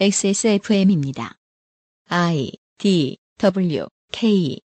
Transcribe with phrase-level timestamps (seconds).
[0.00, 1.36] XSFM입니다.
[2.08, 4.58] I D W K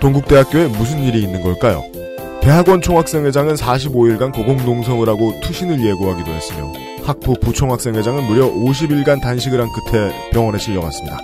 [0.00, 2.01] 동국대학교에 무슨 일이 있는 걸까요?
[2.42, 6.72] 대학원 총학생회장은 45일간 고공농성을 하고 투신을 예고하기도 했으며
[7.04, 11.20] 학부 부총학생회장은 무려 50일간 단식을 한 끝에 병원에 실려갔습니다.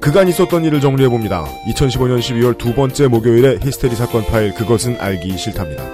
[0.00, 1.44] 그간 있었던 일을 정리해봅니다.
[1.68, 5.84] 2015년 12월 두 번째 목요일에 히스테리 사건 파일 그것은 알기 싫답니다.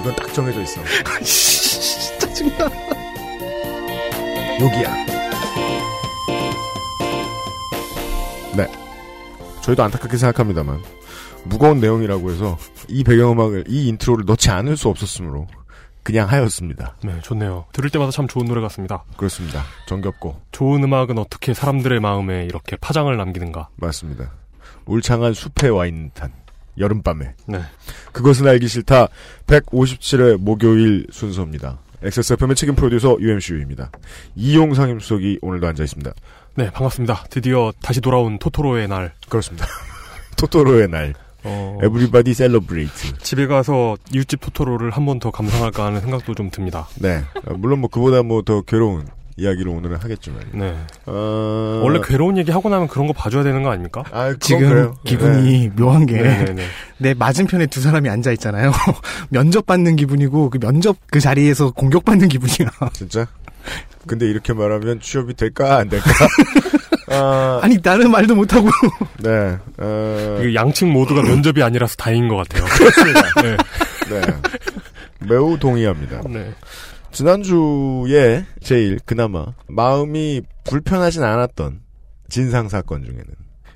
[0.00, 0.82] 이건 딱 정해져 있어.
[2.18, 2.85] 짜증나.
[4.60, 4.94] 여기야.
[8.56, 8.66] 네.
[9.62, 10.82] 저희도 안타깝게 생각합니다만
[11.44, 12.56] 무거운 내용이라고 해서
[12.88, 15.46] 이 배경음악을 이 인트로를 넣지 않을 수 없었으므로
[16.02, 16.96] 그냥 하였습니다.
[17.02, 17.66] 네, 좋네요.
[17.72, 19.04] 들을 때마다 참 좋은 노래 같습니다.
[19.16, 19.64] 그렇습니다.
[19.86, 23.68] 정겹고 좋은 음악은 어떻게 사람들의 마음에 이렇게 파장을 남기는가.
[23.76, 24.32] 맞습니다.
[24.86, 26.32] 울창한 숲에 와 있는 듯한
[26.78, 27.60] 여름밤에 네.
[28.12, 29.08] 그것은 알기 싫다
[29.46, 31.78] 157회 목요일 순서입니다.
[32.02, 33.90] XSFM의 책임 프로듀서 UMCU입니다.
[34.34, 36.12] 이용상 임 수석이 오늘도 앉아 있습니다.
[36.56, 37.24] 네, 반갑습니다.
[37.30, 39.12] 드디어 다시 돌아온 토토로의 날.
[39.28, 39.66] 그렇습니다.
[40.36, 41.14] 토토로의 날.
[41.44, 43.12] 어, Everybody celebrate.
[43.20, 46.88] 집에 가서 이웃집 토토로를 한 번 더 감상할까 하는 생각도 좀 듭니다.
[46.96, 47.22] 네.
[47.46, 49.06] 어, 물론 뭐 그보다 뭐 더 괴로운
[49.38, 50.40] 이야기를 오늘은 하겠지만.
[50.52, 50.74] 네.
[51.04, 51.80] 어...
[51.84, 54.02] 원래 괴로운 얘기 하고 나면 그런 거 봐줘야 되는 거 아닙니까?
[54.10, 54.96] 아, 지금 그래요.
[55.04, 57.14] 기분이 묘한 게 내 네네네.
[57.14, 58.72] 맞은편에 두 사람이 앉아 있잖아요.
[59.28, 62.70] 면접 받는 기분이고 그 면접 그 자리에서 공격받는 기분이야.
[62.80, 63.26] 네, 진짜?
[64.06, 66.10] 근데 이렇게 말하면 취업이 될까 안 될까?
[67.08, 68.70] 아, 아니 나는 말도 못하고
[69.18, 69.58] 네.
[69.78, 72.64] 어, 양측 모두가 면접이 아니라서 다행인 것 같아요.
[73.42, 73.56] 네.
[74.08, 74.26] 네.
[75.20, 76.22] 매우 동의합니다.
[76.28, 76.52] 네.
[77.16, 81.80] 지난주에 제일 그나마 마음이 불편하진 않았던
[82.28, 83.24] 진상 사건 중에는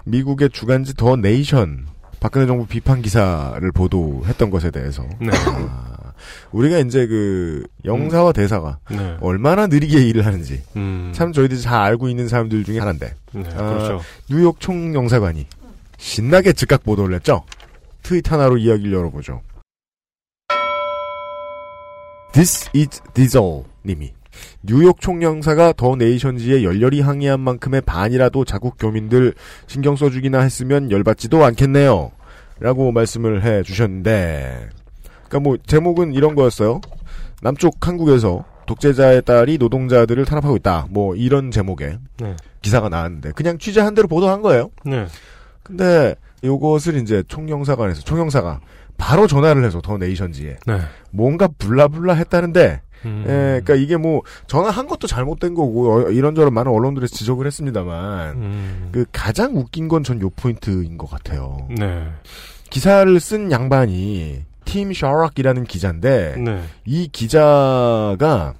[0.05, 1.87] 미국의 주간지 더 네이션
[2.21, 5.31] 박근혜 정부 비판 기사를 보도했던 것에 대해서 네.
[5.33, 6.13] 아,
[6.53, 9.17] 우리가 이제 그 영사와 대사가 네.
[9.23, 11.11] 얼마나 느리게 일을 하는지 음.
[11.15, 14.01] 참 저희들이 잘 알고 있는 사람들 중에 하나인데 네, 아, 그렇죠.
[14.29, 15.47] 뉴욕 총영사관이
[15.97, 17.43] 신나게 즉각 보도를 했죠.
[18.03, 19.41] 트윗 하나로 이야기를 열어보죠.
[22.33, 24.13] This is Diesel 님이
[24.63, 29.35] 뉴욕 총영사가 더 네이션지에 열렬히 항의한 만큼의 반이라도 자국 교민들
[29.67, 32.13] 신경 써주기나 했으면 열받지도 않겠네요.
[32.61, 34.69] 라고 말씀을 해 주셨는데,
[35.23, 36.83] 그니까 뭐, 제목은 이런 거였어요.
[37.41, 40.87] 남쪽 한국에서 독재자의 딸이 노동자들을 탄압하고 있다.
[40.91, 42.37] 뭐, 이런 제목의 네.
[42.61, 44.71] 기사가 나왔는데, 그냥 취재한 대로 보도한 거예요.
[44.85, 45.07] 네.
[45.63, 46.15] 근데,
[46.45, 48.61] 요것을 이제 총영사관에서, 총영사가
[49.01, 50.81] 바로 전화를 해서 더 네이션지에 네.
[51.11, 53.25] 뭔가 블라블라 했다는데, 음.
[53.27, 58.89] 예, 그니까 이게 뭐, 전화한 것도 잘못된 거고, 어, 이런저런 많은 언론들에서 지적을 했습니다만, 음.
[58.93, 61.67] 그 가장 웃긴 건 전 요 포인트인 것 같아요.
[61.71, 62.07] 네.
[62.69, 66.63] 기사를 쓴 양반이 팀 샤락이라는 기자인데, 네.
[66.85, 68.53] 이 기자가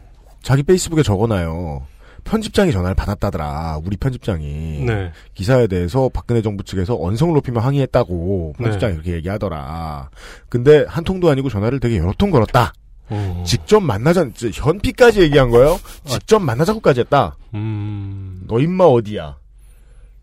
[0.43, 1.83] 자기 페이스북에 적어놔요.
[2.25, 3.81] 편집장이 전화를 받았다더라.
[3.85, 5.13] 우리 편집장이 네.
[5.35, 8.97] 기사에 대해서 박근혜 정부 측에서 언성을 높이며 항의했다고 편집장이 네.
[8.97, 10.11] 그렇게 얘기하더라.
[10.49, 12.73] 근데 한 통도 아니고 전화를 되게 여러 통 걸었다.
[13.11, 13.43] 어.
[13.47, 15.79] 직접 만나자 현피까지 얘기한 거예요.
[16.05, 17.37] 직접 만나자고까지 했다.
[17.55, 18.43] 음.
[18.47, 19.37] 너 임마 어디야?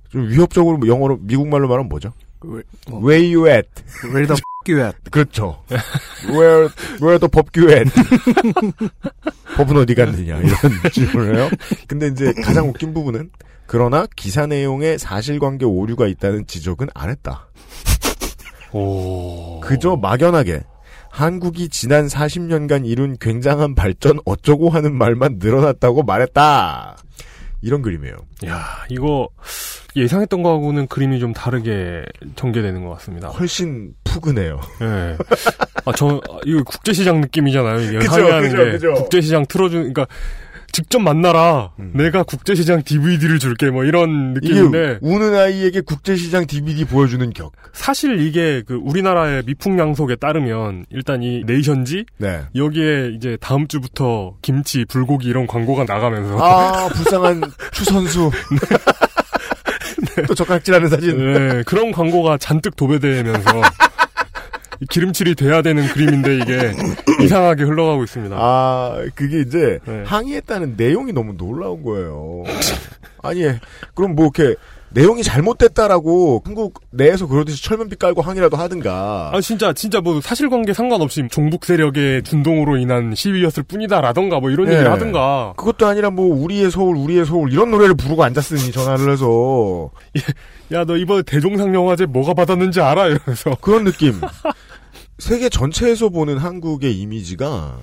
[0.10, 2.14] 좀 위협적으로 뭐 영어로 미국말로 말하면 뭐죠?
[2.42, 2.62] 뭐,
[3.02, 3.68] Where you at?
[4.06, 4.98] Where the f you at?
[5.12, 5.64] 그렇죠.
[6.30, 6.70] Where
[7.02, 7.92] Where the 법규 at?
[9.58, 10.56] 법은 어디 갔느냐 이런
[10.92, 11.50] 질문을 해요.
[11.88, 13.32] 근데 이제 가장 웃긴 부분은
[13.66, 17.50] 그러나 기사 내용에 사실관계 오류가 있다는 지적은 안 했다.
[18.72, 19.60] 오.
[19.62, 20.64] 그저 막연하게
[21.10, 26.98] 한국이 지난 40년간 이룬 굉장한 발전 어쩌고 하는 말만 늘어났다고 말했다.
[27.62, 28.16] 이런 그림이에요.
[28.46, 29.28] 야, 이거
[29.98, 32.04] 예상했던 거하고는 그림이 좀 다르게
[32.36, 33.30] 전개되는 것 같습니다.
[33.30, 34.60] 훨씬 푸근해요.
[34.82, 35.18] 예.
[35.86, 37.82] 아, 저, 아, 이거 국제시장 느낌이잖아요.
[37.82, 38.72] 이게 그죠, 게.
[38.72, 38.94] 그죠.
[38.94, 40.08] 국제시장 틀어주는, 그러니까,
[40.72, 41.72] 직접 만나라.
[41.80, 41.92] 음.
[41.96, 43.72] 내가 국제시장 DVD를 줄게.
[43.72, 45.00] 뭐 이런 느낌인데.
[45.02, 47.54] 우는 아이에게 국제시장 DVD 보여주는 격.
[47.74, 52.42] 사실 이게 그 우리나라의 미풍양속에 따르면 일단 이 네이션지 네.
[52.56, 57.42] 여기에 이제 다음 주부터 김치, 불고기 이런 광고가 나가면서 아 불쌍한
[57.72, 58.30] 추선수.
[60.28, 61.34] 또 젓가락질하는 사진.
[61.34, 63.62] 네, 그런 광고가 잔뜩 도배되면서
[64.90, 66.72] 기름칠이 돼야 되는 그림인데 이게
[67.24, 68.36] 이상하게 흘러가고 있습니다.
[68.40, 70.04] 아, 그게 이제 네.
[70.06, 72.44] 항의했다는 내용이 너무 놀라운 거예요.
[73.24, 73.44] 아니,
[73.96, 74.56] 그럼 뭐 이렇게
[74.90, 79.32] 내용이 잘못됐다라고 한국 내에서 그러듯이 철문비 깔고 항의라도 하든가.
[79.34, 84.74] 아 진짜 진짜 뭐 사실관계 상관없이 종북 세력의 준동으로 인한 시위였을 뿐이다라던가 뭐 이런 네.
[84.74, 89.92] 얘기를 하든가 그것도 아니라 뭐 우리의 서울, 우리의 서울 이런 노래를 부르고 앉았으니 전화를 해서
[90.74, 94.20] 야 너 이번에 대종상 영화제 뭐가 받았는지 알아 이러면서 그런 느낌.
[95.20, 97.78] 세계 전체에서 보는 한국의 이미지가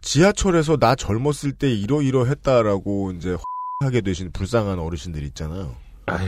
[0.00, 3.36] 지하철에서 나 젊었을 때 이러이러했다라고 이제
[3.84, 5.74] 하게 되신 불쌍한 어르신들 있잖아요.
[6.06, 6.18] 아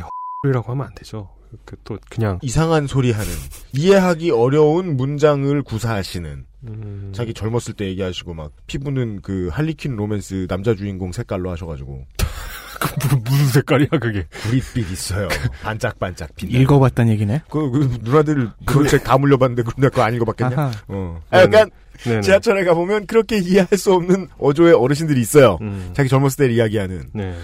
[0.45, 1.29] 이 이라고 하면 안 되죠.
[1.67, 3.31] 그 또 그냥 이상한 소리 하는
[3.75, 10.75] 이해하기 어려운 문장을 구사하시는 음, 자기 젊었을 때 얘기하시고 막 피부는 그 할리퀸 로맨스 남자
[10.75, 11.93] 주인공 색깔로 하셔가지고
[13.13, 14.27] 무- 무슨 색깔이야 그게?
[14.43, 15.29] 구릿빛 있어요
[15.63, 17.43] 반짝반짝 빛 읽어봤단 얘기네.
[17.51, 20.57] 그, 그 누나들 그런 책 다 물려봤는데 그런 거안 읽어봤겠냐?
[20.59, 20.73] 아하.
[20.89, 21.21] 어.
[21.35, 21.71] 약간
[22.05, 22.23] 네네.
[22.23, 25.59] 지하철에 가보면 그렇게 이해할 수 없는 어조의 어르신들이 있어요.
[25.61, 27.37] 음, 자기 젊었을 때 이야기하는 네.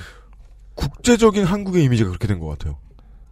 [0.74, 2.78] 국제적인 한국의 이미지가 그렇게 된 것 같아요.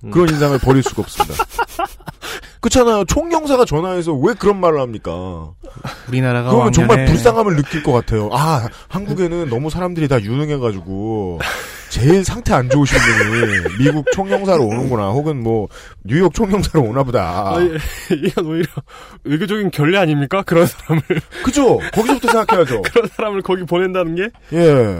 [0.05, 0.11] 음.
[0.11, 1.45] 그런 인상을 버릴 수가 없습니다.
[2.61, 3.05] 그렇잖아요.
[3.05, 5.51] 총영사가 전화해서 왜 그런 말을 합니까?
[6.09, 8.29] 우리나라가 그러면 정말 왕년에 불쌍함을 느낄 것 같아요.
[8.33, 11.39] 아, 한국에는 너무 사람들이 다 유능해가지고,
[11.97, 15.09] 제일 상태 안 좋으신 분이 미국 총영사로 오는구나.
[15.13, 15.67] 혹은 뭐,
[16.05, 17.55] 뉴욕 총영사로 오나 보다.
[17.55, 18.67] 아, 예, 이건 오히려
[19.25, 20.43] 외교적인 결례 아닙니까?
[20.43, 21.03] 그런 사람을
[21.43, 21.79] 그죠?
[21.95, 22.83] 거기서부터 생각해야죠.
[22.93, 24.29] 그런 사람을 거기 보낸다는 게?
[24.53, 24.59] 예.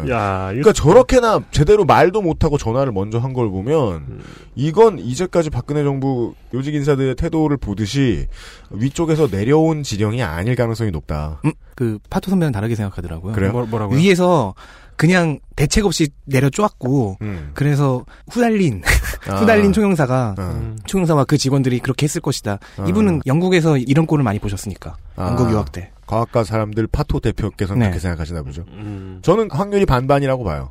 [0.09, 4.23] 야, 그러니까 이거 저렇게나 제대로 말도 못하고 전화를 먼저 한 걸 보면
[4.55, 8.27] 이건 이제까지 박근혜 정부 요직 인사들의 태도를 보듯이
[8.71, 11.43] 위쪽에서 내려온 지령이 아닐 가능성이 높다.
[11.45, 13.35] 음, 그 파토 선배는 다르게 생각하더라고요.
[13.35, 13.53] 그래요?
[13.53, 13.99] 뭐, 뭐라고요?
[13.99, 14.55] 위에서
[14.97, 17.51] 그냥 대책 없이 내려 쪼았고 음.
[17.55, 18.83] 그래서 후달린
[19.29, 19.37] 아.
[19.37, 20.43] 후달린 총영사가 어.
[20.43, 22.59] 음, 총영사와 그 직원들이 그렇게 했을 것이다.
[22.79, 22.85] 어.
[22.89, 25.29] 이분은 영국에서 이런 꼴을 많이 보셨으니까 아.
[25.29, 25.91] 영국 유학 때.
[26.07, 27.87] 과학과 사람들 파토 대표께서는 네.
[27.87, 28.65] 그렇게 생각하시나 보죠.
[28.69, 29.19] 음.
[29.23, 30.71] 저는 확률이 반반이라고 봐요.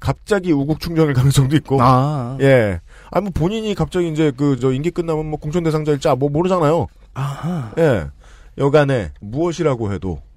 [0.00, 1.78] 갑자기 우국 충전일 가능성도 있고.
[1.82, 2.80] 아, 예.
[3.10, 6.86] 아니 뭐 본인이 갑자기 이제 그 저 임기 끝나면 뭐 공천 대상자일지 아, 뭐 모르잖아요.
[7.14, 7.72] 아하.
[7.78, 8.06] 예.
[8.58, 10.27] 여간에 무엇이라고 해도 어,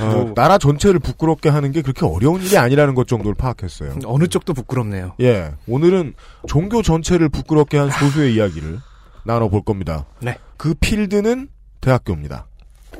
[0.00, 3.96] 뭐- 나라 전체를 부끄럽게 하는 게 그렇게 어려운 일이 아니라는 것 정도를 파악했어요.
[4.06, 5.14] 어느 쪽도 부끄럽네요.
[5.20, 5.52] 예.
[5.66, 6.14] 오늘은
[6.46, 8.78] 종교 전체를 부끄럽게 한 소수의 이야기를
[9.24, 10.06] 나눠볼 겁니다.
[10.20, 10.36] 네.
[10.56, 11.48] 그 필드는
[11.80, 12.46] 대학교입니다.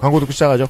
[0.01, 0.67] 광고 듣고 시작하죠.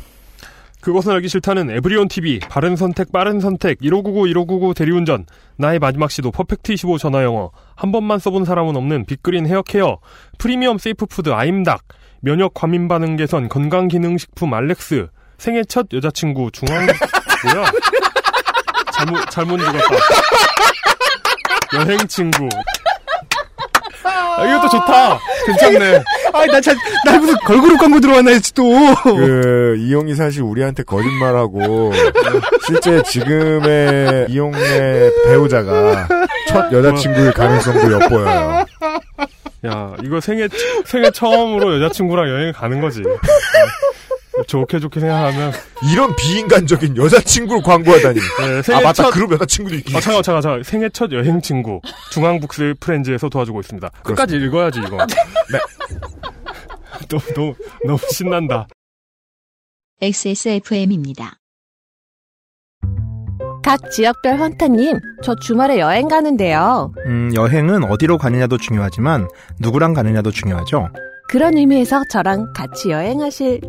[0.81, 5.27] 그것은 알기 싫다는 에브리온 TV, 바른 선택, 빠른 선택, 1599, 1599 대리운전,
[5.57, 9.99] 나의 마지막 시도 퍼펙트 25 전화 영어, 한 번만 써본 사람은 없는 빅그린 헤어케어,
[10.39, 11.83] 프리미엄 safe food 아임닭,
[12.21, 15.09] 면역 과민 반응 개선 건강기능식품 알렉스,
[15.39, 17.71] 생애 첫 여자친구 중앙, 뭐야?
[18.93, 19.79] 잘못, 잘못 읽었다.
[21.75, 22.49] 여행 친구.
[24.05, 25.19] 아, 이것도 좋다!
[25.47, 26.03] 괜찮네.
[26.33, 28.65] 아, 나 참, 나 무슨 걸그룹 광고 들어왔나 했지 또.
[29.05, 31.93] 그 이용이 사실 우리한테 거짓말하고
[32.67, 36.09] 실제 지금의 이용의 배우자가
[36.49, 38.65] 첫 여자친구일 가능성도 엿보여요.
[39.67, 40.49] 야, 이거 생애,
[40.85, 43.03] 생애 처음으로 여자친구랑 여행 가는 거지.
[44.47, 45.53] 좋게 좋게 생각하면.
[45.93, 48.21] 이런 비인간적인 여자친구를 광고하다니.
[48.21, 49.05] 네, 생애 아 맞다.
[49.05, 49.11] 첫.
[49.11, 50.63] 그룹 여자친구도 있긴 아, 잠깐, 잠깐, 잠깐.
[50.63, 51.81] 생애 첫 여행 친구.
[52.13, 53.89] 중앙북스 프렌즈에서 도와주고 있습니다.
[54.03, 54.97] 끝까지 읽어야지, 이거.
[55.53, 55.59] 네.
[57.09, 57.55] 너무, 너무,
[57.85, 58.67] 너무 신난다.
[60.01, 61.35] XSFM입니다.
[63.63, 66.93] 각 지역별 환타님, 저 주말에 여행 가는데요.
[67.07, 69.29] 음, 여행은 어디로 가느냐도 중요하지만
[69.61, 70.89] 누구랑 가느냐도 중요하죠.
[71.29, 73.61] 그런 의미에서 저랑 같이 여행하실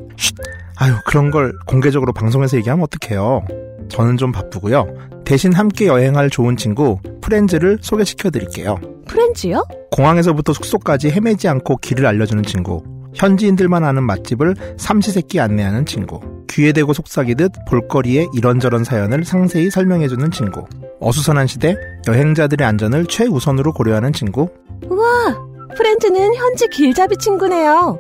[0.78, 3.46] 아유, 그런 걸 공개적으로 방송에서 얘기하면 어떡해요.
[3.90, 4.88] 저는 좀 바쁘고요.
[5.26, 8.80] 대신 함께 여행할 좋은 친구 프렌즈를 소개시켜 드릴게요.
[9.06, 9.66] 프렌즈요?
[9.92, 12.82] 공항에서부터 숙소까지 헤매지 않고 길을 알려주는 친구.
[13.14, 16.22] 현지인들만 아는 맛집을 삼시세끼 안내하는 친구.
[16.50, 20.66] 귀에 대고 속삭이듯 볼거리의 이런저런 사연을 상세히 설명해주는 친구.
[21.02, 21.76] 어수선한 시대
[22.08, 24.50] 여행자들의 안전을 최우선으로 고려하는 친구.
[24.90, 28.00] 우와, 프렌즈는 현지 길잡이 친구네요.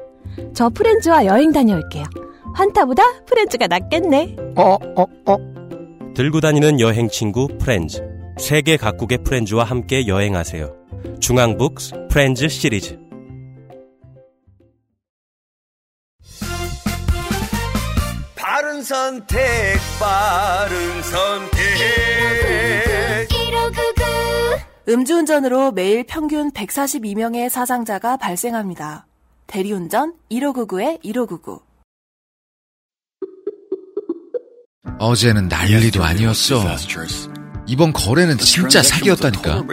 [0.53, 2.05] 저 프렌즈와 여행 다녀올게요.
[2.55, 4.35] 환타보다 프렌즈가 낫겠네.
[4.55, 5.37] 어, 어, 어.
[6.15, 8.03] 들고 다니는 여행 친구 프렌즈.
[8.37, 10.73] 세계 각국의 프렌즈와 함께 여행하세요.
[11.19, 12.97] 중앙북스 프렌즈 시리즈.
[18.35, 19.39] 바른 선택,
[19.99, 22.18] 바른 선택.
[24.89, 29.05] 음주운전으로 매일 평균 142명의 사상자가 발생합니다.
[29.45, 31.61] 대리운전 1599에 1599.
[34.97, 36.63] 어제는 난리도 아니었어.
[37.67, 39.63] 이번 거래는 진짜 사기였다니까.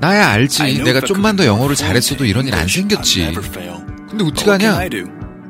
[0.00, 0.82] 나야 알지.
[0.82, 3.34] 내가 좀만 더 영어를 잘했어도 이런 일 안 생겼지.
[4.08, 4.88] 근데 어떡하냐?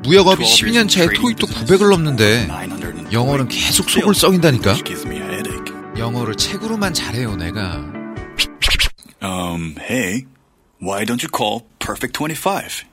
[0.03, 2.49] 무역업이 12년 차에 토익도 900을 넘는데
[3.13, 4.75] 영어는 계속 속을 썩인다니까.
[5.97, 7.85] 영어를 책으로만 잘해요, 내가.
[9.21, 10.25] Um, hey,
[10.79, 12.85] why don't you call Perfect 25?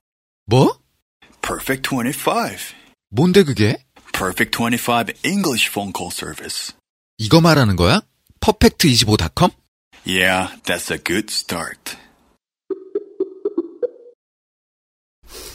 [0.46, 0.78] 뭐?
[1.42, 2.74] Perfect 25.
[3.10, 3.76] 뭔데 그게?
[4.12, 6.72] Perfect 25 English phone call service.
[7.18, 8.00] 이거 말하는 거야?
[8.40, 9.50] 퍼펙트25.com?
[10.06, 11.96] Yeah, that's a good start.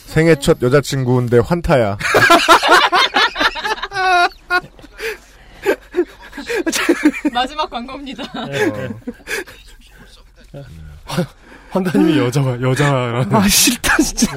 [0.06, 1.98] 생애 첫 여자친구인데 환타야.
[7.32, 8.24] 마지막 광고입니다.
[11.70, 13.34] 환타님이 여자가 여자라는.
[13.34, 14.34] 아 싫다 진짜.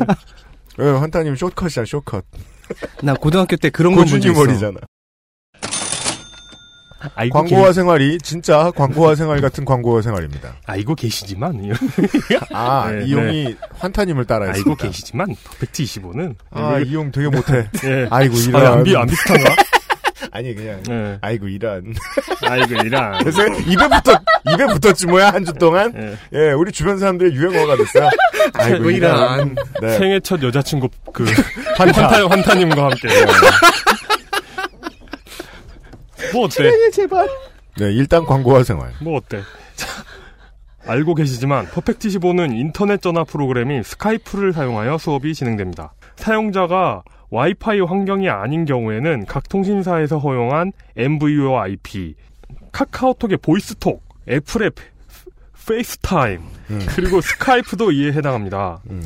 [0.80, 2.26] 예, 환타님 쇼컷이야 쇼컷.
[3.02, 4.46] 나 고등학교 때 그런 거 본적 고준이 있어.
[4.46, 4.80] 머리잖아.
[7.16, 10.56] 알고 광고화 계, 생활이 진짜 광고화 생활 같은 광고화 생활입니다.
[10.66, 11.62] 알고 계시지만
[12.54, 14.72] 아 네, 이용이 환타님을 따라했습니다.
[14.72, 17.68] 알고 계시지만 퍼펙트 25는 아 이용 되게 못해.
[17.84, 18.08] 예.
[18.10, 18.66] 아이고 아, 이런.
[18.68, 19.56] 안, 비, 안 비슷한가?
[20.36, 21.18] 아니 그냥 예.
[21.22, 21.94] 아이고 이런.
[22.42, 23.20] 아이고 이란.
[23.20, 24.20] 그래서 입에 붙었
[24.52, 25.94] 입에 붙었지 뭐야 한 주 동안.
[25.96, 26.18] 예.
[26.48, 28.10] 예, 우리 주변 사람들의 유행어가 됐어요.
[28.56, 29.56] 아이고 이런.
[29.80, 29.98] 네.
[29.98, 31.24] 생애 첫 여자친구 그
[31.78, 32.02] 환타.
[32.08, 33.08] 환타 환타 님과 함께.
[36.34, 36.90] 뭐 어때?
[36.92, 37.28] 제발.
[37.78, 38.92] 네, 일단 광고와 생활.
[39.02, 39.42] 뭐 어때?
[39.76, 39.88] 자,
[40.88, 45.94] 알고 계시지만 퍼펙트 25는 인터넷 전화 프로그램인 스카이프를 사용하여 수업이 진행됩니다.
[46.16, 47.04] 사용자가
[47.38, 52.14] 와이파이 환경이 아닌 경우에는 각 통신사에서 허용한 MVOIP,
[52.72, 54.84] 카카오톡의 보이스톡, 애플의 페-
[55.68, 56.80] 페이스타임, 음.
[56.90, 58.82] 그리고 스카이프도 이에 해당합니다.
[58.92, 59.02] 음.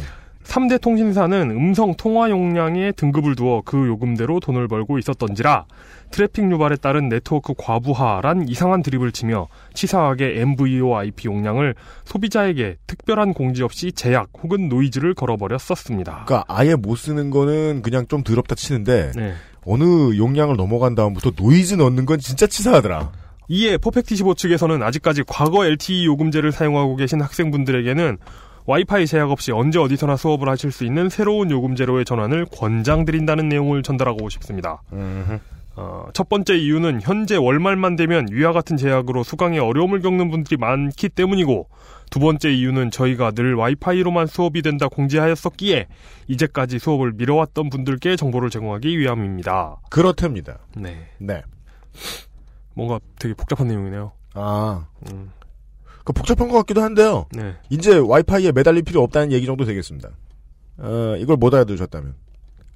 [0.48, 5.66] 3대 통신사는 음성 통화 용량에 등급을 두어 그 요금대로 돈을 벌고 있었던지라
[6.12, 11.76] 트래픽 유발에 따른 네트워크 과부하란 이상한 드립을 치며 치사하게 MVOIP 용량을
[12.06, 16.24] 소비자에게 특별한 공지 없이 제약 혹은 노이즈를 걸어버렸었습니다.
[16.26, 19.34] 그러니까 아예 못 쓰는 거는 그냥 좀 더럽다 치는데 네.
[19.66, 19.84] 어느
[20.16, 23.12] 용량을 넘어간 다음부터 노이즈 넣는 건 진짜 치사하더라.
[23.50, 28.18] 이에 퍼펙트25 측에서는 아직까지 과거 LTE 요금제를 사용하고 계신 학생분들에게는
[28.68, 34.28] 와이파이 제약 없이 언제 어디서나 수업을 하실 수 있는 새로운 요금제로의 전환을 권장드린다는 내용을 전달하고
[34.30, 34.82] 싶습니다.
[35.78, 41.08] 어, 첫 번째 이유는 현재 월말만 되면 위와 같은 제약으로 수강에 어려움을 겪는 분들이 많기
[41.08, 41.70] 때문이고
[42.10, 45.88] 두 번째 이유는 저희가 늘 와이파이로만 수업이 된다 공지하였었기에
[46.28, 49.78] 이제까지 수업을 미뤄왔던 분들께 정보를 제공하기 위함입니다.
[49.90, 50.58] 그렇답니다.
[50.76, 51.08] 네.
[51.20, 51.42] 네.
[52.74, 54.12] 뭔가 되게 복잡한 내용이네요.
[54.34, 55.32] 아, 음,
[56.08, 57.26] 그 복잡한 것 같기도 한데요.
[57.34, 57.56] 네.
[57.70, 60.12] 이제 와이파이에 매달릴 필요 없다는 얘기 정도 되겠습니다.
[60.78, 62.16] 어, 이걸 못 알아들으셨다면.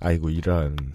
[0.02, 0.76] 아이고, 이런.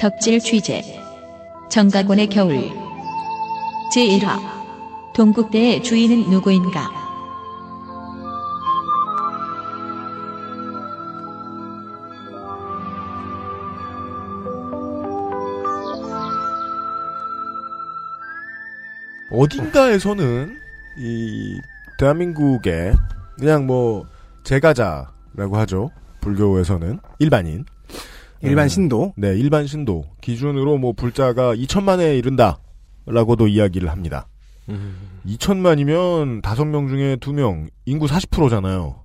[0.00, 0.82] 덕질 취재
[1.70, 2.70] 정가곤의 겨울
[3.94, 4.40] 제1화
[5.14, 7.01] 동국대의 주인은 누구인가
[19.32, 20.56] 어딘가에서는,
[20.98, 21.60] 이,
[21.98, 22.94] 대한민국의,
[23.38, 24.06] 그냥 뭐,
[24.44, 25.90] 제가자라고 하죠.
[26.20, 26.98] 불교에서는.
[27.18, 27.64] 일반인.
[28.42, 29.14] 일반 어, 신도.
[29.16, 30.04] 네, 일반 신도.
[30.20, 32.58] 기준으로 뭐, 불자가 2천만에 이른다.
[33.06, 34.26] 라고도 이야기를 합니다.
[35.26, 38.96] 2천만이면 5명 중에 2명, 인구 40%잖아요.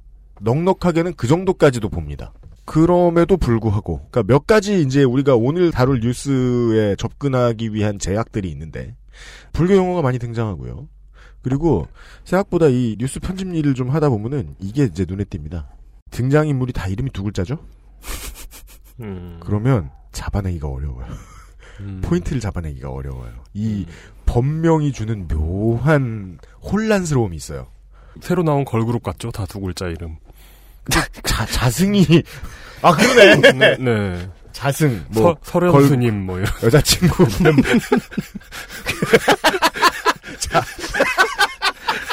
[0.41, 2.31] 넉넉하게는 그 정도까지도 봅니다.
[2.65, 8.95] 그럼에도 불구하고, 그러니까 몇 가지 이제 우리가 오늘 다룰 뉴스에 접근하기 위한 제약들이 있는데,
[9.53, 10.87] 불교 용어가 많이 등장하고요.
[11.41, 11.87] 그리고
[12.25, 15.65] 생각보다 이 뉴스 편집 일을 좀 하다 보면은 이게 이제 눈에 띕니다.
[16.11, 17.57] 등장인물이 다 이름이 두 글자죠?
[19.01, 21.07] 음, 그러면 잡아내기가 어려워요.
[21.79, 22.01] 음.
[22.03, 23.31] 포인트를 잡아내기가 어려워요.
[23.53, 23.85] 이
[24.25, 27.67] 법명이 주는 묘한 혼란스러움이 있어요.
[28.21, 29.29] 새로 나온 걸그룹 같죠?
[29.31, 30.17] 다 두 글자 이름.
[30.89, 32.05] 자, 자 승이,
[32.81, 33.51] 아, 그러네.
[33.53, 33.77] 네.
[33.77, 34.29] 네.
[34.57, 36.51] 자승, 뭐, 서, 서련 걸- 스님 뭐 이런.
[36.63, 37.27] 여자친구.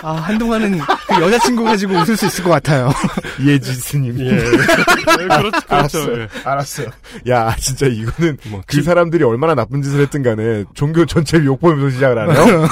[0.03, 2.93] 아 한동안은 그 여자친구 가지고 웃을 수 있을 것 같아요.
[3.47, 4.21] 예지 스님.
[4.21, 4.37] 예.
[4.37, 5.67] 그렇죠.
[5.67, 5.67] 그렇죠.
[5.69, 6.21] 알았어요.
[6.21, 6.29] 예.
[6.45, 6.89] 알았어요.
[7.31, 12.19] 야, 진짜 이거는 뭐, 그 사람들이 얼마나 나쁜 짓을 했든 간에 종교 전체를 욕보면서 시작을
[12.19, 12.69] 하네요.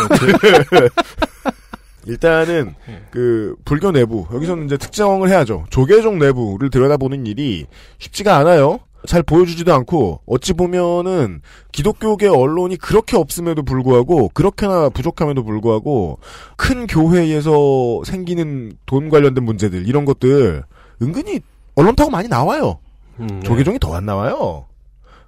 [2.05, 2.75] 일단은
[3.11, 5.65] 그 불교 내부 여기서는 이제 특정을 해야죠.
[5.71, 7.65] 조계종 내부를 들여다보는 일이
[7.99, 8.81] 쉽지가 않아요.
[9.07, 11.41] 잘 보여주지도 않고 어찌 보면은
[11.73, 16.19] 기독교계 언론이 그렇게 없음에도 불구하고 그렇게나 부족함에도 불구하고
[16.57, 20.63] 큰 교회에서 생기는 돈 관련된 문제들 이런 것들
[21.01, 21.41] 은근히
[21.75, 22.79] 언론 타고 많이 나와요.
[23.21, 23.41] 음, 네.
[23.41, 24.67] 조계종이 더 안 나와요.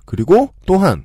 [0.05, 1.05] 그리고 또한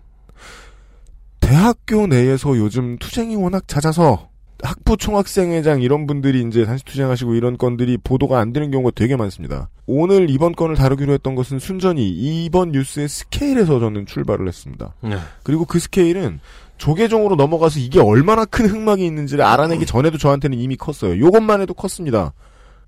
[1.40, 4.29] 대학교 내에서 요즘 투쟁이 워낙 잦아서
[4.62, 9.70] 학부 총학생회장 이런 분들이 이제 단식 투쟁하시고 이런 건들이 보도가 안 되는 경우가 되게 많습니다.
[9.86, 14.94] 오늘 이번 건을 다루기로 했던 것은 순전히 이번 뉴스의 스케일에서 저는 출발을 했습니다.
[15.02, 15.18] 네.
[15.44, 16.40] 그리고 그 스케일은
[16.78, 21.20] 조계종으로 넘어가서 이게 얼마나 큰 흑막이 있는지를 알아내기 전에도 저한테는 이미 컸어요.
[21.20, 22.34] 요것만 해도 컸습니다.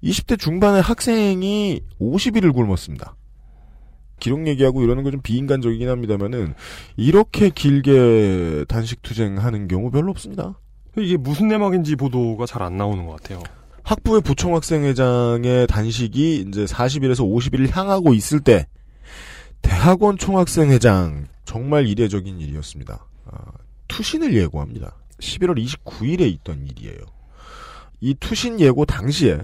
[0.03, 3.15] 20대 중반의 학생이 50일을 굶었습니다.
[4.19, 6.53] 기록 얘기하고 이러는 거 좀 비인간적이긴 합니다만은
[6.95, 10.57] 이렇게 길게 단식 투쟁하는 경우 별로 없습니다.
[10.97, 13.41] 이게 무슨 내막인지 보도가 잘 안 나오는 것 같아요.
[13.83, 18.67] 학부의 부총학생회장의 단식이 이제 40일에서 50일을 향하고 있을 때
[19.61, 23.05] 대학원 총학생회장 정말 이례적인 일이었습니다.
[23.31, 23.37] 아,
[23.87, 24.95] 투신을 예고합니다.
[25.19, 26.99] 11월 29일에 있던 일이에요.
[27.99, 29.39] 이 투신 예고 당시에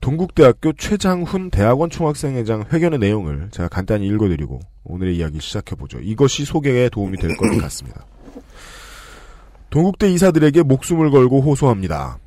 [0.00, 6.00] 동국대학교 최장훈 대학원 총학생회장 회견의 내용을 제가 간단히 읽어드리고 오늘의 이야기 시작해보죠.
[6.00, 8.06] 이것이 소개에 도움이 될 것 같습니다.
[9.70, 12.18] 동국대 이사들에게 목숨을 걸고 호소합니다.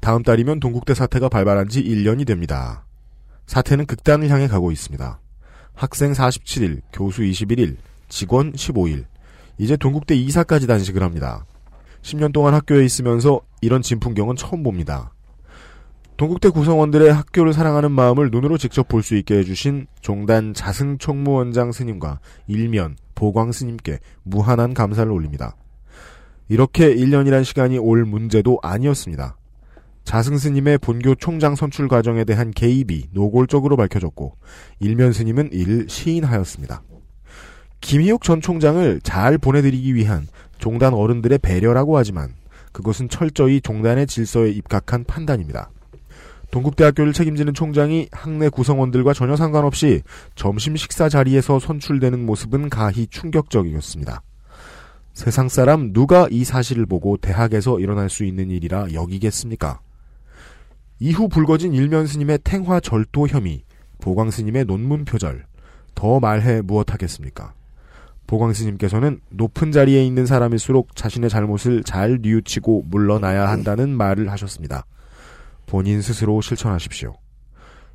[0.00, 2.84] 다음 달이면 동국대 사태가 발발한 지 1년이 됩니다.
[3.46, 5.20] 사태는 극단을 향해 가고 있습니다.
[5.74, 7.76] 학생 47일, 교수 21일,
[8.08, 9.04] 직원 15일.
[9.58, 11.46] 이제 동국대 이사까지 단식을 합니다.
[12.02, 15.12] 10년 동안 학교에 있으면서 이런 진풍경은 처음 봅니다.
[16.16, 22.18] 동국대 구성원들의 학교를 사랑하는 마음을 눈으로 직접 볼 수 있게 해주신 종단 자승 총무원장 스님과
[22.48, 25.54] 일면 보광 스님께 무한한 감사를 올립니다.
[26.50, 29.36] 이렇게 1년이란 시간이 올 문제도 아니었습니다.
[30.02, 34.36] 자승 스님의 본교 총장 선출 과정에 대한 개입이 노골적으로 밝혀졌고
[34.80, 36.82] 일면 스님은 이를 시인하였습니다.
[37.80, 40.26] 김희옥 전 총장을 잘 보내드리기 위한
[40.58, 42.34] 종단 어른들의 배려라고 하지만
[42.72, 45.70] 그것은 철저히 종단의 질서에 입각한 판단입니다.
[46.50, 50.02] 동국대학교를 책임지는 총장이 학내 구성원들과 전혀 상관없이
[50.34, 54.22] 점심 식사 자리에서 선출되는 모습은 가히 충격적이었습니다.
[55.20, 59.80] 세상 사람 누가 이 사실을 보고 대학에서 일어날 수 있는 일이라 여기겠습니까?
[60.98, 63.64] 이후 불거진 일면 스님의 탱화 절도 혐의,
[64.00, 65.44] 보광 스님의 논문 표절,
[65.94, 67.52] 더 말해 무엇하겠습니까?
[68.26, 74.86] 보광 스님께서는 높은 자리에 있는 사람일수록 자신의 잘못을 잘 뉘우치고 물러나야 한다는 말을 하셨습니다.
[75.66, 77.12] 본인 스스로 실천하십시오.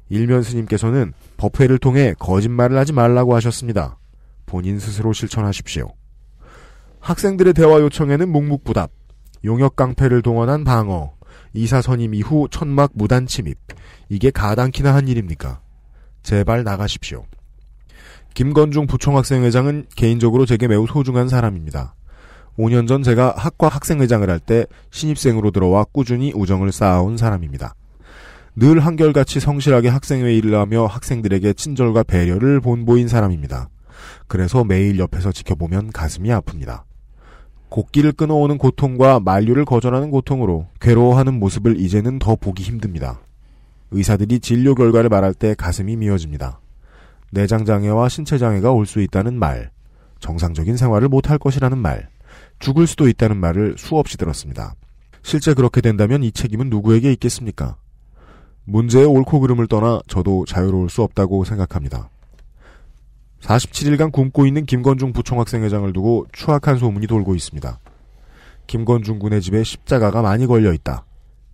[0.09, 3.97] 일면 스님께서는 법회를 통해 거짓말을 하지 말라고 하셨습니다.
[4.45, 5.91] 본인 스스로 실천하십시오.
[7.05, 8.89] 학생들의 대화 요청에는 묵묵부답,
[9.43, 11.13] 용역 깡패를 동원한 방어,
[11.53, 13.59] 이사 선임 이후 천막 무단 침입.
[14.09, 15.61] 이게 가당키나 한 일입니까?
[16.23, 17.27] 제발 나가십시오.
[18.33, 21.93] 김건중 부총학생회장은 개인적으로 제게 매우 소중한 사람입니다.
[22.57, 27.75] 5년 전 제가 학과 학생회장을 할 때 신입생으로 들어와 꾸준히 우정을 쌓아온 사람입니다.
[28.55, 33.69] 늘 한결같이 성실하게 학생회의를 하며 학생들에게 친절과 배려를 본보인 사람입니다.
[34.27, 36.81] 그래서 매일 옆에서 지켜보면 가슴이 아픕니다.
[37.75, 43.19] 곡기를 끊어오는 고통과 만류를 거절하는 고통으로 괴로워하는 모습을 이제는 더 보기 힘듭니다.
[43.91, 46.61] 의사들이 진료 결과를 말할 때 가슴이 미어집니다.
[47.31, 49.71] 내장장애와 신체장애가 올 수 있다는 말,
[50.21, 52.07] 정상적인 생활을 못할 것이라는 말,
[52.59, 54.75] 죽을 수도 있다는 말을 수없이 들었습니다.
[55.21, 57.75] 실제 그렇게 된다면 이 책임은 누구에게 있겠습니까?
[58.63, 62.09] 문제의 옳고 그름을 떠나 저도 자유로울 수 없다고 생각합니다.
[63.45, 67.79] 47일간 굶고 있는 김건중 부총학생회장을 두고 추악한 소문이 돌고 있습니다.
[68.65, 71.05] 김건중 군의 집에 십자가가 많이 걸려 있다.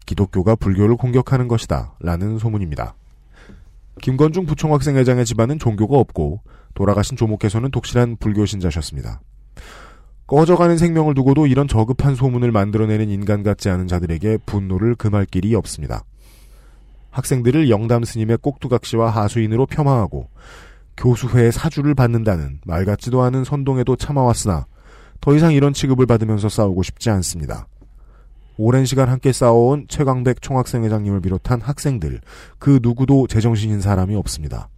[0.05, 1.93] 기독교가 불교를 공격하는 것이다.
[1.99, 2.95] 라는 소문입니다.
[4.01, 6.41] 김건중 부총학생회장의 집안은 종교가 없고
[6.73, 9.19] 돌아가신 조목께서는 독실한 불교 신자셨습니다.
[10.27, 16.05] 꺼져가는 생명을 두고도 이런 저급한 소문을 만들어내는 인간 같지 않은 자들에게 분노를 금할 길이 없습니다.
[17.09, 20.29] 학생들을 영담 스님의 꼭두각시와 하수인으로 폄하하고
[20.97, 24.65] 교수회의 사주를 받는다는 말 같지도 않은 선동에도 참아왔으나
[25.19, 27.67] 더 이상 이런 취급을 받으면서 싸우고 싶지 않습니다.
[28.57, 32.21] 오랜 시간 함께 싸워온 최광백 총학생회장님을 비롯한 학생들
[32.59, 34.69] 그 누구도 제정신인 사람이 없습니다.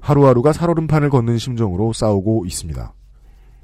[0.00, 2.92] 하루하루가 살얼음판을 걷는 심정으로 싸우고 있습니다.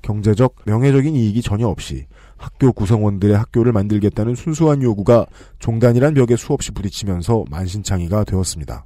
[0.02, 5.26] 경제적, 명예적인 이익이 전혀 없이 학교 구성원들의 학교를 만들겠다는 순수한 요구가
[5.58, 8.84] 종단이란 벽에 수없이 부딪히면서 만신창이가 되었습니다.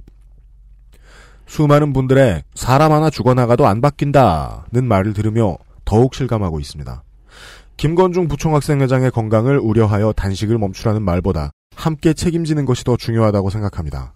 [1.47, 7.03] 수많은 분들의 사람 하나 죽어나가도 안 바뀐다는 말을 들으며 더욱 실감하고 있습니다.
[7.77, 14.13] 김건중 부총학생회장의 건강을 우려하여 단식을 멈추라는 말보다 함께 책임지는 것이 더 중요하다고 생각합니다.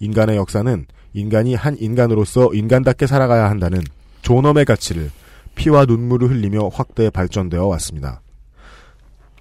[0.00, 3.82] 인간의 역사는 인간이 한 인간으로서 인간답게 살아가야 한다는
[4.22, 5.10] 존엄의 가치를
[5.54, 8.20] 피와 눈물을 흘리며 확대 발전되어 왔습니다.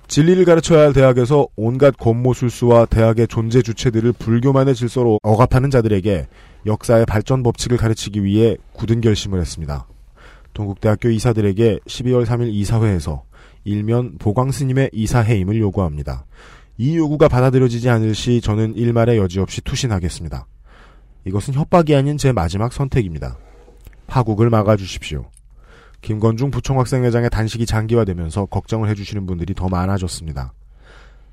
[0.07, 6.27] 진리를 가르쳐야 할 대학에서 온갖 권모술수와 대학의 존재 주체들을 불교만의 질서로 억압하는 자들에게
[6.65, 9.87] 역사의 발전 법칙을 가르치기 위해 굳은 결심을 했습니다.
[10.53, 13.23] 동국대학교 이사들에게 12월 3일 이사회에서
[13.65, 16.25] 일면 보광 스님의 이사 해임을 요구합니다.
[16.77, 20.47] 이 요구가 받아들여지지 않을 시 저는 일말의 여지 없이 투신하겠습니다.
[21.25, 23.37] 이것은 협박이 아닌 제 마지막 선택입니다.
[24.07, 25.25] 파국을 막아주십시오.
[26.05, 30.53] 김건중 부총학생회장의 단식이 장기화되면서 걱정을 해주시는 분들이 더 많아졌습니다.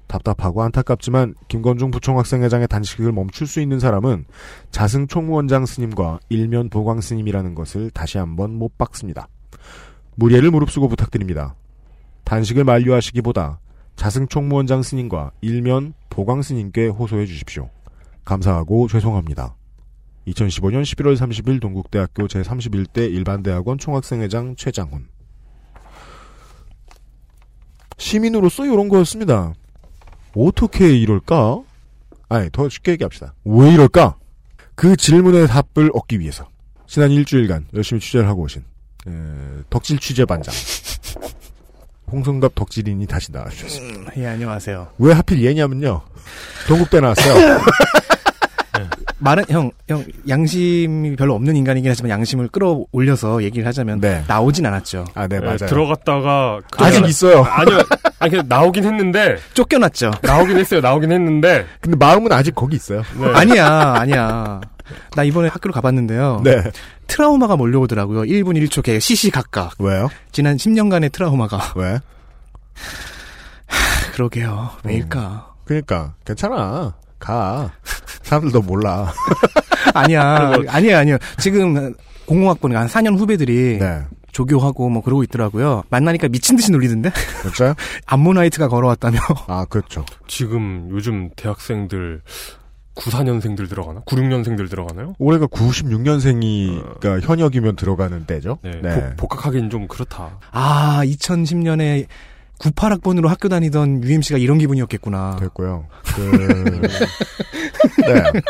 [0.06, 4.24] 답답하고 안타깝지만 김건중 부총학생회장의 단식을 멈출 수 있는 사람은
[4.70, 9.28] 자승 총무원장 스님과 일면 보광 스님이라는 것을 다시 한번 못 박습니다.
[10.14, 11.54] 무례를 무릅쓰고 부탁드립니다.
[12.24, 13.60] 단식을 만료하시기보다
[13.96, 17.68] 자승 총무원장 스님과 일면 보광 스님께 호소해 주십시오.
[18.24, 19.54] 감사하고 죄송합니다.
[20.26, 25.08] 2015년 11월 30일 동국대학교 제31대 일반대학원 총학생회장 최장훈.
[27.98, 29.52] 시민으로서 이런 거였습니다.
[30.36, 31.62] 어떻게 이럴까?
[32.28, 33.34] 아니, 더 쉽게 얘기합시다.
[33.44, 34.16] 왜 이럴까?
[34.74, 36.48] 그 질문의 답을 얻기 위해서
[36.86, 38.62] 지난 일주일간 열심히 취재를 하고 오신
[39.06, 39.12] 에,
[39.70, 40.54] 덕질 취재 반장
[42.10, 44.00] 홍성갑 덕질인이 다시 나와주셨습니다.
[44.00, 44.88] 음, 예, 안녕하세요.
[44.98, 46.02] 왜 하필 얘냐면요.
[46.68, 47.60] 동국대 나왔어요.
[49.22, 54.24] 말은 형, 형 양심이 별로 없는 인간이긴 하지만 양심을 끌어올려서 얘기를 하자면 네.
[54.26, 55.04] 나오진 않았죠.
[55.14, 55.58] 아, 네, 네, 맞아요.
[55.58, 57.42] 들어갔다가 아직 있어요.
[57.44, 57.78] 아니요,
[58.18, 60.10] 아니 그냥 나오긴 했는데 쫓겨났죠.
[60.22, 60.80] 나오긴 했어요.
[60.80, 63.02] 나오긴 했는데 근데 마음은 아직 거기 있어요.
[63.18, 63.32] 네.
[63.32, 64.60] 아니야, 아니야.
[65.14, 66.40] 나 이번에 학교를 가봤는데요.
[66.42, 66.62] 네.
[67.06, 68.22] 트라우마가 몰려오더라고요.
[68.22, 69.74] 1분 1초 개 시시각각.
[69.78, 70.08] 왜요?
[70.32, 71.74] 지난 10년간의 트라우마가.
[71.76, 72.00] 왜?
[74.14, 74.70] 그러게요.
[74.84, 75.54] 왜일까?
[75.64, 76.94] 그니까 괜찮아.
[77.22, 77.70] 가.
[78.22, 79.12] 사람들 너 몰라.
[79.94, 80.52] 아니야.
[80.68, 81.18] 아니야, 아니야.
[81.38, 81.94] 지금
[82.26, 84.02] 공공학번 한 4년 후배들이 네.
[84.32, 85.82] 조교하고 뭐 그러고 있더라고요.
[85.90, 87.12] 만나니까 미친 듯이 놀리던데?
[87.42, 87.74] 진짜요?
[88.06, 89.18] 암모나이트가 걸어왔다며.
[89.46, 90.04] 아, 그렇죠.
[90.26, 92.22] 지금 요즘 대학생들
[92.96, 94.00] 94년생들 들어가나?
[94.06, 95.14] 96년생들 들어가나요?
[95.18, 98.58] 올해가 96년생이가 현역이면 들어가는 때죠.
[98.62, 98.80] 네.
[98.82, 98.94] 네.
[99.16, 100.38] 복- 복학하기는 좀 그렇다.
[100.50, 102.06] 아, 2010년에
[102.62, 105.36] 98학번으로 학교 다니던 UMC가 이런 기분이었겠구나.
[105.40, 105.86] 됐고요.
[106.14, 106.80] 그,
[108.06, 108.40] 네.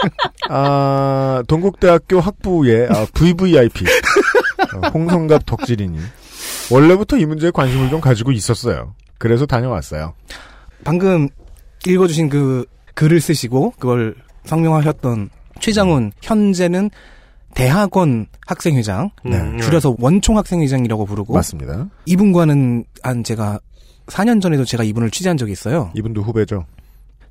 [0.51, 3.85] 아, 동국대학교 학부의 아, VVIP.
[4.75, 5.99] 어, 홍성갑 덕질인이.
[6.71, 8.95] 원래부터 이 문제에 관심을 좀 가지고 있었어요.
[9.19, 10.15] 그래서 다녀왔어요.
[10.85, 11.29] 방금
[11.87, 16.91] 읽어주신 그 글을 쓰시고 그걸 성명하셨던 최장훈 현재는
[17.55, 19.37] 대학원 학생회장 네.
[19.39, 21.89] 음, 줄여서 원총 학생회장이라고 부르고 맞습니다.
[22.07, 23.61] 이분과는 한 제가
[24.07, 25.91] 4년 전에도 제가 이분을 취재한 적이 있어요.
[25.95, 26.67] 이분도 후배죠.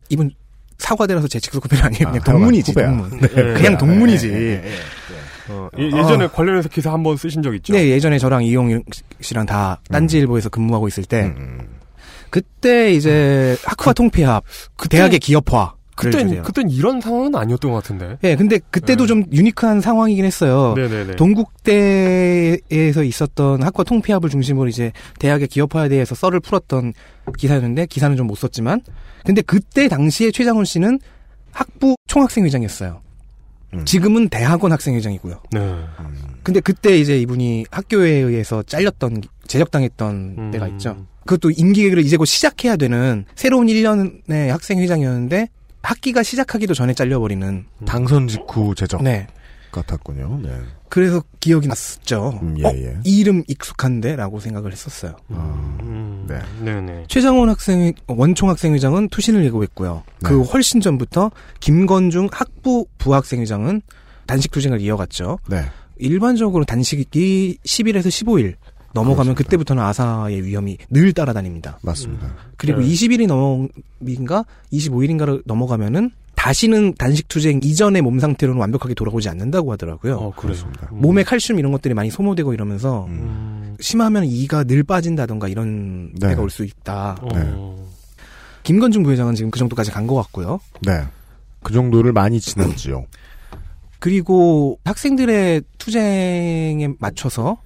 [0.09, 0.31] 이분
[0.77, 2.05] 사과대라서 제 직속 후배는 아니에요.
[2.07, 2.71] 그냥 아, 동문이지.
[2.71, 2.87] 후배야.
[2.87, 3.19] 동문.
[3.19, 3.27] 네.
[3.53, 4.29] 그냥 동문이지.
[4.29, 4.71] 예, 예, 예.
[5.49, 7.73] 어, 예, 예전에 관련해서 기사 한 번 쓰신 적 있죠?
[7.73, 8.81] 네, 예전에 저랑 이용
[9.19, 11.33] 씨랑 다 딴지일보에서 근무하고 있을 때
[12.29, 14.43] 그때 이제 학과 통폐합,
[14.77, 15.73] 그 대학의 기업화.
[16.09, 18.17] 그땐 그땐 이런 상황은 아니었던 것 같은데.
[18.23, 20.73] 예, 근데 그때도 좀 유니크한 상황이긴 했어요.
[20.75, 21.15] 네네네.
[21.15, 26.93] 동국대에서 있었던 학과 통폐합을 중심으로 이제 대학의 기업화에 대해서 썰을 풀었던
[27.37, 28.81] 기사였는데 기사는 좀 못 썼지만
[29.25, 30.99] 근데 그때 당시에 최장훈 씨는
[31.51, 33.01] 학부 총학생회장이었어요.
[33.85, 35.41] 지금은 대학원 학생회장이고요.
[35.51, 35.75] 네.
[36.43, 40.51] 근데 그때 이제 이분이 학교에 의해서 잘렸던 제적당했던 음.
[40.51, 41.05] 때가 있죠.
[41.25, 45.49] 그것도 임기를 이제 곧 시작해야 되는 새로운 1년의 학생회장이었는데
[45.81, 49.27] 학기가 시작하기도 전에 잘려버리는 당선 직후 제적 네.
[49.71, 50.39] 같았군요.
[50.43, 50.59] 네.
[50.89, 52.39] 그래서 기억이 났었죠.
[52.41, 52.97] 음, 예, 어, 예.
[53.05, 55.15] 이 이름 익숙한데라고 생각을 했었어요.
[55.31, 56.39] 음, 네.
[56.61, 57.05] 네네.
[57.07, 60.03] 최장원 학생 원총 학생회장은 투신을 예고했고요.
[60.05, 60.29] 네.
[60.29, 63.81] 그 훨씬 전부터 김건중 학부 부학생회장은
[64.25, 65.39] 단식 투쟁을 이어갔죠.
[65.49, 65.63] 네.
[65.97, 68.55] 일반적으로 단식이 10일에서 15일
[68.93, 71.79] 넘어가면 그때부터는 아사의 위험이 늘 따라다닙니다.
[71.81, 72.33] 맞습니다.
[72.57, 72.87] 그리고 네.
[72.87, 80.15] 20일이 넘어인가 25일인가를 넘어가면은 다시는 단식 투쟁 이전의 몸 상태로는 완벽하게 돌아오지 않는다고 하더라고요.
[80.17, 80.57] 어, 그래요.
[80.89, 83.75] 몸에 칼슘 이런 것들이 많이 소모되고 이러면서 음.
[83.79, 86.29] 심하면 이가 늘 빠진다던가 이런 네.
[86.29, 87.17] 때가 올 수 있다.
[87.21, 87.87] 어.
[88.63, 90.59] 김건중 부회장은 지금 그 정도까지 간 것 같고요.
[90.81, 91.03] 네.
[91.63, 93.05] 그 정도를 많이 지났지요.
[93.99, 97.57] 그리고 학생들의 투쟁에 맞춰서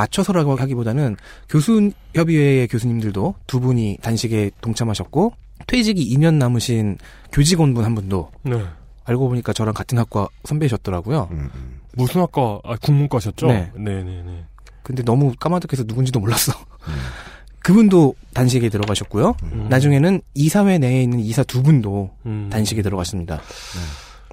[0.00, 1.16] 맞춰서라고 하기보다는
[1.48, 5.34] 교수협의회의 교수님들도 두 분이 단식에 동참하셨고
[5.66, 6.96] 퇴직이 2년 남으신
[7.32, 8.62] 교직원분 한 분도 네.
[9.04, 11.28] 알고 보니까 저랑 같은 학과 선배셨더라고요.
[11.32, 11.50] 음,
[11.96, 12.60] 무슨 학과?
[12.64, 13.46] 아, 국문과셨죠?
[13.48, 13.70] 네.
[13.74, 14.44] 네네네.
[14.82, 16.52] 근데 너무 까마득해서 누군지도 몰랐어.
[17.62, 19.34] 그분도 단식에 들어가셨고요.
[19.42, 19.66] 음.
[19.68, 22.48] 나중에는 이사회 내에 있는 이사 두 분도 음.
[22.50, 23.42] 단식에 들어갔습니다.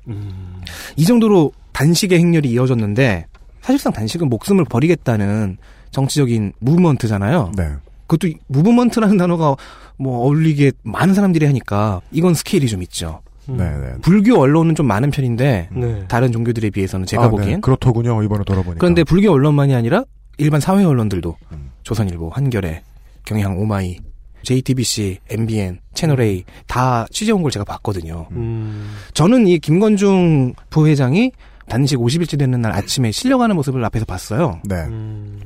[0.08, 0.62] 음.
[0.96, 3.26] 이 정도로 단식의 행렬이 이어졌는데
[3.68, 5.58] 사실상 단식은 목숨을 버리겠다는
[5.92, 7.52] 정치적인 movement잖아요.
[7.58, 7.72] 네.
[8.08, 9.58] 그것도 movement라는 단어가
[9.98, 13.20] 뭐 어울리게 많은 사람들이 하니까 이건 스케일이 좀 있죠.
[13.50, 13.58] 음.
[13.58, 13.94] 네, 네.
[14.02, 16.06] 불교 언론은 좀 많은 편인데 네.
[16.08, 17.60] 다른 종교들에 비해서는 제가 아, 보기엔 네.
[17.60, 18.24] 그렇더군요.
[18.24, 18.80] 이번에 돌아보니까.
[18.80, 20.06] 그런데 불교 언론만이 아니라
[20.38, 21.72] 일반 사회 언론들도 음.
[21.84, 22.84] 조선일보, 한겨레,
[23.26, 23.98] 경향, 오마이,
[24.44, 28.28] JTBC, MBN, 채널 A 다 취재 온 걸 제가 봤거든요.
[28.32, 28.94] 음.
[29.14, 31.34] 저는 이 김건중 부회장이
[31.70, 34.60] 단식 50일째 되는 날 아침에 실려가는 모습을 앞에서 봤어요.
[34.64, 34.76] 네.
[34.86, 35.40] 음.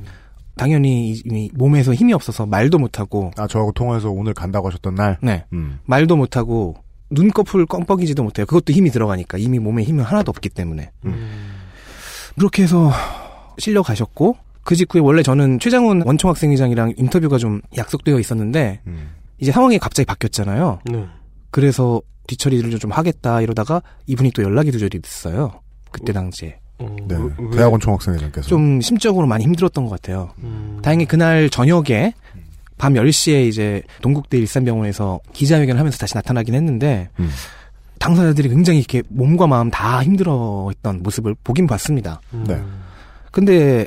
[0.56, 5.18] 당연히 이미 몸에서 힘이 없어서 말도 못하고 아, 저하고 통화해서 오늘 간다고 하셨던 날?
[5.22, 5.44] 네.
[5.52, 5.80] 음.
[5.86, 6.76] 말도 못하고
[7.10, 8.46] 눈꺼풀 껌뻑이지도 못해요.
[8.46, 10.90] 그것도 힘이 들어가니까 이미 몸에 힘이 하나도 없기 때문에
[12.36, 12.90] 그렇게 해서
[13.58, 19.10] 실려 가셨고 그 직후에 원래 저는 최장훈 원총 학생회장이랑 인터뷰가 좀 약속되어 있었는데 음.
[19.38, 20.80] 이제 상황이 갑자기 바뀌었잖아요.
[20.84, 21.06] 네.
[21.50, 25.61] 그래서 뒤처리를 좀 하겠다 이러다가 이분이 또 연락이 두절이 됐어요.
[25.92, 26.58] 그때 당시에.
[26.78, 27.16] 네.
[27.52, 28.48] 대학원 총학생회장께서.
[28.48, 30.30] 좀 심적으로 많이 힘들었던 것 같아요.
[30.38, 30.78] 음.
[30.82, 32.14] 다행히 그날 저녁에
[32.78, 37.30] 밤 10시에 이제 동국대 일산병원에서 기자회견을 하면서 다시 나타나긴 했는데 음.
[38.00, 42.20] 당사자들이 굉장히 이렇게 몸과 마음 다 힘들어 했던 모습을 보긴 봤습니다.
[42.32, 42.60] 네.
[43.30, 43.86] 근데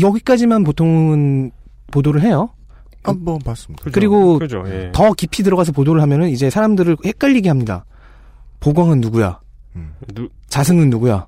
[0.00, 1.50] 여기까지만 보통은
[1.90, 2.50] 보도를 해요.
[3.02, 3.82] 한번 봤습니다.
[3.82, 3.94] 그죠.
[3.94, 4.90] 그리고 그죠, 예.
[4.92, 7.84] 더 깊이 들어가서 보도를 하면은 이제 사람들을 헷갈리게 합니다.
[8.60, 9.40] 보광은 누구야?
[10.14, 11.26] 누, 자승은 누구야?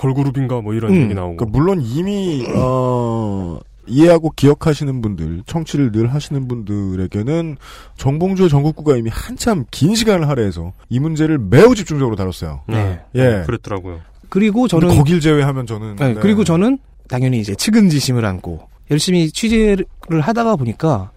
[0.00, 1.02] 걸그룹인가 뭐 이런 음.
[1.02, 1.36] 얘기 나오고.
[1.36, 7.58] 그러니까 물론 이미 어 이해하고 기억하시는 분들, 청취를 늘 하시는 분들에게는
[7.96, 12.62] 정봉주의 전국구가 이미 한참 긴 시간을 할애해서 이 문제를 매우 집중적으로 다뤘어요.
[12.66, 13.00] 네.
[13.14, 13.42] 예.
[13.44, 14.00] 그랬더라고요.
[14.30, 16.20] 그리고 저는 거길 제외하면 저는 네, 네.
[16.20, 19.84] 그리고 저는 당연히 이제 측은지심을 안고 열심히 취재를
[20.20, 21.10] 하다가 보니까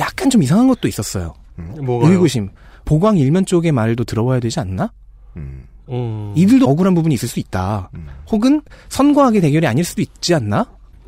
[0.00, 1.34] 약간 좀 이상한 것도 있었어요.
[1.56, 2.12] 뭐가요?
[2.12, 2.48] 의구심.
[2.86, 4.90] 보광 일면 쪽의 말도 들어봐야 되지 않나?
[5.36, 5.64] 음.
[5.90, 6.32] 음.
[6.36, 7.90] 이들도 억울한 부분이 있을 수 있다.
[8.30, 10.66] 혹은 선과학의 대결이 아닐 수도 있지 않나?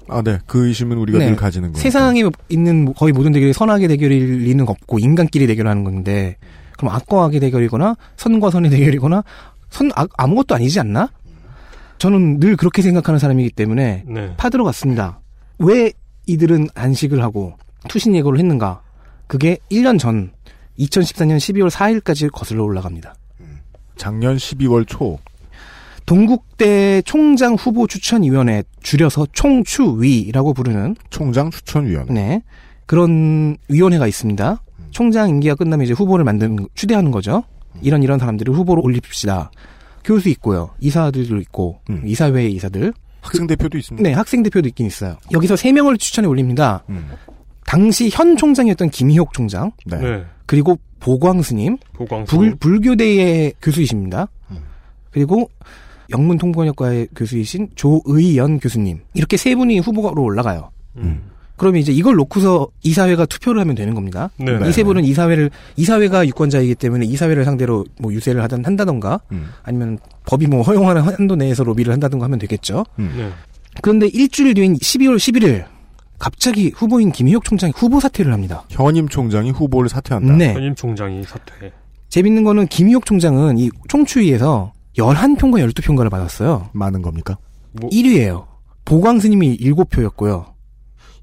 [0.09, 0.39] 아, 네.
[0.47, 1.27] 그 의심은 우리가 네.
[1.27, 1.83] 늘 가지는 거예요.
[1.83, 6.37] 세상에 있는 뭐 거의 모든 대결이 선악의 대결일 리는 없고 인간끼리 대결하는 건데
[6.77, 9.23] 그럼 악과 악의 대결이거나 선과 선의 대결이거나
[9.71, 11.09] 선 악, 아무것도 아니지 않나?
[11.99, 14.35] 저는 늘 그렇게 생각하는 사람이기 때문에 네.
[14.37, 15.21] 파들어 갔습니다.
[15.59, 15.93] 왜
[16.27, 17.55] 이들은 안식을 하고
[17.89, 18.83] 투신 예고를 했는가?
[19.29, 20.33] 그게 1년 전
[20.79, 23.15] 2014년 12월 4일까지 거슬러 올라갑니다.
[24.03, 25.21] 작년 12월 초
[26.07, 32.13] 동국대 총장 후보 추천위원회 줄여서 총추위라고 부르는 총장 추천위원회.
[32.13, 32.43] 네.
[32.87, 34.61] 그런 위원회가 있습니다.
[34.91, 37.45] 총장 임기가 끝나면 이제 후보를 만드는, 추대하는 거죠.
[37.81, 39.53] 이런 이런 사람들을 후보로 올립시다.
[40.03, 40.71] 교수 있고요.
[40.81, 42.93] 이사들도 있고, 이사회 이사들.
[43.21, 44.09] 학생 대표도 있습니다.
[44.09, 45.17] 네, 학생 대표도 있긴 있어요.
[45.31, 46.83] 여기서 세 명을 추천해 올립니다.
[46.89, 47.09] 음.
[47.65, 49.71] 당시 현 총장이었던 김희옥 총장.
[49.87, 49.99] 네.
[49.99, 50.25] 네.
[50.47, 51.79] 그리고 보광스님.
[51.95, 52.25] 보광.
[52.25, 54.29] 불, 불교대의 교수이십니다.
[54.51, 54.59] 음.
[55.11, 55.51] 그리고
[56.11, 59.01] 영문통번역과의 교수이신 조의연 교수님.
[59.15, 60.71] 이렇게 세 분이 후보로 올라가요.
[60.97, 61.31] 음.
[61.57, 64.31] 그러면 이제 이걸 놓고서 이사회가 투표를 하면 되는 겁니다.
[64.37, 64.59] 네.
[64.69, 69.51] 이세 분은 이사회를 이사회가 유권자이기 때문에 이사회를 상대로 뭐 유세를 하든 한다던가 음.
[69.63, 72.85] 아니면 법이 뭐 허용하는 한도 내에서 로비를 한다던가 하면 되겠죠.
[72.97, 73.31] 네.
[73.81, 75.65] 그런데 일주일 뒤인 12월 11일
[76.23, 78.63] 갑자기 후보인 김희옥 총장이 후보 사퇴를 합니다.
[78.71, 80.37] 현임 총장이 후보를 사퇴한다.
[80.37, 80.55] 네.
[80.55, 81.73] 현임 총장이 사퇴.
[82.11, 86.69] 재밌는 거는 김희옥 총장은 이 총추위에서 11표인가 12표인가를 받았어요.
[86.75, 87.39] 많은 겁니까?
[87.73, 88.47] 뭐, 1위예요.
[88.85, 90.53] 보광 스님이 7표였고요.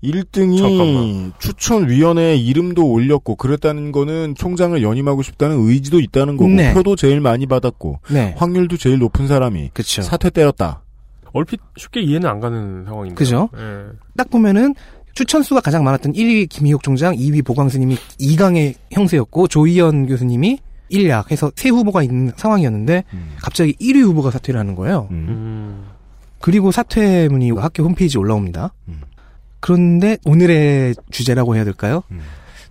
[0.03, 6.73] 1등이 추천위원회에 이름도 올렸고 그랬다는 거는 총장을 연임하고 싶다는 의지도 있다는 거고 네.
[6.73, 8.35] 표도 제일 많이 받았고 네.
[8.37, 10.01] 확률도 제일 높은 사람이 그쵸.
[10.01, 10.83] 사퇴 때렸다.
[11.33, 13.15] 얼핏 쉽게 이해는 안 가는 상황인데.
[13.15, 13.49] 그죠?
[13.57, 13.85] 예.
[14.17, 14.73] 딱 보면은
[15.13, 20.59] 추천수가 가장 많았던 1위 김희옥 총장, 2위 보광 스님이 2강의 형세였고 조희연 교수님이
[20.91, 23.03] 1약 해서 세 후보가 있는 상황이었는데
[23.41, 25.07] 갑자기 1위 후보가 사퇴를 하는 거예요.
[25.11, 25.85] 음.
[26.39, 28.73] 그리고 사퇴문이 학교 홈페이지에 올라옵니다.
[29.59, 32.01] 그런데 오늘의 주제라고 해야 될까요?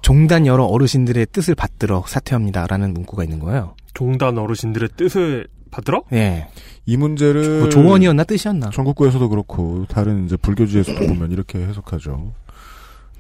[0.01, 3.75] 종단 여러 어르신들의 뜻을 받들어 사퇴합니다라는 문구가 있는 거예요.
[3.95, 6.03] 종단 어르신들의 뜻을 받들어?
[6.13, 6.49] 예.
[6.87, 8.71] 이 문제를 뭐 조언이었나 뜻이었나?
[8.71, 12.33] 전국구에서도 그렇고 다른 이제 불교지에서도 보면 이렇게 해석하죠.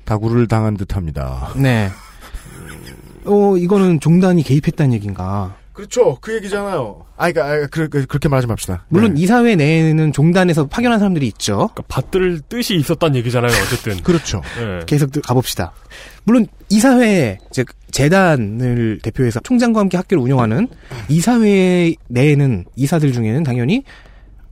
[0.04, 1.52] 다구를 당한 듯합니다.
[1.56, 1.90] 네.
[3.26, 5.56] 어, 이거는 종단이 개입했다는 얘기인가?
[5.78, 6.18] 그렇죠.
[6.20, 7.04] 그 얘기잖아요.
[7.16, 8.84] 아, 그러니까 아, 그, 그, 그렇게 말하지 맙시다.
[8.88, 9.20] 물론 네.
[9.22, 11.54] 이사회 내에는 종단에서 파견한 사람들이 있죠.
[11.72, 13.52] 그러니까 받들 뜻이 있었다는 얘기잖아요.
[13.62, 13.96] 어쨌든.
[14.02, 14.42] 그렇죠.
[14.60, 14.84] 예.
[14.86, 15.70] 계속 들- 가봅시다.
[16.24, 20.66] 물론 이사회 즉 재단을 대표해서 총장과 함께 학교를 운영하는
[21.08, 23.84] 이사회 내에는 이사들 중에는 당연히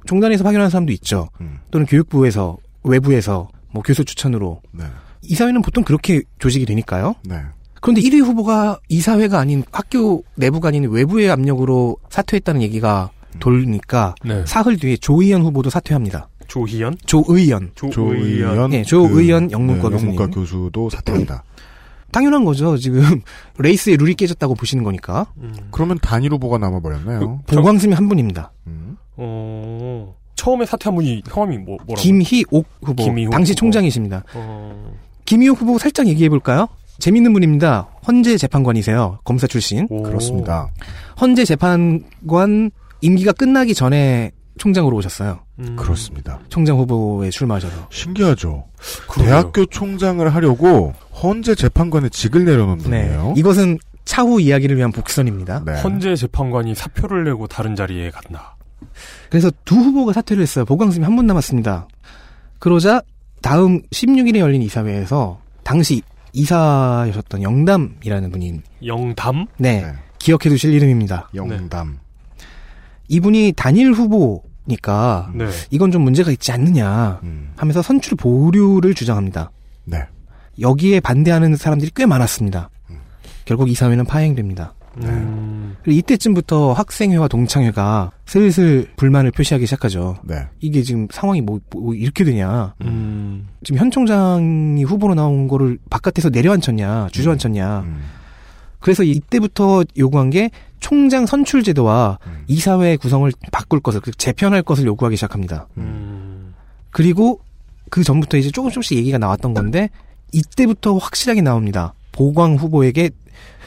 [0.06, 1.28] 종단에서 파견한 사람도 있죠.
[1.40, 1.58] 음.
[1.72, 4.84] 또는 교육부에서 외부에서 뭐 교수 추천으로 네.
[5.22, 7.16] 이사회는 보통 그렇게 조직이 되니까요.
[7.24, 7.40] 네.
[7.86, 14.42] 그런데 1위 후보가 이사회가 아닌 학교 내부가 아닌 외부의 압력으로 사퇴했다는 얘기가 돌니까 네.
[14.44, 16.28] 사흘 뒤에 조의연 후보도 사퇴합니다.
[16.48, 16.96] 조희연?
[17.06, 17.70] 조의연.
[17.76, 18.70] 조의연.
[18.70, 19.96] 네, 조의연 영문과 네.
[19.98, 21.44] 영문과 교수도 사퇴합니다.
[22.10, 22.76] 당연한 거죠.
[22.76, 23.02] 지금
[23.58, 25.32] 레이스의 룰이 깨졌다고 보시는 거니까.
[25.70, 27.42] 그러면 단일 후보가 남아버렸나요?
[27.46, 28.50] 보광스미 한 분입니다.
[29.16, 30.16] 어.
[30.34, 32.02] 처음에 사퇴한 분이 성함이 뭐, 뭐라고?
[32.02, 33.04] 김희옥 후보.
[33.04, 33.60] 김희옥 당시 후보.
[33.60, 34.24] 총장이십니다.
[34.34, 34.92] 어.
[35.24, 36.66] 김희옥 후보 살짝 얘기해 볼까요?
[36.98, 37.88] 재밌는 분입니다.
[38.06, 39.18] 헌재 재판관이세요.
[39.24, 39.86] 검사 출신.
[39.88, 40.68] 그렇습니다.
[41.20, 45.40] 헌재 재판관 임기가 끝나기 전에 총장으로 오셨어요.
[45.58, 45.76] 음.
[45.76, 46.38] 그렇습니다.
[46.48, 47.88] 총장 후보에 출마하셔서.
[47.90, 48.64] 신기하죠.
[49.14, 52.84] 대학교 총장을 하려고 헌재 재판관의 직을 내려놓은 네.
[52.84, 53.34] 분이에요.
[53.36, 55.64] 이것은 차후 이야기를 위한 복선입니다.
[55.66, 55.80] 네.
[55.82, 58.56] 헌재 재판관이 사표를 내고 다른 자리에 간다.
[59.30, 60.64] 그래서 두 후보가 사퇴를 했어요.
[60.64, 61.88] 보강스님 한 분 남았습니다.
[62.58, 63.02] 그러자
[63.42, 66.02] 다음 16일에 열린 이사회에서 당시
[66.36, 69.46] 이사였던 영담이라는 분이 영담?
[69.56, 71.30] 네, 기억해 두실 이름입니다.
[71.34, 71.98] 영담.
[73.08, 75.46] 이분이 단일 후보니까 네.
[75.70, 77.20] 이건 좀 문제가 있지 않느냐
[77.56, 79.50] 하면서 선출 보류를 주장합니다.
[79.84, 80.06] 네.
[80.60, 82.70] 여기에 반대하는 사람들이 꽤 많았습니다.
[83.44, 84.74] 결국 이사회는 파행됩니다.
[84.98, 85.45] 음.
[85.86, 90.16] 그리고 이때쯤부터 학생회와 동창회가 슬슬 불만을 표시하기 시작하죠.
[90.24, 90.48] 네.
[90.58, 92.74] 이게 지금 상황이 뭐, 뭐 이렇게 되냐.
[92.82, 93.46] 음.
[93.62, 97.80] 지금 현 총장이 후보로 나온 거를 바깥에서 내려앉혔냐, 주저앉혔냐.
[97.82, 98.02] 음.
[98.80, 102.18] 그래서 이때부터 요구한 게 총장 선출 제도와
[102.48, 105.68] 이사회 구성을 바꿀 것을, 그 재편할 것을 요구하기 시작합니다.
[105.76, 106.52] 음.
[106.90, 107.38] 그리고
[107.90, 109.90] 그 전부터 이제 조금 조금씩 얘기가 나왔던 건데
[110.32, 111.94] 이때부터 확실하게 나옵니다.
[112.10, 113.10] 보광 후보에게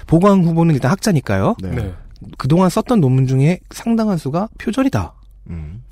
[0.05, 1.55] 보광 후보는 일단 학자니까요.
[1.62, 1.93] 네.
[2.37, 5.13] 그동안 썼던 논문 중에 상당한 수가 표절이다.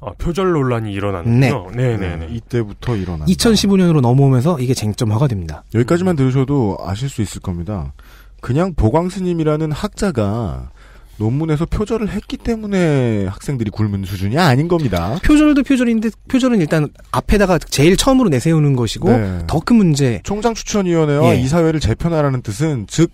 [0.01, 1.71] 아, 표절 논란이 일어났군요.
[1.73, 2.27] 네, 네, 네.
[2.29, 3.25] 이때부터 일어나.
[3.25, 5.63] 2015년으로 넘어오면서 이게 쟁점화가 됩니다.
[5.73, 7.93] 여기까지만 들으셔도 아실 수 있을 겁니다.
[8.39, 10.69] 그냥 보광스님이라는 학자가
[11.17, 15.17] 논문에서 표절을 했기 때문에 학생들이 굶은 수준이 아닌 겁니다.
[15.23, 19.39] 표절도 표절인데 표절은 일단 앞에다가 제일 처음으로 내세우는 것이고 네.
[19.47, 20.21] 더큰 문제.
[20.23, 21.39] 총장 추천위원회와 예.
[21.39, 23.11] 이사회를 재편하라는 뜻은 즉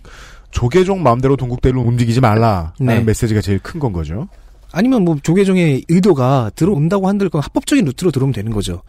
[0.54, 3.00] 조계종 마음대로 동국대로 움직이지 말라라는 네.
[3.00, 4.28] 메시지가 제일 큰 건 거죠.
[4.72, 8.82] 아니면 뭐 조계종의 의도가 들어온다고 한들 건 합법적인 루트로 들어오면 되는 거죠.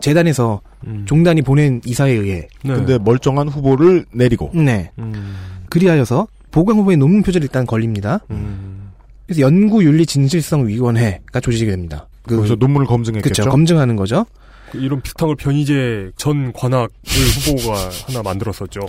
[0.00, 0.60] 재단에서
[1.06, 2.48] 종단이 보낸 이사에 의해.
[2.62, 4.50] 근데 멀쩡한 후보를 내리고.
[4.54, 4.90] 네.
[4.98, 5.36] 음.
[5.70, 8.20] 그리하여서 보강 후보의 논문 표절이 일단 걸립니다.
[8.30, 8.90] 음.
[9.26, 12.08] 그래서 연구윤리 진실성위원회가 조직이 됩니다.
[12.22, 13.42] 그, 거기서 논문을 검증했겠죠.
[13.42, 14.26] 그쵸, 검증하는 거죠.
[14.72, 16.88] 그 이런 비슷한 걸 변희재 전 관악을
[17.46, 18.80] 후보가 하나 만들었었죠.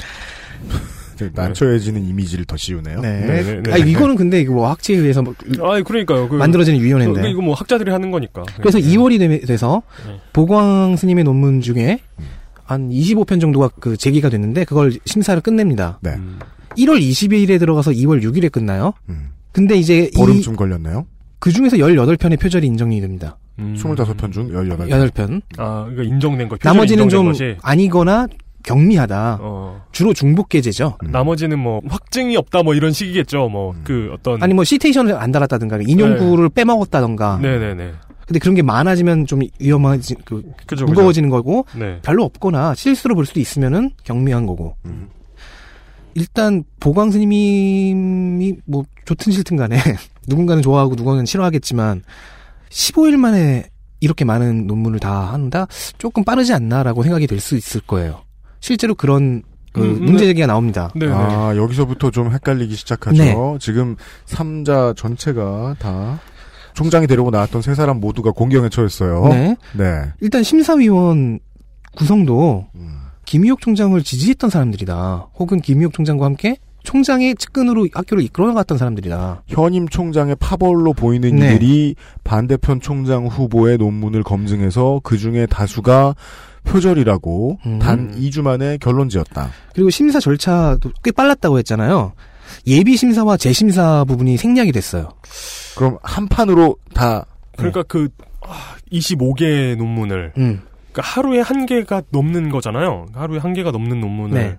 [1.34, 3.02] 난처해지는 이미지를 더 씌우네요.
[3.02, 3.20] 네.
[3.26, 3.72] 네, 네, 네.
[3.74, 6.30] 아니, 이거는 근데 이거 뭐 학제에 의해서 뭐 아, 그러니까요.
[6.30, 7.22] 그, 만들어지는 위원회인데.
[7.22, 8.44] 그, 이거 뭐 학자들이 하는 거니까.
[8.58, 8.86] 그래서 네.
[8.86, 9.82] 2월이 되- 돼서
[10.34, 12.00] 보광 스님의 논문 중에
[12.64, 16.00] 한 25편 정도가 그 제기가 됐는데 그걸 심사를 끝냅니다.
[16.02, 16.16] 네.
[16.78, 18.94] 1월 22일에 들어가서 2월 6일에 끝나요.
[19.52, 21.06] 근데 이제 이- 보름쯤 걸렸네요.
[21.40, 23.38] 그 중에서 18편의 표절이 인정이 됩니다.
[23.60, 23.76] 음.
[23.78, 25.12] 25편 중 18편.
[25.12, 25.42] 8편.
[25.58, 26.56] 아, 그러니까 인정된 거.
[26.56, 27.58] 표절이 나머지는 좀 인정된 것이.
[27.64, 28.28] 아니거나
[28.64, 29.38] 경미하다.
[29.42, 29.82] 어.
[29.92, 30.98] 주로 중복 게재죠.
[31.04, 33.50] 나머지는 뭐 확증이 없다 뭐 이런 식이겠죠.
[33.50, 37.40] 뭐그 어떤 아니 뭐 시테이션을 안 달았다든가 인용구를 빼먹었다던가.
[37.42, 37.92] 네네네.
[38.28, 42.00] 근데 그런 게 많아지면 좀 위험하지 그 그죠, 무거워지는 거고 네.
[42.02, 44.76] 별로 없거나 실수로 볼 수도 있으면은 경미한 거고.
[44.86, 45.10] 음.
[46.14, 49.78] 일단 보광 스님이 뭐 좋든 싫든 간에
[50.28, 52.04] 누군가는 좋아하고 누군가는 싫어하겠지만
[52.70, 53.66] 15일 만에
[54.02, 58.22] 이렇게 많은 논문을 다 한다 조금 빠르지 않나라고 생각이 될 수 있을 거예요.
[58.62, 59.44] 실제로 그런
[59.74, 60.92] 그 음, 문제 제기가 나옵니다.
[61.12, 63.24] 아, 여기서부터 좀 헷갈리기 시작하죠.
[63.24, 63.36] 네.
[63.60, 63.96] 지금
[64.28, 66.20] 3자 전체가 다
[66.74, 69.28] 총장이 데리고 나왔던 세 사람 모두가 공경에 처했어요.
[69.30, 69.56] 네.
[69.74, 70.14] 네.
[70.22, 71.40] 일단 심사위원
[71.96, 73.02] 구성도 음.
[73.26, 75.28] 김희옥 총장을 지지했던 사람들이다.
[75.38, 79.44] 혹은 김희옥 총장과 함께 총장의 측근으로 학교를 이끌어 나갔던 사람들이다.
[79.48, 81.56] 현임 총장의 파벌로 보이는 네.
[81.56, 86.16] 이들이 반대편 총장 후보의 논문을 검증해서 그 중에 다수가
[86.64, 87.80] 표절이라고 음.
[87.80, 89.50] 단 2주 만에 결론 지었다.
[89.74, 92.14] 그리고 심사 절차도 꽤 빨랐다고 했잖아요.
[92.68, 95.10] 예비 심사와 재심사 부분이 생략이 됐어요.
[95.76, 98.10] 그럼 한 판으로 다 그러니까 그
[98.42, 100.62] 아, 25개 논문을 음.
[100.92, 103.08] 그러니까 하루에 한 개가 넘는 거잖아요.
[103.14, 104.58] 하루에 한 개가 넘는 논문을 네.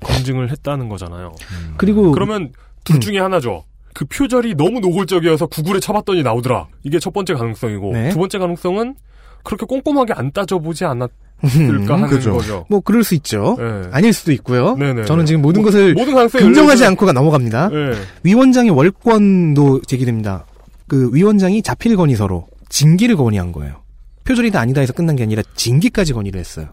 [0.00, 1.34] 검증을 했다는 거잖아요.
[1.76, 2.52] 그리고 그러면
[2.84, 3.64] 둘 중에 하나죠.
[3.94, 6.68] 그 표절이 너무 노골적이어서 구글에 쳐봤더니 나오더라.
[6.84, 8.10] 이게 첫 번째 가능성이고 네.
[8.10, 8.94] 두 번째 가능성은
[9.42, 11.10] 그렇게 꼼꼼하게 안 따져보지 않았
[11.44, 12.32] 을까 음, 하는 그죠.
[12.34, 12.66] 거죠.
[12.68, 13.56] 뭐 그럴 수 있죠.
[13.58, 13.88] 네.
[13.92, 14.74] 아닐 수도 있고요.
[14.76, 15.04] 네네.
[15.04, 17.68] 저는 지금 모든 뭐, 것을 모든 긍정하지 열려서- 않고가 넘어갑니다.
[17.68, 17.92] 네.
[18.24, 20.44] 위원장의 월권도 제기됩니다.
[20.88, 23.76] 그 위원장이 자필 건의서로 징계를 건의한 거예요.
[24.24, 26.68] 표절이다 아니다 해서 끝난 게 아니라 징계까지 건의를 했어요.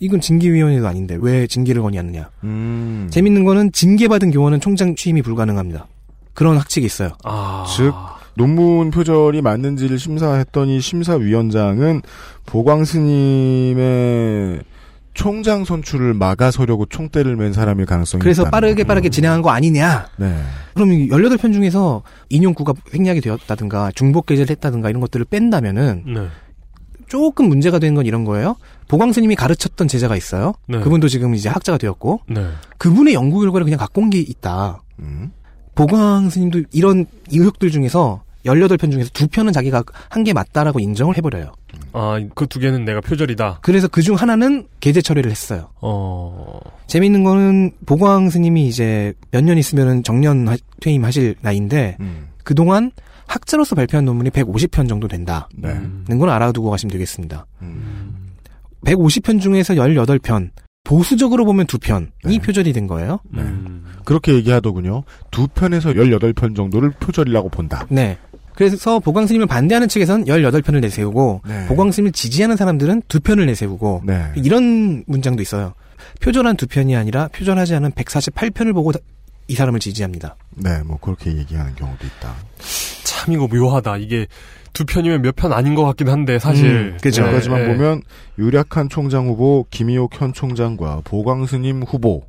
[0.00, 2.30] 이건 징계위원회도 아닌데 왜 징계를 건의하느냐.
[2.44, 3.08] 음.
[3.10, 5.86] 재밌는 거는 징계받은 교원은 총장 취임이 불가능합니다.
[6.34, 7.12] 그런 학칙이 있어요.
[7.24, 7.64] 아.
[7.76, 7.92] 즉
[8.38, 12.00] 논문 표절이 맞는지를 심사했더니 심사위원장은
[12.46, 14.60] 보광 스님의
[15.14, 18.84] 총장 선출을 막아서려고 총대를 맨 사람일 가능성이 그래서 있다는 빠르게.
[18.84, 20.06] 빠르게 진행한 거 아니냐.
[20.16, 20.32] 네.
[20.74, 26.28] 그럼 18편 중에서 인용구가 생략이 되었다든가 중복 게재를 했다든가 이런 것들을 뺀다면은 네.
[27.08, 28.54] 조금 문제가 되는 건 이런 거예요.
[28.86, 30.54] 보광 스님이 가르쳤던 제자가 있어요.
[30.68, 30.78] 네.
[30.78, 32.46] 그분도 지금 이제 학자가 되었고 네.
[32.78, 34.82] 그분의 연구 결과를 그냥 갖고 온 게 있다.
[35.00, 35.32] 음.
[35.74, 41.52] 보광 스님도 이런 의혹들 중에서 18편 중에서 두 편은 자기가 한 게 맞다라고 인정을 해버려요.
[41.92, 43.58] 아, 그 두 개는 내가 표절이다.
[43.62, 45.68] 그래서 그 중 하나는 계제 처리를 했어요.
[45.80, 46.60] 어.
[46.86, 52.28] 재미있는 거는 보광 스님이 이제 몇 년 있으면 정년 하- 퇴임하실 나이인데 음.
[52.44, 52.90] 그동안
[53.26, 56.16] 학자로서 발표한 논문이 150편 정도 된다는 네.
[56.16, 57.46] 걸 알아두고 가시면 되겠습니다.
[57.62, 58.14] 음.
[58.84, 60.50] 150편 중에서 18편
[60.84, 62.38] 보수적으로 보면 두 편이 네.
[62.38, 63.18] 표절이 된 거예요.
[63.34, 63.84] 음.
[64.06, 65.02] 그렇게 얘기하더군요.
[65.30, 67.84] 두 편에서 18편 정도를 표절이라고 본다.
[67.90, 68.16] 네.
[68.58, 71.66] 그래서 보광 스님을 반대하는 측에선 18편을 내세우고 네.
[71.68, 74.32] 보광 스님을 지지하는 사람들은 두 편을 내세우고 네.
[74.34, 75.74] 이런 문장도 있어요.
[76.20, 78.98] 표절한 두 편이 아니라 표절하지 않은 148편을 보고 다-
[79.46, 80.34] 이 사람을 지지합니다.
[80.56, 82.34] 네, 뭐 그렇게 얘기하는 경우도 있다.
[83.04, 83.98] 참 이거 묘하다.
[83.98, 84.26] 이게
[84.72, 86.66] 두 편이면 몇 편 아닌 것 같긴 한데 사실.
[86.66, 87.22] 음, 그죠.
[87.22, 87.68] 여러 가지만 네.
[87.68, 88.02] 보면
[88.40, 92.24] 유략한 총장 후보 김희옥 현 총장과 보광스님 후보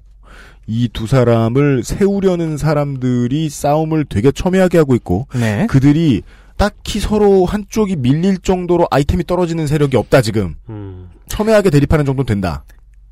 [0.69, 5.65] 이 두 사람을 세우려는 사람들이 싸움을 되게 첨예하게 하고 있고 네.
[5.67, 6.21] 그들이
[6.57, 11.09] 딱히 서로 한쪽이 밀릴 정도로 아이템이 떨어지는 세력이 없다 지금 음.
[11.27, 12.63] 첨예하게 대립하는 정도 된다.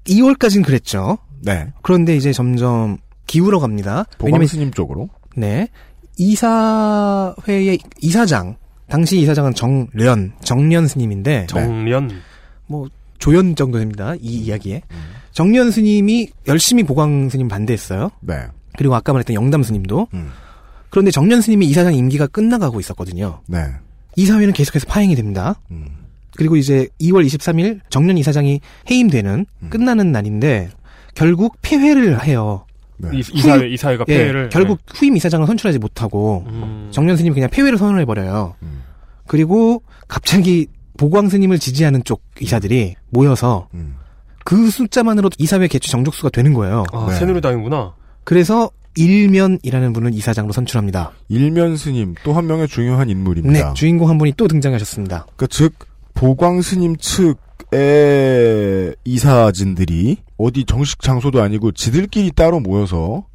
[0.05, 1.17] 2월까지는 그랬죠.
[1.41, 4.05] 네, 그런데 이제 점점 기울어 갑니다.
[4.19, 5.09] 보광스님 쪽으로.
[5.35, 5.67] 네.
[6.17, 8.57] 이사회의 이사장
[8.89, 12.09] 당시 이사장은 정련 정련 스님인데 정련.
[12.67, 12.87] 뭐
[13.19, 14.13] 조연 정도 됩니다.
[14.19, 14.97] 이 이야기에 음.
[15.37, 18.09] 정련 스님이 열심히 보광 스님 반대했어요.
[18.21, 20.31] 네, 그리고 아까 말했던 영담 스님도 음.
[20.89, 23.41] 그런데 정련 스님이 이사장 임기가 끝나가고 있었거든요.
[23.45, 23.59] 네,
[24.15, 25.61] 이사회는 계속해서 파행이 됩니다.
[25.69, 25.89] 음.
[26.35, 29.69] 그리고 이제 2월 23일 정년 이사장이 해임되는 음.
[29.69, 30.71] 끝나는 날인데
[31.13, 32.65] 결국 폐회를 해요.
[32.97, 33.09] 네.
[33.13, 36.89] 이, 이사회 이사회가 예, 폐회를 결국 후임 이사장을 선출하지 못하고 음.
[36.89, 38.55] 정년 스님이 그냥 폐회를 선언해 버려요.
[38.63, 38.81] 음.
[39.27, 40.65] 그리고 갑자기
[40.97, 43.97] 보광 스님을 지지하는 쪽 이사들이 모여서 음.
[44.47, 46.85] 그 숫자만으로도 이사회 개최 정족수가 되는 거예요.
[46.93, 47.19] 아, 네.
[47.19, 47.95] 새누리당이구나.
[48.23, 51.11] 그래서 일면이라는 분을 이사장으로 선출합니다.
[51.27, 53.67] 일면 스님 또 한 명의 중요한 인물입니다.
[53.67, 55.25] 네, 주인공 한 분이 또 등장하셨습니다.
[55.35, 55.73] 그, 즉,
[56.13, 63.25] 보광 스님 측의 이사진들이 어디 정식 장소도 아니고 지들끼리 따로 모여서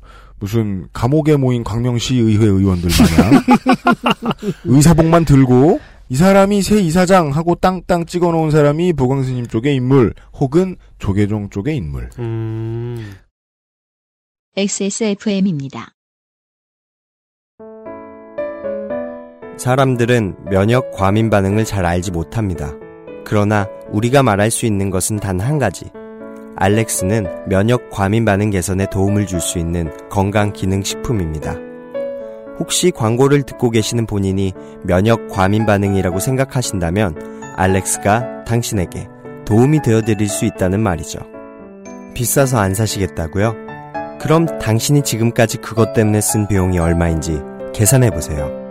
[0.41, 3.43] 무슨 감옥에 모인 광명시 의회 의원들 마냥
[4.65, 5.79] 의사복만 들고
[6.13, 11.75] 이 사람이 새 이사장 하고 땅땅 찍어 놓은 사람이 보광스님 쪽의 인물 혹은 조계종 쪽의
[11.79, 12.11] 인물.
[12.19, 13.15] 음.
[14.55, 15.95] XSFM입니다.
[19.57, 22.75] 사람들은 면역 과민 반응을 잘 알지 못합니다.
[23.25, 25.87] 그러나 우리가 말할 수 있는 것은 단 한 가지.
[26.57, 31.72] 알렉스는 면역 과민 반응 개선에 도움을 줄 수 있는 건강 기능 식품입니다.
[32.59, 39.09] 혹시 광고를 듣고 계시는 본인이 면역 과민 반응이라고 생각하신다면 알렉스가 당신에게
[39.45, 41.21] 도움이 되어 드릴 수 있다는 말이죠.
[42.15, 43.55] 비싸서 안 사시겠다고요?
[44.21, 47.41] 그럼 당신이 지금까지 그것 때문에 쓴 비용이 얼마인지
[47.75, 48.63] 계산해 보세요.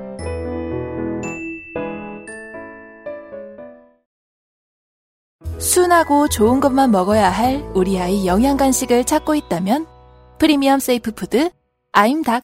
[5.59, 9.85] 순하고 좋은 것만 먹어야 할 우리 아이 영양 간식을 찾고 있다면
[10.39, 11.51] 프리미엄 safe food
[11.91, 12.43] 아임닭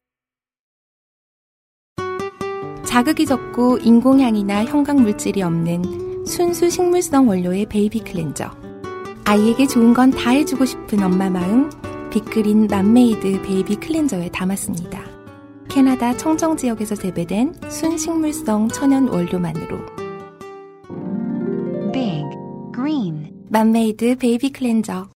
[2.87, 8.49] 자극이 적고 인공향이나 형광 물질이 없는 순수 식물성 원료의 베이비 클렌저.
[9.25, 11.69] 아이에게 좋은 건 다 해주고 싶은 엄마 마음,
[12.11, 15.03] 빅그린 맘메이드 베이비 클렌저에 담았습니다.
[15.67, 19.77] 캐나다 청정 지역에서 재배된 순식물성 천연 원료만으로.
[21.91, 22.23] Big
[22.73, 25.09] Green 맘메이드 베이비 클렌저.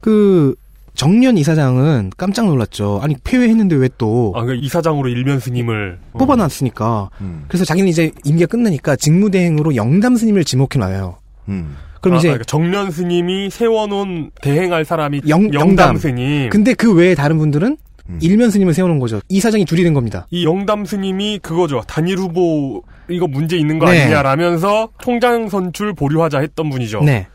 [0.00, 0.54] 그
[0.94, 3.00] 정년 이사장은 깜짝 놀랐죠.
[3.02, 6.18] 아니 폐회했는데 왜 또 아, 그 이사장으로 일면 스님을 어.
[6.18, 7.10] 뽑아놨으니까.
[7.20, 7.44] 음.
[7.48, 11.16] 그래서 자기는 이제 임기가 끝나니까 직무대행으로 영담 스님을 지목해놔요.
[11.48, 11.76] 음.
[12.00, 16.50] 그럼 아, 이제 그러니까 정년 스님이 세워놓은 대행할 사람이 영, 영담, 영담 스님.
[16.50, 17.76] 근데 그 외에 다른 분들은
[18.08, 18.18] 음.
[18.20, 19.20] 일면 스님을 세워놓은 거죠.
[19.28, 20.26] 이사장이 둘이 된 겁니다.
[20.30, 21.82] 이 영담 스님이 그거죠.
[21.86, 24.02] 단일 후보 이거 문제 있는 거 네.
[24.02, 27.02] 아니냐라면서 총장 선출 보류하자 했던 분이죠.
[27.02, 27.28] 네.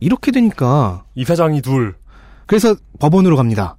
[0.00, 1.94] 이렇게 되니까 이사장이 둘.
[2.46, 3.76] 그래서 법원으로 갑니다.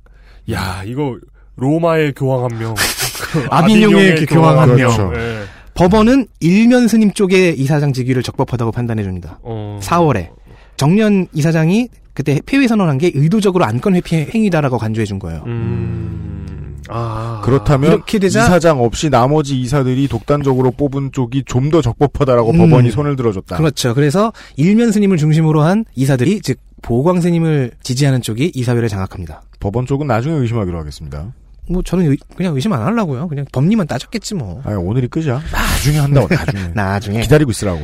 [0.52, 1.18] 야 이거
[1.56, 2.76] 로마의 교황 한 명.
[3.32, 4.78] 그 아비뇽의 교황 한 명.
[4.96, 5.12] 그렇죠.
[5.16, 5.42] 예.
[5.74, 9.40] 법원은 일면 스님 쪽의 이사장 직위를 적법하다고 판단해 줍니다.
[9.44, 9.80] 어.
[9.82, 10.30] 4월에
[10.78, 15.44] 정년 이사장이 그때 폐위 선언한 게 의도적으로 안건 회피 행위다라고 간주해 준 거예요.
[15.48, 16.78] 음.
[16.88, 17.42] 아.
[17.44, 22.58] 그렇다면 이렇게 되자- 이사장 없이 나머지 이사들이 독단적으로 뽑은 쪽이 좀 더 적법하다라고 음.
[22.58, 23.58] 법원이 손을 들어줬다.
[23.58, 23.94] 그렇죠.
[23.96, 29.42] 그래서 일면 스님을 중심으로 한 이사들이 즉 보광 스님을 지지하는 쪽이 이사회를 장악합니다.
[29.60, 31.34] 법원 쪽은 나중에 의심하기로 하겠습니다.
[31.68, 33.28] 뭐 저는 의- 그냥 의심 안 하려고요.
[33.28, 34.62] 그냥 법리만 따졌겠지 뭐.
[34.64, 35.42] 아니, 오늘이 끝이야.
[35.52, 36.68] 나중에 한다고, 나중에.
[36.76, 37.82] 나중에 기다리고 있으라고.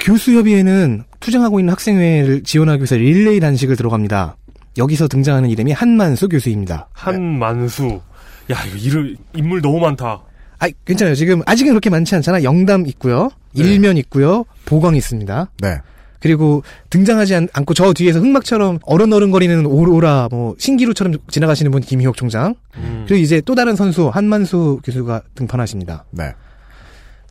[0.00, 4.36] 교수협의회는 투쟁하고 있는 학생회를 지원하기 위해서 릴레이 단식을 들어갑니다.
[4.76, 6.88] 여기서 등장하는 이름이 한만수 교수입니다.
[6.94, 8.00] 한만수.
[8.50, 10.20] 야, 이거 이름, 인물 너무 많다.
[10.58, 11.14] 아, 괜찮아요.
[11.14, 12.42] 지금 아직은 그렇게 많지 않잖아.
[12.42, 13.30] 영담 있고요.
[13.54, 14.44] 일면 있고요.
[14.64, 15.50] 보광 있습니다.
[15.60, 15.76] 네.
[16.22, 22.54] 그리고 등장하지 않, 고저 뒤에서 흑막처럼 어른어른거리는 오로라, 뭐, 신기루처럼 지나가시는 분 김희옥 총장.
[22.76, 23.04] 음.
[23.08, 26.04] 그리고 이제 또 다른 선수, 한만수 교수가 등판하십니다.
[26.12, 26.32] 네.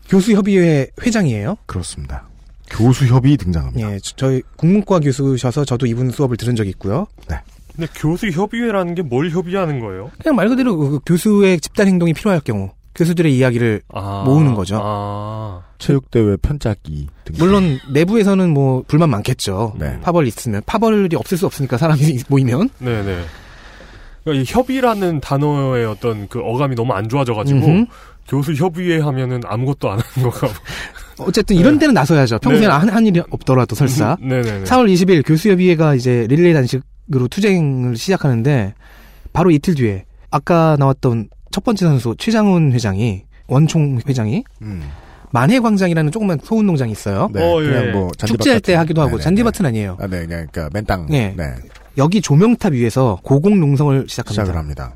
[0.10, 1.58] 교수협의회 회장이에요.
[1.66, 2.28] 그렇습니다.
[2.70, 3.94] 교수협이 등장합니다.
[3.94, 7.08] 예, 저- 저희 국문과 교수셔서 저도 이분 수업을 들은 적이 있고요.
[7.74, 10.12] 근데 교수 협의회라는 게 뭘 협의하는 거예요?
[10.22, 14.24] 그냥 말 그대로 그 교수의 집단 행동이 필요할 경우 교수들의 이야기를 아.
[14.26, 14.80] 모으는 거죠.
[14.84, 15.62] 아.
[15.78, 17.46] 체육대회 편짝이 등장.
[17.46, 19.74] 물론 내부에서는 뭐 불만 많겠죠.
[19.80, 20.00] 네.
[20.02, 23.22] 파벌 있으면 파벌이 없을 수 없으니까 사람이 모이면 네네.
[24.24, 27.86] 그러니까 이 협의라는 단어의 어떤 그 어감이 너무 안 좋아져가지고 음흠.
[28.28, 30.56] 교수 협의회 하면은 아무것도 안 하는 것 같고.
[31.26, 32.40] 어쨌든 이런 데는 나서야죠.
[32.40, 32.68] 평소에 네.
[32.68, 34.18] 한, 한 일이 없더라도 설사.
[34.22, 34.64] 음, 네네네.
[34.66, 38.74] 4월 20일 교수협의회가 이제 릴레이 단식으로 투쟁을 시작하는데
[39.34, 44.84] 바로 이틀 뒤에 아까 나왔던 첫 번째 선수 최장훈 회장이 원총 회장이 음.
[45.32, 47.30] 만해광장이라는 조그만 소운 농장이 있어요.
[47.34, 48.80] 네, 그냥 뭐 잔디밭 축제할 때 같은.
[48.82, 49.98] 하기도 하고 네네, 잔디밭은 아니에요.
[50.00, 51.06] 아, 네, 그냥 그러니까 맨 땅.
[51.10, 51.34] 네.
[51.38, 51.44] 네.
[51.98, 54.44] 여기 조명탑 위에서 고공 농성을 시작합니다.
[54.44, 54.96] 시작을 합니다.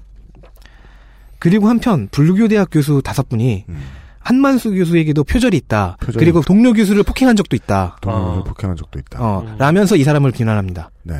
[1.39, 3.81] 그리고 한편 불교 대학 교수 다섯 분이 음.
[4.19, 5.97] 한만수 교수에게도 표절이 있다.
[6.01, 7.97] 표절이- 그리고 동료 교수를 폭행한 적도 있다.
[8.01, 9.19] 동료를 폭행한 적도 있다.
[9.21, 10.89] 어, 라면서 이 사람을 비난합니다.
[11.03, 11.15] 네.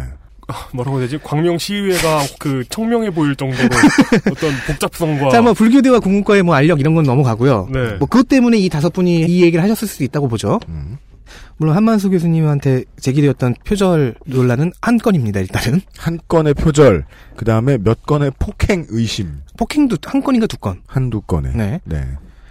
[0.74, 1.20] 뭐라고 해야 되지?
[1.24, 3.68] 광명 시의회가 그 청명해 보일 정도로
[4.32, 7.70] 어떤 복잡성과 자, 뭐 불교대와 국문과의 뭐 알력 이런 건 넘어가고요.
[7.72, 7.94] 네.
[7.98, 10.60] 뭐 그것 때문에 이 다섯 분이 이 얘기를 하셨을 수도 있다고 보죠.
[10.70, 10.98] 음.
[11.58, 15.40] 물론 한만수 교수님한테 제기되었던 표절 논란은 한 건입니다.
[15.40, 17.06] 일단은 한 건의 표절,
[17.38, 19.40] 그 다음에 몇 건의 폭행 의심.
[19.58, 20.82] 폭행도 한 건인가 두 건.
[20.86, 21.52] 한 두 건에.
[21.56, 21.80] 네.
[21.86, 22.06] 네.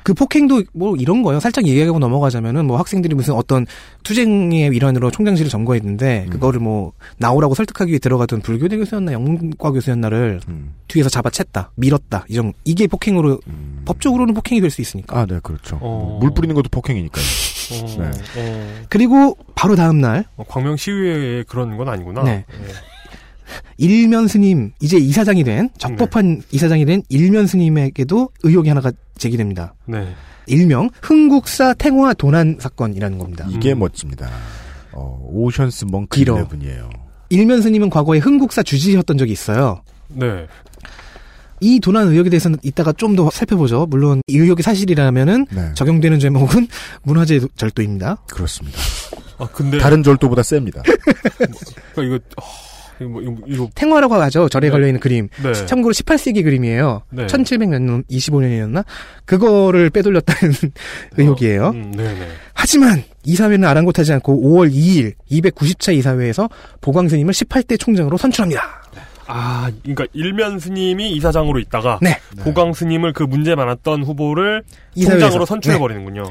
[0.04, 1.40] 그 폭행도 뭐 이런 거예요.
[1.40, 3.66] 살짝 얘기하고 넘어가자면은 뭐 학생들이 무슨 어떤
[4.04, 10.74] 투쟁의 일환으로 총장실을 점거했는데 그거를 뭐 나오라고 설득하기 위해 들어가던 불교대 교수였나 영문과 교수였나를 음.
[10.88, 12.26] 뒤에서 잡아챘다, 밀었다.
[12.28, 13.40] 이정 이게 폭행으로
[13.86, 15.20] 법적으로는 폭행이 될 수 있으니까.
[15.20, 15.76] 아, 네, 그렇죠.
[16.20, 17.24] 물 뿌리는 것도 폭행이니까요.
[17.72, 18.10] 어, 네.
[18.36, 18.82] 어.
[18.90, 22.24] 그리고 바로 다음 날 어, 광명 시의회에 그런 건 아니구나.
[22.24, 22.44] 네.
[23.76, 29.74] 일면 스님 이제 이사장이 된 적법한 이사장이 된 일면 스님에게도 의혹이 하나가 제기됩니다.
[29.86, 30.14] 네.
[30.46, 33.46] 일명 흥국사 탱화 도난 사건이라는 겁니다.
[33.50, 34.28] 이게 멋집니다.
[34.92, 36.20] 어, 오션스 멍크.
[36.22, 36.90] 11이에요.
[37.30, 39.82] 일면 스님은 과거에 흥국사 주지셨던 적이 있어요.
[40.08, 40.46] 네.
[41.60, 43.86] 이 도난 의혹에 대해서는 이따가 좀 더 살펴보죠.
[43.86, 45.70] 물론 이 의혹이 사실이라면은 네.
[45.74, 46.66] 적용되는 제목은
[47.04, 48.16] 문화재 절도입니다.
[48.30, 48.78] 그렇습니다.
[49.38, 50.82] 아 근데 다른 절도보다 셉니다.
[51.94, 52.42] 그러니까 이거 아,
[53.00, 54.48] 이거 뭐, 이거, 이거 탱화라고 하죠.
[54.48, 54.70] 절에 네.
[54.70, 55.28] 걸려 있는 그림.
[55.42, 55.52] 네.
[55.66, 57.02] 참고로 18세기 그림이에요.
[57.10, 57.26] 네.
[57.26, 58.84] 1700년 25년이었나?
[59.24, 60.54] 그거를 빼돌렸다는
[61.16, 61.68] 의혹이에요.
[61.70, 62.28] 음, 네네.
[62.52, 66.48] 하지만 이사회는 아랑곳하지 않고 5월 2일 290차 이사회에서
[66.80, 68.62] 보광 스님을 18대 총장으로 선출합니다.
[69.26, 72.18] 아, 그러니까 일면 스님이 이사장으로 있다가 네.
[72.40, 74.62] 보강 스님을 그 문제 많았던 후보를
[74.94, 75.20] 이사회에서.
[75.20, 76.24] 총장으로 선출해 버리는군요.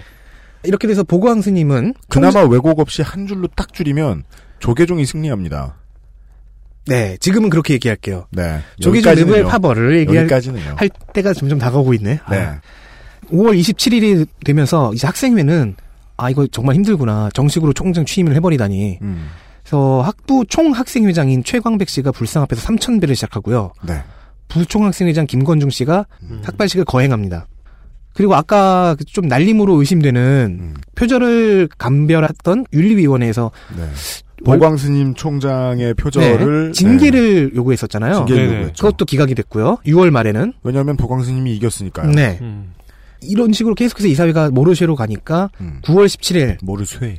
[0.64, 4.24] 이렇게 돼서 보광 스님은 그나마 왜곡 없이 한 줄로 딱 줄이면
[4.60, 5.76] 조계종이 승리합니다.
[6.86, 8.28] 네, 지금은 그렇게 얘기할게요.
[8.32, 8.60] 네.
[8.80, 10.76] 내부의 파벌을 얘기할 여기까지는요.
[10.78, 12.20] 할 때가 점점 다가오고 있네.
[12.30, 12.38] 네.
[12.38, 12.60] 아.
[13.32, 15.76] 5월 27일이 되면서 이제 학생회는
[16.18, 19.00] 아 이거 정말 힘들구나 정식으로 총장 취임을 해버리다니.
[19.02, 19.30] 음.
[19.64, 23.72] 그래서 학부 총학생회장인 최광백 씨가 불상 앞에서 삼천배를 시작하고요.
[23.88, 24.04] 네.
[24.50, 26.06] 부총학생회장 김건중 씨가
[26.44, 27.48] 삭발식을 거행합니다.
[28.14, 33.90] 그리고 아까 그좀 날림으로 의심되는 표절을 감별했던 윤리위원회에서 네.
[34.46, 38.26] 보광스님 총장의 표절을 네, 징계를 요구했었잖아요.
[38.28, 38.74] 징계를.
[38.78, 39.78] 그것도 기각이 됐고요.
[39.86, 42.12] 6월 말에는 왜냐하면 보광스님이 이겼으니까요.
[42.12, 42.40] 네.
[42.42, 42.74] 음.
[43.22, 45.80] 이런 식으로 계속해서 이사회가 모르쉐로 가니까 음.
[45.86, 47.16] 9월 17일 모르쇠.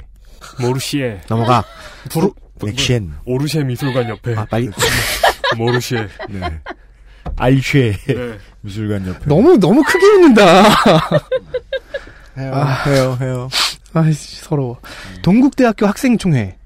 [0.61, 1.65] 모르시에 넘어가.
[2.11, 2.29] 부르,
[2.67, 3.15] 액션.
[3.25, 4.69] 오르쉐 미술관 옆에 아, 빨리.
[5.57, 6.41] 모르시에 네.
[7.37, 7.97] 알쉐.
[8.07, 8.39] 네.
[8.61, 9.25] 미술관 옆에.
[9.27, 10.63] 너무 너무 크게 웃는다.
[12.37, 12.83] 해요, 아.
[12.87, 13.49] 해요, 해요.
[13.95, 14.79] 아이씨 서러워.
[15.23, 16.57] 동국대학교 학생총회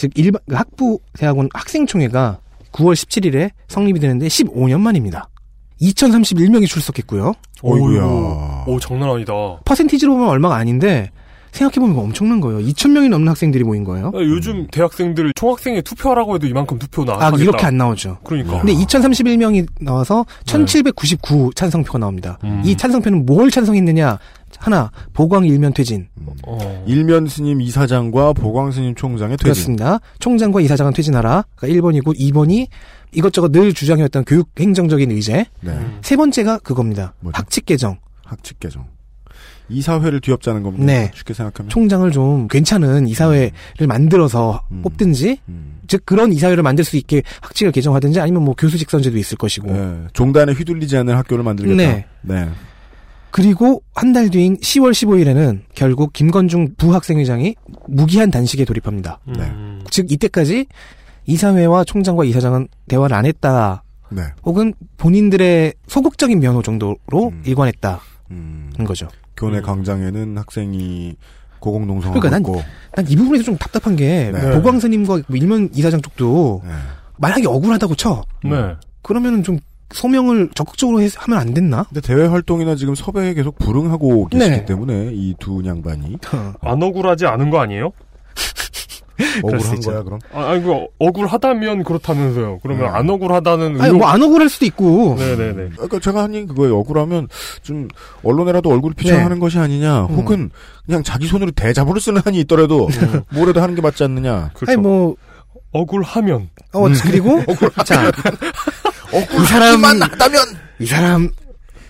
[0.00, 2.38] 즉 일반 그 학부 대학원 학생총회가
[2.72, 5.28] 9월 17일에 성립이 되는데 15년 만입니다.
[5.82, 7.34] 2,031명이 출석했고요.
[7.62, 8.64] 어이구야.
[8.66, 9.34] 오 장난 아니다.
[9.66, 11.10] 퍼센티지로 보면 얼마가 아닌데
[11.52, 12.60] 생각해보면 엄청난 거예요.
[12.60, 14.12] 2,000명이 넘는 학생들이 모인 거예요.
[14.14, 17.14] 아, 요즘 대학생들 총학생회 투표하라고 해도 이만큼 투표 나.
[17.20, 18.18] 아, 이렇게 안 나오죠.
[18.24, 18.58] 그러니까.
[18.58, 22.38] 근데 2,031명이 나와서 1,799 찬성표가 나옵니다.
[22.44, 22.62] 음.
[22.64, 24.18] 이 찬성표는 뭘 찬성했느냐?
[24.58, 26.08] 하나, 보광 일면 퇴진.
[26.46, 26.84] 어.
[26.86, 29.44] 일면 스님 이사장과 보광 스님 총장의 퇴진.
[29.44, 30.00] 그렇습니다.
[30.18, 31.44] 총장과 이사장은 퇴진하라.
[31.56, 32.66] 그러니까 1번이고 2번이
[33.12, 35.46] 이것저것 늘 주장해왔던 교육 행정적인 의제.
[35.60, 35.78] 네.
[36.02, 37.14] 세 번째가 그겁니다.
[37.20, 37.36] 뭐죠?
[37.36, 37.98] 학칙 개정.
[38.24, 38.86] 학칙 개정.
[39.70, 40.84] 이사회를 뒤엎자는 겁니다.
[40.84, 41.10] 네.
[41.14, 41.68] 쉽게 생각하면.
[41.70, 43.52] 총장을 좀 괜찮은 이사회를
[43.86, 44.82] 만들어서 음.
[44.82, 45.38] 뽑든지,
[45.86, 49.72] 즉 그런 이사회를 만들 수 있게 학칙을 개정하든지 아니면 뭐 교수 직선제도 있을 것이고.
[49.72, 49.98] 네.
[50.12, 51.76] 종단에 휘둘리지 않는 학교를 만들겠다.
[51.76, 52.06] 네.
[52.22, 52.48] 네.
[53.32, 57.54] 그리고 한 달 뒤인 10월 15일에는 결국 김건중 부학생회장이
[57.86, 59.20] 무기한 단식에 돌입합니다.
[59.28, 59.32] 음.
[59.38, 59.52] 네.
[59.90, 60.66] 즉 이때까지
[61.26, 63.84] 이사회와 총장과 이사장은 대화를 안 했다.
[64.10, 64.22] 네.
[64.42, 67.42] 혹은 본인들의 소극적인 면허 정도로 음.
[67.46, 68.00] 일관했다는
[68.84, 69.06] 거죠.
[69.40, 71.16] 교내 광장에는 학생이
[71.60, 72.62] 고공농성을 그러니까 난, 하고
[72.96, 74.50] 난이 부분에서 좀 답답한 게 네.
[74.52, 76.62] 보광 스님과 뭐 일면 이사장 쪽도
[77.18, 78.22] 만약에 억울하다고 쳐.
[78.44, 78.74] 네.
[79.02, 79.58] 그러면은 좀
[79.92, 81.82] 소명을 적극적으로 해- 하면 안 됐나?
[81.84, 84.64] 근데 대외 활동이나 지금 섭외에 계속 불응하고 계시기 네.
[84.64, 86.16] 때문에 이 두 양반이
[86.62, 87.90] 안 억울하지 않은 거 아니에요?
[89.42, 89.80] 억울한.
[89.80, 90.18] 거야 그럼?
[90.32, 92.60] 아, 아니, 그 억울하다면 그렇다면서요.
[92.62, 95.16] 그러면 안 억울하다는 아니 뭐안 억울할 수도 있고.
[95.18, 95.70] 네네네.
[95.76, 96.78] 그러니까 제가 한 얘기 그거예요.
[96.78, 97.28] 억울하면
[97.62, 97.88] 좀
[98.22, 99.40] 언론에라도 얼굴 피처하는 네.
[99.40, 100.06] 것이 아니냐.
[100.06, 100.14] 음.
[100.16, 100.50] 혹은
[100.86, 102.88] 그냥 자기 손으로 대자보를 쓰는 한이 있더라도
[103.32, 104.50] 뭐라도 하는 게 맞지 않느냐.
[104.54, 104.72] 그렇죠.
[104.72, 105.16] 아니 뭐
[105.72, 106.94] 억울하면 어 음.
[107.02, 107.42] 그리고
[107.84, 108.10] 자
[109.46, 110.40] 사람 하다면
[110.78, 111.30] 이 사람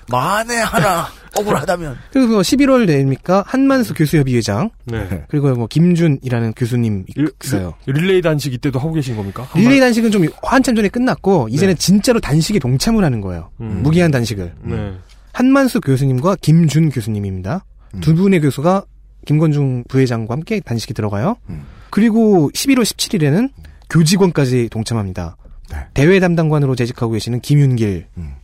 [0.09, 1.07] 만에 하나
[1.39, 5.25] 억울하다면 그리고 11월 내입니까 한만수 교수협의회장 네.
[5.29, 7.05] 그리고 뭐 김준이라는 교수님
[7.45, 7.75] 있어요.
[7.87, 9.45] 릴레이 단식 이때도 하고 계신 겁니까?
[9.45, 13.51] 한 릴레이 번- 단식은 좀 한참 전에 끝났고 이제는 진짜로 단식에 동참을 하는 거예요.
[13.61, 13.81] 음.
[13.83, 14.53] 무기한 단식을.
[14.63, 14.93] 네.
[15.33, 17.65] 한만수 교수님과 김준 교수님입니다.
[17.95, 18.01] 음.
[18.01, 18.85] 두 분의 교수가
[19.27, 21.37] 김건중 부회장과 함께 단식에 들어가요.
[21.49, 21.63] 음.
[21.91, 23.51] 그리고 11월 17일에는
[23.91, 25.37] 교직원까지 동참합니다.
[25.71, 25.77] 네.
[25.95, 28.35] 대외 담당관으로 재직하고 계시는 김윤길 음.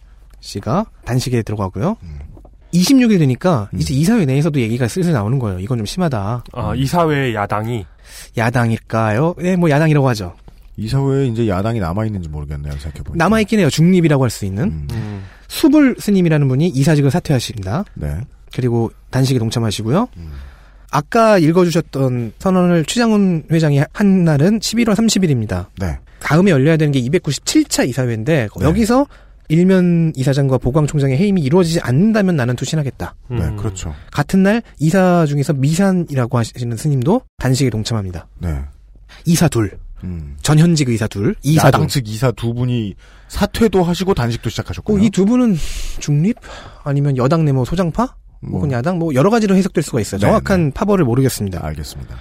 [0.41, 1.97] 씨가 단식에 들어가고요.
[2.81, 3.81] 26일 되니까 음.
[3.81, 5.59] 이제 이사회 내에서도 얘기가 슬슬 나오는 거예요.
[5.61, 6.45] 이건 좀 심하다.
[6.53, 7.85] 아, 이사회의 야당이
[8.37, 9.35] 야당일까요?
[9.39, 10.35] 네, 뭐 야당이라고 하죠.
[10.77, 12.73] 이사회에 이제 야당이 남아있는지 모르겠네요.
[12.73, 13.13] 생각해보니까.
[13.25, 13.71] 남아있긴 해요.
[13.71, 14.65] 중립이라고 할 수 있는.
[14.93, 15.25] 음.
[15.49, 17.85] 수불 스님이라는 분이 이사직을 사퇴하십니다.
[17.95, 18.21] 네.
[18.55, 20.09] 그리고 단식에 동참하시고요.
[20.91, 25.67] 아까 읽어주셨던 선언을 최장훈 회장이 한 날은 11월 30일입니다.
[25.79, 25.99] 네.
[26.21, 29.07] 다음에 열려야 되는 게 297차 이사회인데 여기서
[29.49, 33.15] 일면 이사장과 보광 총장의 해임이 이루어지지 않는다면 나는 투신하겠다.
[33.31, 33.37] 음.
[33.37, 33.95] 네, 그렇죠.
[34.11, 38.29] 같은 날 이사 중에서 미산이라고 하시는 스님도 단식에 동참합니다.
[38.39, 38.61] 네.
[39.25, 40.37] 이사 둘, 음.
[40.43, 41.89] 전현직 의사 둘, 이사 야당 둘.
[41.89, 42.95] 측 이사 두 분이
[43.29, 45.03] 사퇴도 하시고 단식도 시작하셨고요.
[45.05, 45.57] 이두 분은
[46.01, 46.37] 중립
[46.85, 48.15] 아니면 여당 내뭐 소장파
[48.47, 48.73] 혹은 뭐.
[48.73, 50.19] 야당 뭐 여러 가지로 해석될 수가 있어요.
[50.21, 51.65] 네, 정확한 파벌을 모르겠습니다.
[51.65, 52.17] 알겠습니다.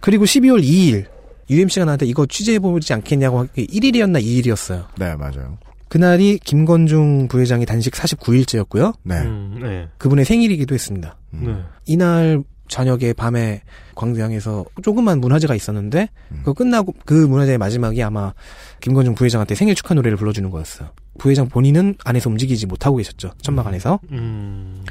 [0.00, 1.06] 그리고 12월 2일
[1.50, 4.86] UMC가 나한테 이거 취재해보지 않겠냐고 하기 1일이었나 2일이었어요.
[4.98, 5.58] 네, 맞아요.
[5.88, 8.94] 그날이 김건중 부회장이 단식 49일째였고요.
[9.04, 9.16] 네.
[9.16, 9.88] 음, 네.
[9.98, 11.16] 그분의 생일이기도 했습니다.
[11.30, 11.56] 네.
[11.86, 13.62] 이날 저녁에 밤에
[13.94, 16.36] 광장에서 조그만 문화제가 있었는데 음.
[16.40, 18.32] 그거 끝나고 그 문화제의 마지막이 아마
[18.80, 20.90] 김건중 부회장한테 생일 축하 노래를 불러주는 거였어요.
[21.18, 23.32] 부회장 본인은 안에서 움직이지 못하고 계셨죠.
[23.42, 23.98] 천막 안에서.
[24.12, 24.84] 음.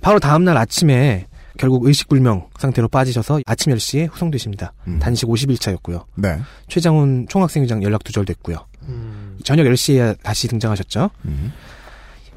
[0.00, 1.26] 바로 다음 날 아침에
[1.58, 4.72] 결국 의식불명 상태로 빠지셔서 아침 10시에 후송되십니다.
[5.00, 6.04] 단식 50일차였고요.
[6.14, 6.38] 네.
[6.68, 8.67] 최장훈 총학생회장 연락 두절됐고요.
[9.38, 9.42] 음.
[9.44, 11.10] 저녁 10시에 다시 등장하셨죠.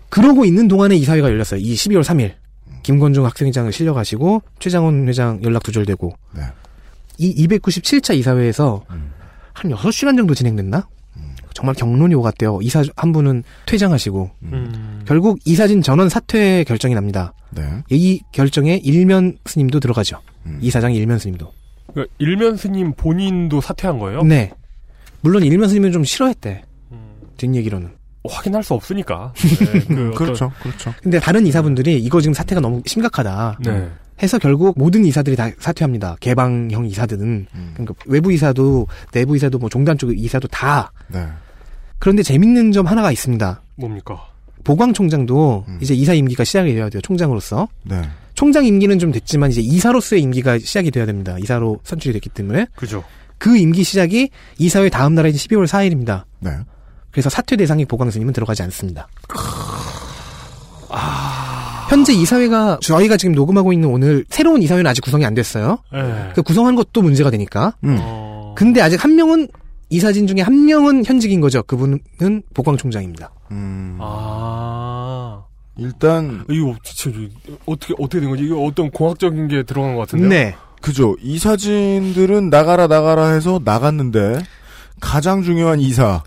[0.10, 1.60] 그러고 있는 동안에 이 사회가 열렸어요.
[1.60, 2.34] 이 12월 3일.
[2.84, 6.42] 김건중 학생회장을 실려가시고 최장훈 회장 연락 두절되고 네.
[7.20, 8.84] 이 297차 이사회에서
[9.54, 10.88] 한 6시간 정도 진행됐나?
[11.54, 12.60] 정말 경론이 오갔대요.
[12.62, 15.02] 이사 한 분은 퇴장하시고 음.
[15.06, 17.34] 결국 이사진 전원 사퇴 결정이 납니다.
[17.52, 17.84] 네.
[17.90, 20.20] 이 결정에 일면 스님도 들어가죠.
[20.46, 20.60] 음.
[20.62, 21.52] 이사장 일면 스님도.
[21.92, 24.24] 그러니까 일면 스님 본인도 사퇴한 거예요?
[24.24, 24.52] 네.
[25.22, 26.64] 물론 일면 스님은 좀 싫어했대.
[27.42, 27.90] 뒷얘기로는.
[28.30, 29.34] 확인할 수 없으니까.
[29.90, 30.52] 네, 그 그렇죠.
[30.62, 30.94] 그렇죠.
[31.02, 33.58] 근데 다른 이사분들이 이거 지금 사태가 너무 심각하다.
[33.64, 33.90] 네.
[34.22, 36.18] 해서 결국 모든 이사들이 다 사퇴합니다.
[36.20, 37.48] 개방형 이사들은.
[37.74, 40.92] 그러니까 외부 이사도 내부 이사도 뭐 종단 쪽 이사도 다.
[41.08, 41.26] 네.
[41.98, 43.62] 그런데 재밌는 점 하나가 있습니다.
[43.78, 44.28] 뭡니까?
[44.64, 47.02] 보광 총장도 이제 이사 임기가 시작이 돼야 돼요.
[47.02, 47.68] 총장으로서.
[47.84, 48.00] 네.
[48.36, 51.38] 총장 임기는 좀 됐지만 이제 이사로서의 임기가 시작이 돼야 됩니다.
[51.40, 52.68] 이사로 선출이 됐기 때문에.
[52.76, 53.04] 그죠.
[53.40, 54.30] 그 임기 시작이
[54.60, 56.26] 이사회 다음 날인 12월 4일입니다.
[56.40, 56.52] 네.
[57.12, 59.08] 그래서 사퇴 대상의 보광 스님은 들어가지 않습니다.
[61.90, 65.80] 현재 이사회가 저희가 지금 녹음하고 있는 오늘 새로운 이사회는 아직 구성이 안 됐어요.
[65.92, 66.32] 네.
[66.34, 67.76] 그 구성한 것도 문제가 되니까.
[67.84, 67.98] 음.
[68.00, 68.56] 어.
[68.58, 69.50] 근데 아직 한 명은
[69.90, 71.62] 이사진 중에 한 명은 현직인 거죠.
[71.64, 72.00] 그분은
[72.54, 73.32] 보광 총장입니다.
[73.52, 73.98] 음.
[74.00, 75.44] 아.
[75.78, 77.18] 일단 이거 진짜
[77.66, 78.44] 어떻게 어떻게 된 거지?
[78.44, 80.30] 이거 어떤 공학적인 게 들어간 것 같은데요?
[80.30, 80.56] 네.
[80.82, 81.16] 그죠.
[81.22, 84.42] 이 사진들은 나가라 나가라 해서 나갔는데
[85.02, 86.24] 가장 중요한 이사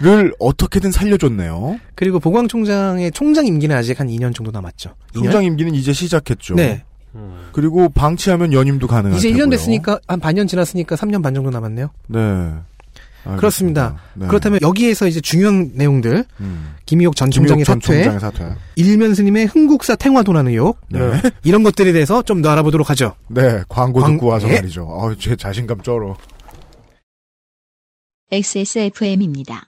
[0.00, 1.80] 를 어떻게든 살려줬네요.
[1.96, 4.90] 그리고 보광 총장의 총장 임기는 아직 한 2년 정도 남았죠.
[5.10, 5.14] 2년?
[5.14, 6.54] 총장 임기는 이제 시작했죠.
[6.54, 6.84] 네.
[7.52, 9.18] 그리고 방치하면 연임도 가능하고요.
[9.18, 11.90] 이제 1년 됐으니까 한 반년 지났으니까 3년 반 정도 남았네요.
[12.08, 12.52] 네.
[13.36, 13.98] 그렇습니다.
[14.14, 14.26] 네.
[14.28, 16.74] 그렇다면 여기에서 이제 중요한 내용들 음.
[16.86, 18.54] 김희옥 전 총장의 사퇴, 총장의 사퇴.
[18.76, 21.00] 일면 스님의 흥국사 탱화도난 의혹 네.
[21.42, 23.16] 이런 것들에 대해서 좀 더 알아보도록 하죠.
[23.28, 24.54] 네, 광고 광- 듣고 와서 예?
[24.54, 24.84] 말이죠.
[24.84, 26.16] 어, 제 자신감 쩔어.
[28.30, 29.67] XSFM입니다.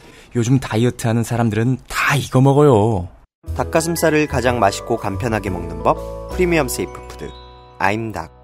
[0.35, 3.09] 요즘 다이어트 하는 사람들은 다 이거 먹어요.
[3.55, 7.29] 닭가슴살을 가장 맛있고 간편하게 먹는 법 premium safe food
[7.79, 8.41] 아임닭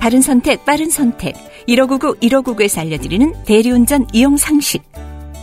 [0.00, 1.34] 바른 선택, 빠른 선택.
[1.66, 4.82] 1599, 1599에서 알려드리는 대리운전 이용 상식.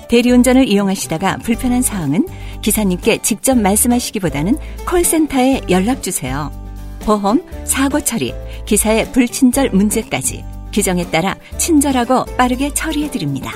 [0.10, 2.26] 대리운전을 이용하시다가 불편한 사항은
[2.62, 6.65] 기사님께 직접 말씀하시기보다는 콜센터에 연락 주세요.
[7.06, 8.34] 보험, 사고 처리,
[8.66, 10.44] 기사의 불친절 문제까지
[10.74, 13.52] 규정에 따라 친절하고 빠르게 처리해드립니다.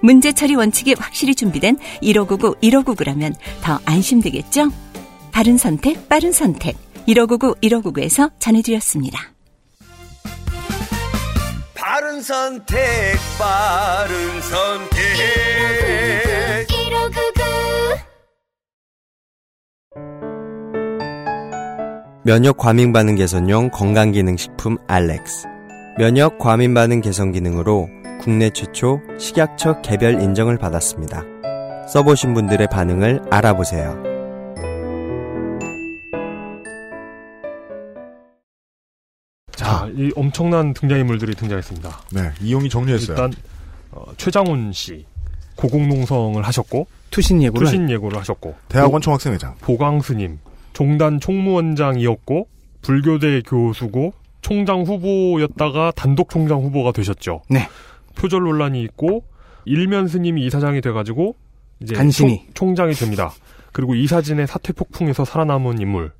[0.00, 4.70] 문제 처리 원칙이 확실히 준비된 1599, 1599라면 더 안심되겠죠?
[5.32, 6.76] 바른 선택, 빠른 선택.
[7.06, 9.32] 1599, 1599에서 전해드렸습니다.
[11.74, 15.47] 바른 선택, 바른 선택.
[22.28, 25.46] 면역 과민 반응 개선용 건강 기능 식품 알렉스
[25.96, 27.88] 면역 과민 반응 개선 기능으로
[28.20, 31.24] 국내 최초 식약처 개별 인정을 받았습니다.
[31.88, 33.96] 써보신 분들의 반응을 알아보세요.
[39.52, 42.00] 자, 이 엄청난 등장인물들이 등장했습니다.
[42.12, 43.16] 네, 이용이 정리했어요.
[43.16, 43.32] 일단
[43.90, 45.06] 어, 최장훈 씨
[45.56, 50.38] 고공농성을 하셨고 투신 예고를 투신 예고를 하셨고 대학원 총학생회장 보강 스님
[50.78, 52.46] 종단 총무원장이었고
[52.82, 54.12] 불교대 교수고
[54.42, 57.42] 총장 후보였다가 단독 총장 후보가 되셨죠.
[57.50, 57.68] 네.
[58.14, 59.24] 표절 논란이 있고
[59.64, 61.34] 일면 스님이 이사장이 돼가지고
[61.80, 62.46] 이제 간신히.
[62.54, 63.32] 총, 장이 됩니다.
[63.72, 66.12] 그리고 이사진의 사퇴 폭풍에서 살아남은 인물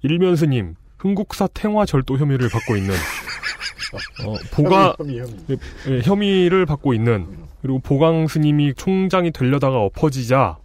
[0.00, 2.94] 일면 스님 흥국사 탱화 절도 혐의를 받고 있는
[4.24, 5.58] 어, 보가 혐의, 혐의, 혐의.
[5.88, 7.26] 예, 혐의를 받고 있는
[7.60, 10.56] 그리고 보강 스님이 총장이 되려다가 엎어지자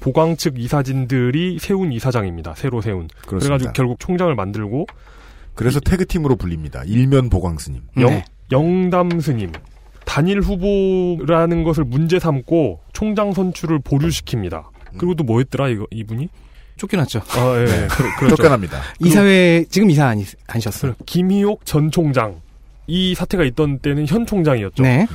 [0.00, 2.54] 보강 측 이사진들이 세운 이사장입니다.
[2.56, 3.08] 새로 세운.
[3.08, 3.54] 그래 그렇습니다.
[3.54, 4.86] 가지고 결국 총장을 만들고
[5.54, 6.82] 그래서 태그팀으로 불립니다.
[6.86, 7.82] 일면 보광 스님.
[7.98, 8.24] 영, 네.
[8.52, 9.52] 영담 스님
[10.04, 14.64] 단일 후보라는 것을 문제 삼고 총장 선출을 보류시킵니다.
[14.98, 16.28] 그리고 또 뭐 했더라 이거 이분이?
[16.76, 17.20] 쫓겨났죠.
[17.30, 17.86] 아, 예, 예.
[17.90, 18.36] 그, 그렇죠.
[18.36, 18.80] 쫓겨납니다.
[19.00, 20.94] 이사회 지금 이사 아니, 아니셨어요?
[21.06, 22.40] 김희옥 전 총장.
[22.86, 24.82] 이 사태가 있던 때는 현 총장이었죠.
[24.82, 25.06] 네.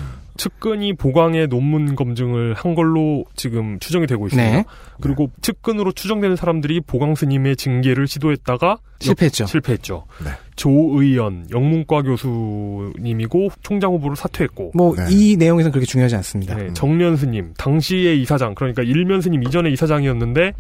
[0.41, 4.51] 측근이 보강의 논문 검증을 한 걸로 지금 추정이 되고 있습니다.
[4.57, 4.65] 네.
[4.99, 9.43] 그리고 측근으로 추정되는 사람들이 보강 스님의 징계를 시도했다가 실패했죠.
[9.43, 10.05] 역- 실패했죠.
[10.23, 10.31] 네.
[10.55, 15.03] 조의연 영문과 교수님이고 총장 후보를 사퇴했고 뭐 네.
[15.11, 16.55] 이 내용에서는 그렇게 중요하지 않습니다.
[16.55, 20.53] 네, 정면 스님 당시의 이사장 그러니까 일면 스님 이전의 이사장이었는데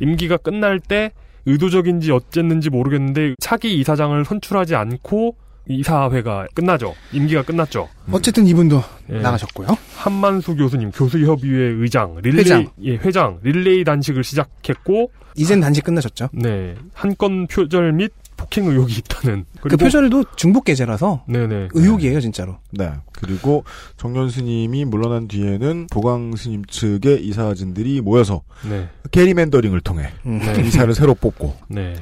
[0.00, 1.10] 임기가 끝날 때
[1.46, 5.36] 의도적인지 어쨌는지 모르겠는데 차기 이사장을 선출하지 않고
[5.68, 6.94] 이사회가 끝나죠.
[7.12, 7.88] 임기가 끝났죠.
[8.12, 9.18] 어쨌든 이분도 예.
[9.18, 9.68] 나가셨고요.
[9.96, 12.66] 한만수 교수님 교수협의회 의장 릴레이 회장.
[12.82, 16.28] 예, 회장 릴레이 단식을 시작했고 이젠 단식 끝나셨죠.
[16.32, 22.58] 네 한건 표절 및 폭행 의혹이 있다는 그 표절도 중복 계제라서 네네 의혹이에요, 진짜로.
[22.72, 22.92] 네.
[23.12, 23.64] 그리고
[23.96, 28.88] 정년 스님이 물러난 뒤에는 보광 스님 측의 이사진들이 모여서 네.
[29.12, 30.40] 게리맨더링을 통해 음.
[30.40, 30.62] 네.
[30.66, 31.94] 이사를 새로 뽑고 네.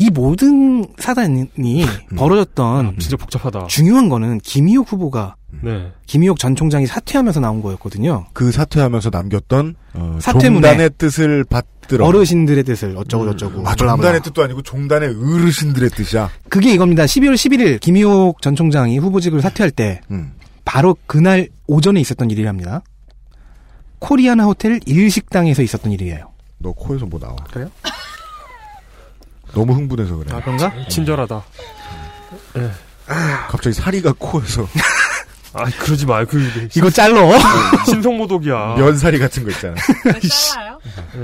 [0.00, 1.46] 이 모든 사단이
[2.16, 3.66] 벌어졌던 진짜 복잡하다.
[3.66, 5.92] 중요한 거는 김희옥 후보가 네.
[6.06, 8.24] 김희옥 전 총장이 사퇴하면서 나온 거였거든요.
[8.32, 13.60] 그 사퇴하면서 남겼던 어, 사퇴문에 종단의 뜻을 받들어 어르신들의 뜻을 어쩌고 저쩌고.
[13.68, 13.96] 아, 블라블라.
[13.96, 16.30] 종단의 뜻도 아니고 종단의 어르신들의 뜻이야.
[16.48, 17.04] 그게 이겁니다.
[17.04, 20.32] 12월 11일 김희옥 전 총장이 후보직을 사퇴할 때 음.
[20.64, 22.80] 바로 그날 오전에 있었던 일이랍니다.
[23.98, 26.30] 코리아나 호텔 일식당에서 있었던 일이에요.
[26.56, 27.36] 너 코에서 뭐 나와?
[27.50, 27.70] 그래요?
[29.54, 30.34] 너무 흥분해서 그래.
[30.34, 30.72] 아, 그런가?
[30.88, 31.42] 친절하다.
[32.58, 32.70] 예.
[33.48, 34.66] 갑자기 사리가 코에서
[35.52, 36.24] 아, 그러지 마.
[36.24, 37.28] 그 이거 잘러.
[37.86, 38.76] 신성모독이야.
[38.78, 39.74] 면사리 같은 거 있잖아.
[40.54, 40.78] 잘라요?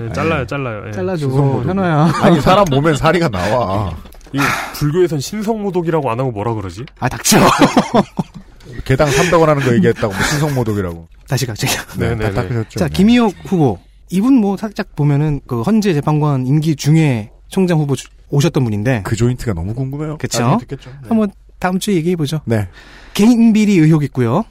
[0.08, 0.82] 예, 잘라요, 잘라요.
[0.88, 0.90] 예.
[0.92, 1.28] 잘라줘.
[1.28, 2.12] 현아야.
[2.22, 3.94] 아니 사람 몸엔 사리가 나와.
[4.32, 4.38] 이
[4.74, 6.84] 불교에선 신성모독이라고 안 하고 뭐라 그러지?
[6.98, 7.38] 아, 닥쳐.
[8.84, 11.08] 개당 300원 하는 거 얘기했다고 뭐 신성모독이라고.
[11.28, 11.66] 다시 가자.
[11.96, 12.32] 네, 네네네.
[12.34, 12.78] 다 닦으셨죠.
[12.80, 12.94] 자, 네.
[12.94, 13.78] 김희옥 후보.
[14.10, 19.02] 이분 뭐 살짝 보면은 그 헌재 재판관 임기 중에 총장 후보 주- 오셨던 분인데.
[19.04, 20.16] 그 조인트가 너무 궁금해요.
[20.18, 20.90] 듣겠죠.
[20.90, 21.08] 네.
[21.08, 22.40] 한번 다음 주에 얘기해 보죠.
[22.44, 22.68] 네.
[23.14, 24.44] 개인 비리 의혹 있고요.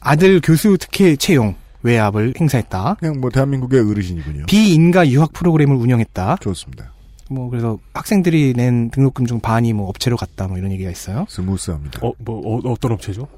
[0.00, 2.96] 아들 교수 특혜 채용 외압을 행사했다.
[2.98, 4.46] 그냥 뭐 대한민국의 어르신이군요.
[4.46, 6.36] 비인가 유학 프로그램을 운영했다.
[6.40, 6.92] 좋습니다.
[7.30, 11.26] 뭐 그래서 학생들이 낸 등록금 중 반이 뭐 업체로 갔다 뭐 이런 얘기가 있어요.
[11.28, 12.00] 스무스합니다.
[12.04, 13.28] 어, 뭐 어, 어떤 업체죠?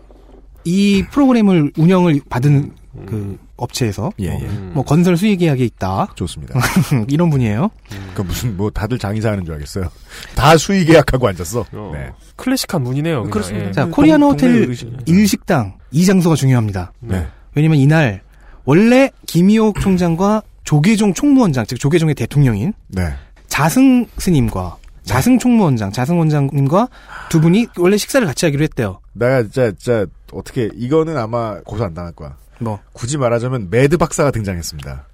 [0.64, 2.72] 이 프로그램을 운영을 받은
[3.06, 4.46] 그 업체에서 예, 뭐, 예.
[4.74, 6.08] 뭐 건설 수의 계약에 있다.
[6.14, 6.60] 좋습니다.
[7.08, 7.70] 이런 분이에요.
[7.88, 9.88] 그러니까 무슨 뭐 다들 장의사 하는 줄 알겠어요.
[10.36, 11.64] 다 수의 계약하고 앉았어.
[11.92, 12.10] 네.
[12.36, 13.18] 클래식한 문이네요.
[13.22, 13.30] 그냥.
[13.30, 13.68] 그렇습니다.
[13.68, 13.72] 예.
[13.72, 14.68] 자, 동- 코리안 호텔.
[15.06, 16.92] 일식당 이 장소가 중요합니다.
[17.00, 17.26] 네.
[17.54, 18.22] 왜냐면 이날
[18.64, 23.12] 원래 김희옥 총장과 조계종 총무원장, 즉 조계종의 대통령인 네.
[23.48, 26.88] 자승 스님과 자승 총무원장, 자승 원장님과
[27.28, 29.00] 두 분이 원래 식사를 같이 하기로 했대요.
[29.14, 32.36] 내가 진짜 진짜 어떻게 이거는 아마 고소 안 당할 거야.
[32.58, 35.06] 뭐 굳이 말하자면 매드 박사가 등장했습니다.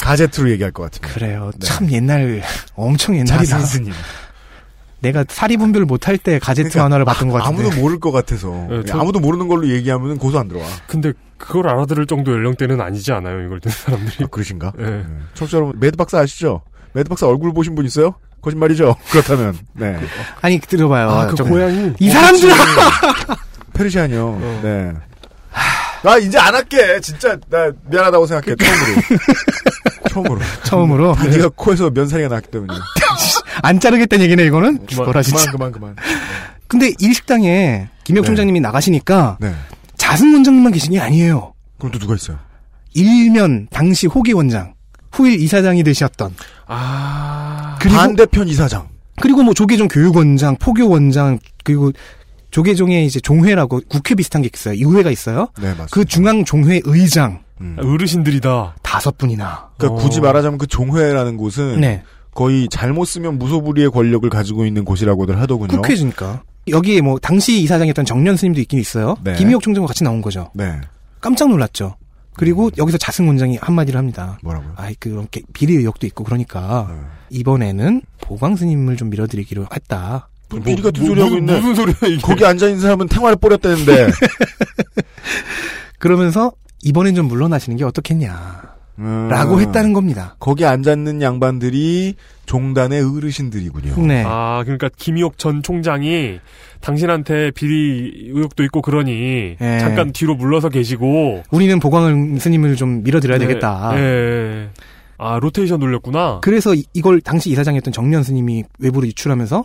[0.00, 1.12] 가제트로 얘기할 것 같으면.
[1.14, 1.50] 그래요.
[1.58, 1.66] 네.
[1.66, 2.42] 참 옛날
[2.74, 3.44] 엄청 옛날이다.
[3.44, 3.92] 자승 스님.
[5.00, 7.56] 내가 사리 분별 못할 때 가제트 만화를 봤던 것 같은데.
[7.56, 10.66] 그러니까 아무도 모를 것 같아서 네, 저- 아무도 모르는 걸로 얘기하면 고소 안 들어와.
[10.88, 14.24] 근데 그걸 알아들을 정도 연령대는 아니지 않아요, 이걸 듣는 사람들이.
[14.24, 14.72] 아, 그러신가?
[14.80, 15.04] 예.
[15.34, 16.62] 청취자 여러분, 매드 박사 아시죠?
[16.94, 18.14] 매드 박사 얼굴 보신 분 있어요?
[18.40, 18.96] 거짓말이죠?
[19.12, 19.98] 그렇다면, 네.
[20.40, 21.08] 아니 들어봐요.
[21.10, 21.92] 아, 그 좀- 고양이.
[22.00, 22.54] 이 사람들아!
[23.74, 24.26] 페르시안이요.
[24.26, 24.60] 어.
[24.64, 24.92] 네.
[26.02, 27.00] 나 이제 안 할게.
[27.00, 28.56] 진짜 나 미안하다고 생각해.
[30.10, 30.38] 처음으로.
[30.38, 30.40] 처음으로.
[30.64, 32.74] 처음으로 다 네가 코에서 면사리가 났기 때문에.
[33.62, 34.86] 안 자르겠다는 얘기네 이거는.
[34.86, 35.50] 죽어라 진짜.
[35.50, 35.96] 그만 그만 그만.
[36.66, 38.26] 근데 일식당에 김혁 네.
[38.26, 39.54] 총장님이 나가시니까 네.
[39.96, 41.54] 자승 원장님만 계신 게 아니에요.
[41.78, 42.38] 그럼 또 누가 있어요?
[42.94, 44.74] 일면 당시 호기 원장,
[45.12, 46.34] 후일 이사장이 되셨던
[46.66, 47.76] 아.
[47.80, 48.88] 그리고 반대편 이사장.
[49.20, 51.92] 그리고 뭐 조계종 교육원장, 포교원장 그리고
[52.58, 54.74] 조계종의 이제 종회라고 국회 비슷한 게 있어요.
[54.74, 55.48] 의회가 있어요.
[55.60, 55.86] 네, 맞습니다.
[55.92, 57.76] 그 중앙 종회 의장 음.
[57.80, 58.74] 어르신들이다.
[58.82, 59.70] 다섯 분이나.
[59.78, 60.02] 그러니까 어.
[60.02, 62.02] 굳이 말하자면 그 종회라는 곳은 네.
[62.34, 65.80] 거의 잘못 쓰면 무소불위의 권력을 가지고 있는 곳이라고들 하더군요.
[65.80, 69.16] 국회니까 여기에 뭐 당시 이사장이었던 정년 스님도 있긴 있어요.
[69.22, 69.36] 네.
[69.36, 70.50] 김희옥 총장과 같이 나온 거죠.
[70.54, 70.80] 네.
[71.20, 71.94] 깜짝 놀랐죠.
[72.34, 74.38] 그리고 여기서 자승 원장이 한마디를 합니다.
[74.42, 74.72] 뭐라고요?
[74.74, 76.96] 아이 그런 게 비리 의혹도 있고 그러니까 네.
[77.30, 80.28] 이번에는 보광 스님을 좀 밀어드리기로 했다.
[80.50, 81.56] 뭐, 미리 같은 뭐, 소리 하고 있네.
[81.56, 82.16] 무슨 소리야, 이게.
[82.22, 84.08] 거기 앉아 있는 사람은 탱화를 뿌렸다는데.
[85.98, 88.76] 그러면서 이번엔 좀 물러나시는 게 어떻겠냐.
[89.00, 89.28] 음.
[89.30, 90.34] 라고 했다는 겁니다.
[90.40, 92.14] 거기 앉아있는 양반들이
[92.46, 93.94] 종단의 어르신들이군요.
[94.06, 94.24] 네.
[94.26, 96.40] 아, 그러니까 김희옥 전 총장이
[96.80, 99.78] 당신한테 비리 의혹도 있고 그러니 예.
[99.78, 103.92] 잠깐 뒤로 물러서 계시고 우리는 보광 스님을 좀 밀어드려야 네, 되겠다.
[103.94, 104.70] 예.
[105.16, 106.40] 아, 로테이션 돌렸구나.
[106.42, 109.64] 그래서 이- 이걸 당시 이사장이었던 정년 스님이 외부로 유출하면서 어.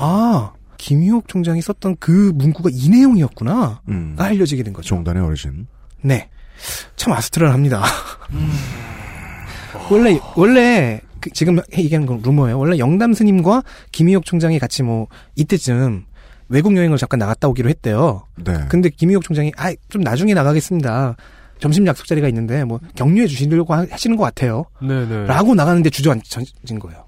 [0.00, 3.82] 아 김희옥 총장이 썼던 그 문구가 이 내용이었구나.
[3.88, 4.14] 음.
[4.16, 4.88] 가 알려지게 된 거죠.
[4.88, 5.66] 종단의 어르신.
[6.02, 6.28] 네.
[6.96, 7.82] 참 아스트랄합니다.
[9.90, 12.58] 원래 원래 그 지금 얘기하는 건 루머예요.
[12.58, 16.04] 원래 영담 스님과 김희옥 총장이 같이 뭐 이때쯤
[16.48, 18.26] 외국 여행을 잠깐 나갔다 오기로 했대요.
[18.36, 18.58] 네.
[18.68, 21.16] 근데 김희옥 총장이 아 좀 나중에 나가겠습니다.
[21.60, 24.64] 점심 약속 자리가 있는데 뭐 격려해 주시려고 하- 하시는 것 같아요.
[24.80, 25.26] 네네.
[25.26, 27.04] 라고 나가는데 주저앉은 거예요.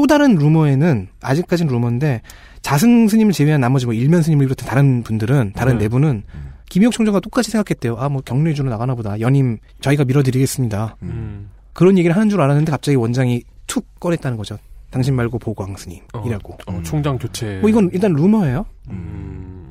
[0.00, 2.22] 또 다른 루머에는 아직까지는 루머인데
[2.62, 5.84] 자승 스님을 제외한 나머지 뭐 일면 스님을 비롯한 다른 분들은 다른 네.
[5.84, 6.22] 내부는
[6.70, 7.96] 김희옥 총장과 똑같이 생각했대요.
[7.98, 9.20] 아 뭐 격려해 주러 나가나 보다.
[9.20, 10.96] 연임 저희가 밀어드리겠습니다.
[11.02, 11.50] 음.
[11.74, 14.56] 그런 얘기를 하는 줄 알았는데 갑자기 원장이 툭 꺼냈다는 거죠.
[14.90, 16.56] 당신 말고 보광 스님이라고.
[16.66, 17.58] 어, 총장 교체.
[17.60, 18.64] 뭐 이건 일단 루머예요.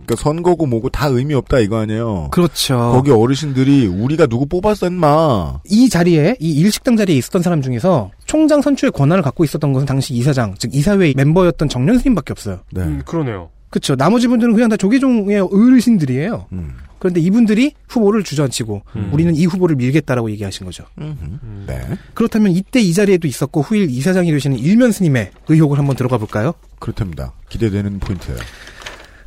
[0.10, 2.30] 그러니까 선거고 뭐고 다 의미 없다 이거 아니에요.
[2.32, 2.76] 그렇죠.
[2.94, 5.60] 거기 어르신들이 우리가 누구 뽑았어 인마.
[5.66, 10.16] 이 자리에 이 일식당 자리에 있었던 사람 중에서 총장 선출의 권한을 갖고 있었던 것은 당시
[10.16, 12.62] 이사장 즉 이사회 멤버였던 정년 스님밖에 없어요.
[12.72, 12.82] 네.
[12.82, 13.50] 음, 그러네요.
[13.70, 13.96] 그렇죠.
[13.96, 16.48] 나머지 분들은 그냥 다 조계종의 어르신들이에요.
[16.54, 16.78] 음.
[16.98, 19.10] 그런데 이분들이 후보를 주저앉히고 음.
[19.14, 20.86] 우리는 이 후보를 밀겠다라고 얘기하신 거죠.
[20.98, 21.82] 네.
[22.16, 26.54] 그렇다면 이때 이 자리에도 있었고 후일 이사장이 되시는 일면 스님의 의혹을 한번 들어가 볼까요?
[26.80, 27.34] 그렇답니다.
[27.50, 28.40] 기대되는 포인트예요.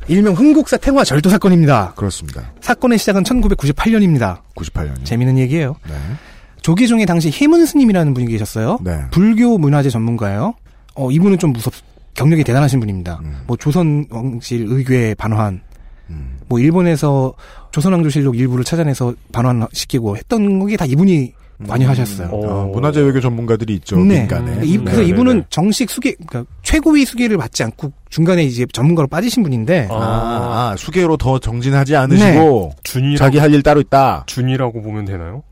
[0.07, 1.93] 일명 흥국사 태화 절도 사건입니다.
[1.95, 2.51] 그렇습니다.
[2.61, 4.39] 사건의 시작은 1998년입니다.
[4.55, 5.05] 98년이요.
[5.05, 5.75] 재미있는 얘기예요.
[5.87, 5.93] 네.
[6.61, 8.79] 조계종의 당시 해문 스님이라는 분이 계셨어요.
[8.83, 8.99] 네.
[9.11, 10.53] 불교 문화재 전문가예요.
[10.95, 11.73] 어, 이분은 좀 무섭,
[12.13, 13.19] 경력이 대단하신 분입니다.
[13.23, 13.37] 음.
[13.47, 15.61] 뭐 조선 왕실 의궤 반환,
[16.47, 17.33] 뭐 일본에서
[17.71, 22.27] 조선 왕조실록 일부를 찾아내서 반환시키고 했던 게다 이분이 많이 하셨어요.
[22.31, 23.95] 어, 문화재 외교 전문가들이 있죠.
[23.97, 24.19] 네.
[24.19, 24.59] 민간에.
[24.65, 25.45] 이- 그래서 네, 이분은 네, 네.
[25.49, 31.17] 정식 수계, 그러니까 최고위 수계를 받지 않고 중간에 이제 전문가로 빠지신 분인데, 아, 아, 수계로
[31.17, 32.81] 더 정진하지 않으시고 네.
[32.83, 34.23] 준이라고 자기 할 일 따로 있다.
[34.25, 35.43] 준이라고 보면 되나요?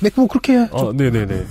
[0.00, 1.44] 네, 뭐 그렇게 아, 네네네.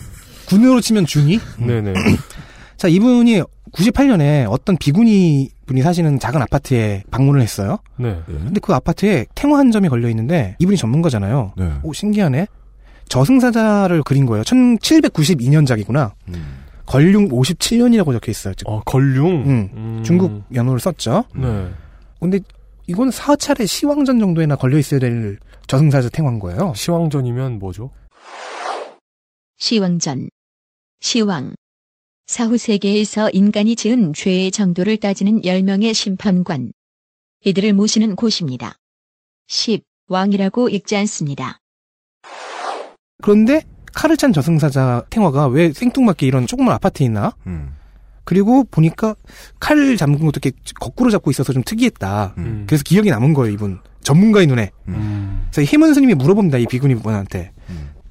[0.47, 1.39] 군으로 치면 준이?
[1.57, 1.93] 네네.
[2.75, 3.41] 자, 이분이
[3.71, 7.77] 98년에 어떤 비구니 분이 사시는 작은 아파트에 방문을 했어요.
[7.97, 8.19] 네.
[8.25, 11.53] 근데 그 아파트에 탱화 한 점이 걸려 있는데 이분이 전문가잖아요.
[11.57, 11.71] 네.
[11.83, 12.47] 오 신기하네.
[13.07, 14.43] 저승사자를 그린 거예요.
[14.43, 16.11] 1792년작이구나.
[16.29, 16.63] 음.
[16.87, 18.53] 걸륭 57년이라고 적혀 있어요.
[18.55, 19.43] 즉, 어, 걸륭?
[19.45, 20.03] 음, 음.
[20.03, 21.25] 중국 연호를 썼죠.
[21.35, 21.69] 네.
[22.19, 22.39] 근데
[22.87, 26.73] 이건 사찰에 시왕전 정도에나 걸려 있어야 될 저승사자 탱화인 거예요.
[26.75, 27.91] 시왕전이면 뭐죠?
[29.57, 30.29] 시왕전.
[31.01, 31.53] 시왕.
[32.25, 36.71] 사후 세계에서 인간이 지은 죄의 정도를 따지는 10명의 심판관.
[37.45, 38.75] 이들을 모시는 곳입니다.
[39.47, 39.83] 10.
[40.07, 41.59] 왕이라고 읽지 않습니다.
[43.21, 43.61] 그런데
[43.97, 47.33] 칼을 찬 저승사자 탱화가 왜 생뚱맞게 이런 조그만 아파트에 있나?
[47.47, 47.73] 음.
[48.25, 49.15] 그리고 보니까
[49.59, 52.35] 칼 잡은 것도 이렇게 거꾸로 잡고 있어서 좀 특이했다.
[52.37, 52.65] 음.
[52.67, 53.79] 그래서 기억이 남은 거예요, 이분.
[54.03, 54.69] 전문가의 눈에.
[54.87, 55.47] 음.
[55.51, 57.51] 그래서 해문 스님이 물어봅니다, 이 비구니 분한테.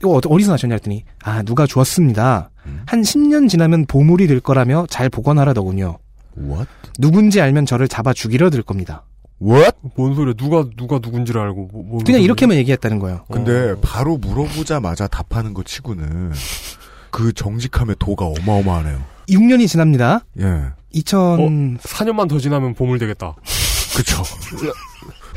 [0.01, 2.51] 이거 어- 어디서 나셨냐 했더니, 아, 누가 주었습니다.
[2.87, 5.99] 한 10년 지나면 보물이 될 거라며 잘 보관하라더군요.
[6.37, 6.69] What?
[6.99, 9.05] 누군지 알면 저를 잡아 죽이려 들 겁니다.
[9.43, 9.77] What?
[9.97, 10.35] 뭔 소리야?
[10.35, 12.25] 누가 누가 누군지를 알고 뭐, 뭔 그냥 소리야?
[12.25, 13.25] 이렇게만 얘기했다는 거예요.
[13.31, 16.33] 근데 바로 물어보자마자 답하는 거 치고는
[17.11, 19.03] 그 정직함의 도가 어마어마하네요.
[19.29, 20.25] 6년이 지납니다.
[20.41, 20.63] 예.
[20.93, 23.35] 2000 4년만 더 지나면 보물 되겠다.
[23.97, 24.23] 그쵸.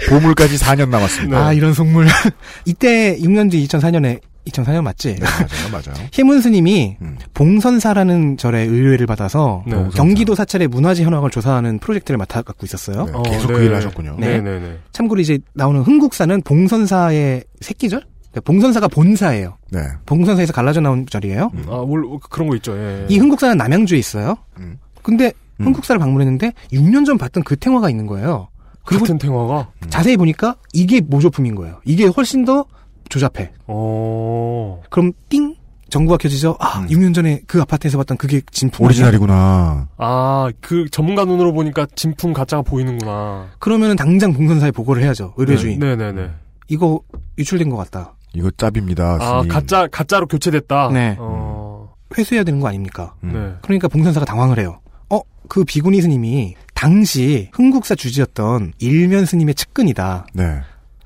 [0.10, 1.47] 보물까지 4년 남았습니다.
[1.47, 2.08] 아, 이런 속물.
[2.66, 5.16] 이때 6년 뒤 2004년에 2004년 맞지?
[5.16, 6.08] 네, 맞아요, 맞아요.
[6.14, 6.97] 해문 스님이
[7.34, 9.89] 봉선사라는 절에 의뢰를 받아서 네.
[9.95, 13.06] 경기도 사찰의 문화재 현황을 조사하는 프로젝트를 맡아 갖고 있었어요.
[13.06, 14.16] 네, 계속 그 일을 하셨군요.
[14.20, 14.41] 네.
[14.41, 14.78] 네, 네.
[14.91, 18.04] 참고로 이제 나오는 흥국사는 봉선사의 새끼절?
[18.32, 19.58] 그러니까 봉선사가 본사예요.
[19.72, 19.80] 네.
[20.06, 21.52] 봉선사에서 갈라져 나온 절이에요.
[21.68, 22.78] 아, 뭘 그런 거 있죠.
[22.78, 23.06] 예.
[23.10, 24.38] 이 흥국사는 남양주에 있어요.
[24.60, 24.78] 음.
[25.02, 28.47] 근데 흥국사를 방문했는데 6년 전 봤던 그 탱화가 있는 거예요.
[28.84, 31.80] 같은 탱화가 자세히 보니까 이게 모조품인 거예요.
[31.86, 32.66] 이게 훨씬 더
[33.10, 33.51] 조잡해.
[33.68, 34.82] 어.
[34.89, 35.55] 그럼 띵
[35.89, 36.55] 전구가 켜지죠.
[36.60, 38.86] 아, 6년 전에 그 아파트에서 봤던 그게 진품.
[38.86, 39.88] 오리지널이구나.
[39.97, 43.47] 아, 그 전문가 눈으로 보니까 진품 가짜가 보이는구나.
[43.60, 45.34] 그러면은 당장 봉선사에 보고를 해야죠.
[45.38, 45.80] 의뢰주인.
[45.80, 46.30] 네, 네, 네.
[46.68, 47.01] 이거
[47.39, 48.14] 유출된 것 같다.
[48.34, 49.18] 이거 짭입니다.
[49.20, 49.47] 아, 스님.
[49.47, 50.89] 가짜 가짜로 교체됐다.
[50.93, 51.16] 네.
[51.20, 51.91] 어.
[52.18, 53.16] 회수해야 되는 거 아닙니까?
[53.22, 53.53] 네.
[53.64, 54.80] 그러니까 봉선사가 당황을 해요.
[55.10, 60.28] 어, 그 비구니 스님이 당시 흥국사 주지였던 일면 스님의 측근이다.
[60.34, 60.62] 네.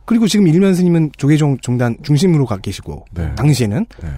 [0.06, 3.34] 그리고 지금 일면 스님은 조계종 종단 중심으로 가 계시고 네.
[3.36, 4.10] 당시에는 네.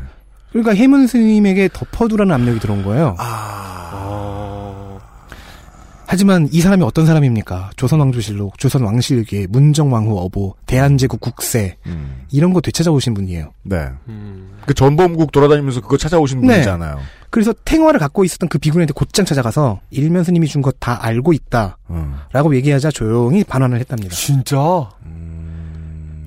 [0.51, 3.15] 그러니까 해문 스님에게 덮어두라는 압력이 들어온 거예요.
[3.19, 4.99] 아.
[6.07, 7.71] 하지만 이 사람이 어떤 사람입니까?
[7.77, 11.77] 조선왕조실록, 조선왕실기, 문정왕후 어보, 대한제국 국세
[12.31, 13.51] 이런 거 되찾아오신 분이에요.
[13.63, 13.89] 네.
[14.67, 16.47] 그 전범국 돌아다니면서 그거 찾아오신 네.
[16.47, 16.99] 분이잖아요.
[17.31, 21.77] 그래서 탱화를 갖고 있었던 그 비군한테 곧장 찾아가서 일면 스님이 준 거 다 알고 있다.
[21.89, 22.15] 음.
[22.31, 24.15] 라고 얘기하자 조용히 반환을 했답니다.
[24.15, 24.57] 진짜?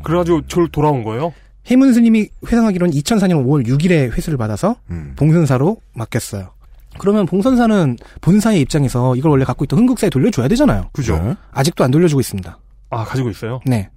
[0.09, 1.34] 그래가지고 저를 돌아온 거예요?
[1.66, 5.12] 해문 스님이 회상하기로는 2004년 5월 6일에 회수를 받아서 음.
[5.16, 6.50] 봉선사로 맡겼어요.
[6.98, 10.88] 그러면 봉선사는 본사의 입장에서 이걸 원래 갖고 있던 흥국사에 돌려줘야 되잖아요.
[10.94, 11.22] 그죠?
[11.22, 11.34] 네.
[11.52, 12.59] 아직도 안 돌려주고 있습니다.
[12.88, 13.61] 아, 가지고 있어요?
[13.66, 13.90] 네.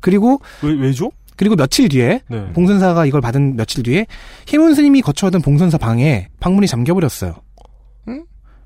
[0.00, 1.10] 그리고 왜, 왜죠?
[1.36, 2.52] 그리고 며칠 뒤에 네.
[2.54, 4.06] 봉선사가 이걸 받은 며칠 뒤에
[4.48, 7.34] 해문 스님이 거처하던 봉선사 방에 방문이 잠겨버렸어요.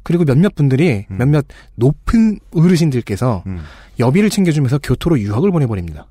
[0.03, 1.45] 그리고 몇몇 분들이 몇몇
[1.75, 3.61] 높은 어르신들께서 음.
[3.99, 6.07] 여비를 챙겨주면서 교토로 유학을 보내버립니다.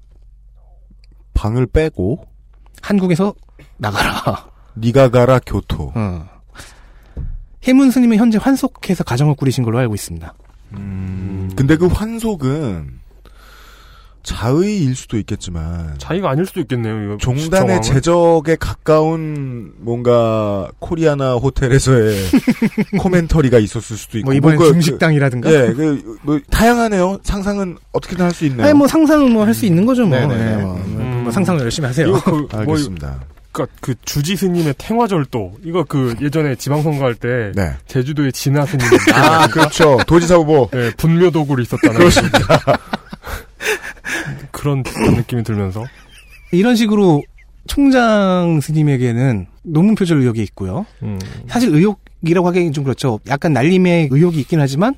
[1.39, 2.25] 방을 빼고
[2.81, 3.33] 한국에서
[3.77, 4.49] 나가라.
[4.77, 5.93] 니가 가라 교토.
[5.95, 6.25] 어.
[7.63, 10.33] 해문 스님은 현재 환속해서 가정을 꾸리신 걸로 알고 있습니다.
[10.73, 12.99] 음, 근데 그 환속은
[14.21, 17.03] 자의일 수도 있겠지만 자의가 아닐 수도 있겠네요.
[17.05, 17.81] 이거 종단의.
[17.81, 22.15] 제적에 가까운 뭔가 코리아나 호텔에서의
[22.99, 25.49] 코멘터리가 있었을 수도 있고 뭐 뭔가 중식당이라든가?
[25.49, 27.19] 그, 예, 그, 뭐 다양하네요.
[27.23, 28.67] 상상은 어떻게든 할 수 있네요.
[28.67, 30.17] 아니 뭐 상상은 뭐 할 수 있는 거죠 뭐.
[30.19, 30.55] 네 네네.
[30.57, 30.63] 네,
[31.29, 32.11] 뭐, 뭐 상상을 열심히 하세요.
[32.13, 33.19] 그, 뭐, 알겠습니다.
[33.51, 37.73] 그니까 그 주지 스님의 탱화절도 이거 그 예전에 지방선거 할때 네.
[37.87, 39.97] 제주도의 진화 스님 아, 그렇죠.
[40.05, 40.69] 도지사 후보.
[40.73, 41.97] 네, 분묘 도구를 있었잖아요.
[41.97, 42.39] 그렇습니다.
[44.51, 45.83] 그런 느낌이 들면서
[46.51, 47.23] 이런 식으로
[47.67, 50.85] 총장 스님에게는 논문 표절 의혹이 있고요.
[51.03, 51.19] 음.
[51.47, 53.19] 사실 의혹이라고 하기엔 좀 그렇죠.
[53.27, 54.93] 약간 날림의 의혹이 있긴 하지만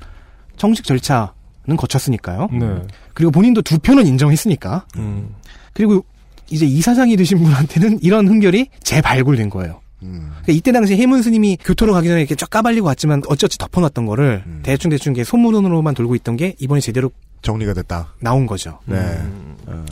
[0.58, 2.50] 정식 절차는 거쳤으니까요.
[2.52, 2.82] 네.
[3.14, 4.86] 그리고 본인도 두 표는 인정했으니까.
[4.98, 5.36] 음.
[5.74, 6.06] 그리고
[6.52, 9.82] 이제 이사장이 되신 분한테는 이런 흥결이 재발굴된 거예요.
[9.99, 14.43] 그러니까 이때 당시 해문 스님이 교토로 가기 전에 이렇게 쫙 까발리고 왔지만 어찌어찌 덮어놨던 거를
[14.64, 18.14] 대충 대충 이게 소문으로만 돌고 있던 게 이번에 제대로 정리가 됐다.
[18.20, 18.80] 나온 거죠.
[18.86, 18.97] 네.
[18.97, 19.56] 음.
[19.68, 19.86] 어,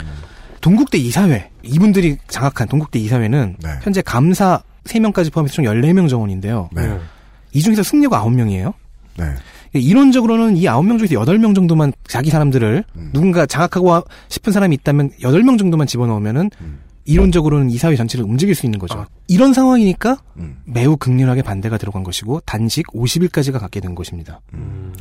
[0.60, 3.70] 동국대 이사회 이분들이 장악한 동국대 이사회는 네.
[3.82, 6.70] 현재 감사 3명까지 포함해서 총 14명 정원인데요.
[6.72, 6.98] 네.
[7.52, 8.72] 이 중에서 승려가 9명이에요.
[9.16, 9.24] 네.
[9.72, 13.10] 이론적으로는 이 9명 중에서 8명 정도만 자기 사람들을 음.
[13.12, 16.80] 누군가 장악하고 싶은 사람이 있다면 8명 정도만 집어넣으면은 음.
[17.06, 19.06] 이론적으로는 이 사회 전체를 움직일 수 있는 거죠.
[19.26, 20.58] 이런 상황이니까 음.
[20.64, 24.40] 매우 극렬하게 반대가 들어간 것이고 단식 50일까지가 갖게 된 것입니다.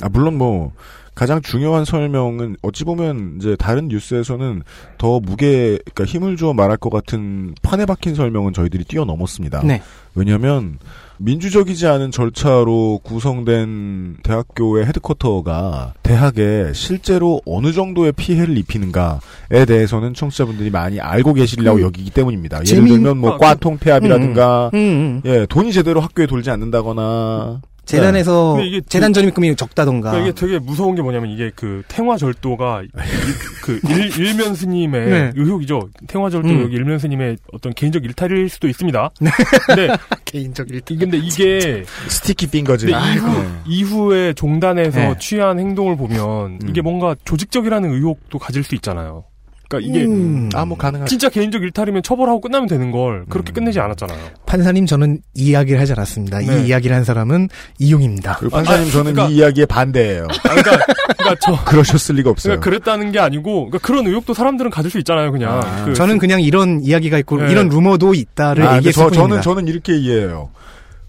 [0.01, 0.71] 아, 물론 뭐,
[1.19, 4.61] 가장 중요한 설명은 어찌 보면 이제 다른 뉴스에서는
[4.97, 9.63] 더 무게, 그러니까 힘을 주어 말할 것 같은 판에 박힌 설명은 저희들이 뛰어넘었습니다.
[9.65, 9.81] 네.
[10.15, 10.79] 왜냐하면
[11.17, 21.01] 민주적이지 않은 절차로 구성된 대학교의 헤드쿼터가 대학에 실제로 어느 정도의 피해를 입히는가에 대해서는 청취자분들이 많이
[21.01, 22.59] 알고 계시리라고 그 여기기 때문입니다.
[22.59, 25.21] 예를 재미- 들면 뭐 아, 그- 과통 폐합이라든가 음, 음, 음.
[25.29, 27.59] 예 돈이 제대로 학교에 돌지 않는다거나
[27.97, 30.11] 재단에서 이게 재단 전입금이 적다던가.
[30.11, 32.87] 그러니까 이게 되게 무서운 게 뭐냐면 이게 그 탱화절도가 이-
[33.63, 35.31] 그 일, 일면 스님의 네.
[35.35, 35.89] 의혹이죠.
[36.07, 36.61] 탱화절도 음.
[36.63, 39.09] 여기 일면 스님의 어떤 개인적 일탈일 수도 있습니다.
[39.67, 39.87] 근데
[40.25, 40.97] 개인적 일탈.
[40.97, 42.85] 근데 이게 스티키 핑거즈.
[42.85, 45.15] 근데 이후, 이후 에 종단에서 네.
[45.19, 49.23] 취한 행동을 보면 이게 뭔가 조직적이라는 의혹도 가질 수 있잖아요.
[49.69, 50.49] 그러니까 이게 음.
[50.55, 51.07] 아뭐 가능하죠.
[51.09, 54.17] 진짜 개인적 일탈이면 처벌하고 끝나면 되는 걸 그렇게 끝내지 않았잖아요.
[54.47, 56.39] 판사님 저는 이 이야기를 하지 않았습니다.
[56.39, 56.63] 네.
[56.63, 58.37] 이 이야기를 한 사람은 이용입니다.
[58.37, 60.27] 그 판사님 아, 저는 그러니까- 이 이야기에 반대예요.
[60.41, 60.71] 그러니까,
[61.17, 62.59] 그러니까 저 그러셨을 리가 없어요.
[62.59, 65.31] 그러니까 그랬다는 게 아니고 그러니까 그런 의혹도 사람들은 가질 수 있잖아요.
[65.31, 67.51] 그냥 그 저는 그냥 이런 이야기가 있고 네.
[67.51, 69.41] 이런 루머도 있다를 아, 근데 얘기했을 저, 뿐입니다.
[69.41, 70.49] 저는 저는 이렇게 이해해요.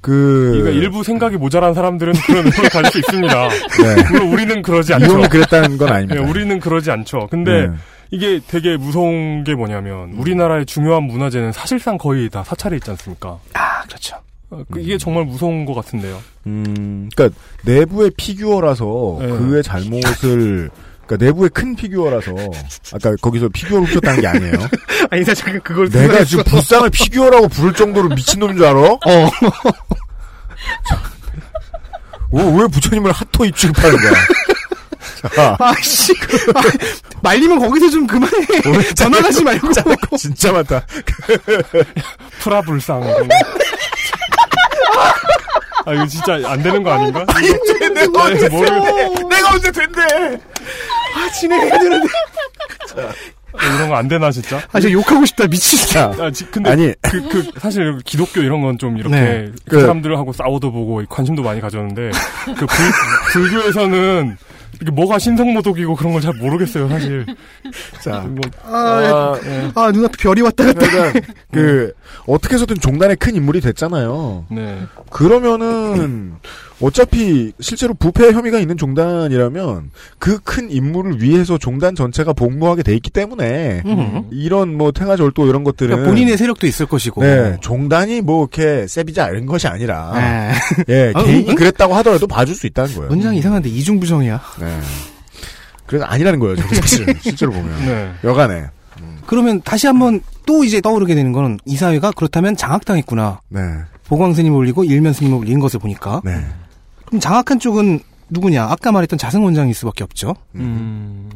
[0.00, 3.48] 그 그러니까 일부 생각이 모자란 사람들은 그런 의혹을 가질 수 있습니다.
[3.48, 4.10] 네.
[4.10, 5.06] 물론 우리는 그러지 않죠.
[5.06, 6.20] 이용이 그랬다는 건 아닙니다.
[6.20, 7.28] 네, 우리는 그러지 않죠.
[7.30, 7.74] 근데 네.
[8.10, 13.38] 이게 되게 무서운 게 뭐냐면 우리나라의 중요한 문화재는 사실상 거의 다 사찰에 있지 않습니까?
[13.52, 14.16] 아 그렇죠.
[14.50, 16.18] 어, 그 이게 정말 무서운 것 같은데요.
[16.46, 19.28] 음, 그러니까 내부의 피규어라서 네.
[19.28, 20.70] 그의 잘못을
[21.10, 22.32] 그러니까 내부의 큰 피규어라서
[22.94, 24.54] 아까 거기서 피규어를 훔쳤다는 게 아니에요.
[25.10, 28.78] 아니 사실 그걸 내가 지금 불상을 피규어라고 부를 정도로 미친놈인 줄 알아?
[28.80, 29.00] 어.
[32.32, 34.12] 왜, 왜 부처님을 핫토이 취급하는 거야?
[35.34, 36.12] 자, 아씨
[36.54, 36.62] 아,
[37.22, 38.94] 말리면 거기서 좀 그만해.
[38.94, 39.68] 전화하지 말고.
[40.16, 40.86] 진짜 많다.
[42.38, 43.02] 프라불상.
[45.86, 47.24] 아 이거 진짜 안 되는 거 아닌가?
[47.24, 48.06] 내가 언제 된대?
[48.06, 50.40] 내가 언제 된대?
[51.30, 52.06] 아 진행해야 되는데.
[53.76, 54.60] 이런 거 안 되나 진짜?
[54.72, 56.12] 아저 욕하고 싶다 미친다.
[56.24, 56.92] 아, 지- 근데 아니.
[57.02, 59.52] 그, 그 사실 기독교 이런 건 좀 이렇게 네.
[59.64, 62.10] 그 그- 사람들하고 싸워도 보고 관심도 많이 가졌는데
[62.56, 62.68] 그 불,
[63.32, 64.36] 불교에서는
[64.80, 67.26] 이게 뭐가 신성모독이고 그런 걸 잘 모르겠어요 사실.
[68.02, 69.34] 자, 뭐, 아,
[69.74, 70.86] 아, 아 눈앞에 별이 왔다 갔다.
[70.88, 71.20] 그러니까
[71.52, 71.92] 그
[72.26, 74.46] 어떻게 해서든 종단의 큰 인물이 됐잖아요.
[74.50, 74.78] 네.
[75.10, 76.34] 그러면은
[76.80, 83.82] 어차피 실제로 부패 혐의가 있는 종단이라면 그큰 인물을 위해서 종단 전체가 복무하게 돼 있기 때문에
[83.84, 84.24] 음.
[84.30, 87.22] 이런 뭐 탱화절도 이런 것들은 그러니까 본인의 세력도 있을 것이고.
[87.22, 90.52] 네, 종단이 뭐 이렇게 세비자 이런 것이 아니라 네.
[90.88, 91.54] 예, 아, 개인이 응?
[91.54, 93.08] 그랬다고 하더라도 봐줄 수 있다는 거예요.
[93.08, 94.40] 문장 이상한데 이중부정이야.
[94.60, 94.80] 네.
[95.86, 98.12] 그래서 아니라는 거예요, 사실 실제로 보면 네.
[98.24, 98.66] 여간에.
[99.26, 103.40] 그러면 다시 한번 또 이제 떠오르게 되는 거는 이 사회가 그렇다면 장악당했구나.
[103.48, 103.60] 네,
[104.08, 106.20] 보광 스님 올리고 일면 스님 올린 것을 보니까.
[106.24, 106.32] 네.
[107.10, 108.00] 그럼 장악한 쪽은
[108.30, 108.64] 누구냐?
[108.64, 110.34] 아까 말했던 자승 원장일 수밖에 없죠.
[110.54, 111.28] 음.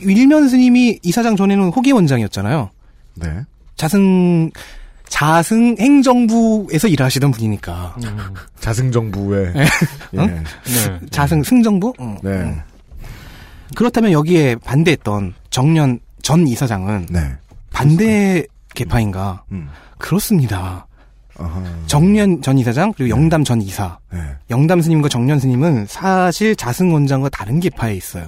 [0.00, 2.70] 일면 스님이 이사장 전에는 호계 원장이었잖아요.
[3.16, 3.40] 네.
[3.74, 4.50] 자승
[5.08, 7.96] 자승 행정부에서 일하시던 분이니까.
[8.60, 9.60] 자승 정부의 네.
[10.14, 10.18] 예.
[10.18, 10.44] 응?
[10.64, 11.00] 네.
[11.10, 11.92] 자승 승정부?
[12.00, 12.18] 응.
[12.22, 12.54] 네.
[13.74, 17.36] 그렇다면 여기에 반대했던 정년 전 이사장은 네.
[17.72, 19.42] 반대 개파인가?
[19.50, 19.68] 음.
[19.98, 20.85] 그렇습니다.
[21.38, 21.62] 아하.
[21.86, 23.98] 정년 전 이사장 그리고 영담 전 이사.
[24.12, 24.18] 네.
[24.50, 28.26] 영담 스님과 정년 스님은 사실 자승 원장과 다른 개파에 있어요.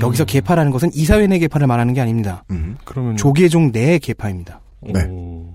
[0.00, 2.44] 여기서 개파라는 것은 이사회 내 개파를 말하는 게 아닙니다.
[2.50, 2.76] 음.
[2.84, 4.60] 그러면 조계종 내 개파입니다.
[4.82, 5.04] 네.
[5.04, 5.54] 오.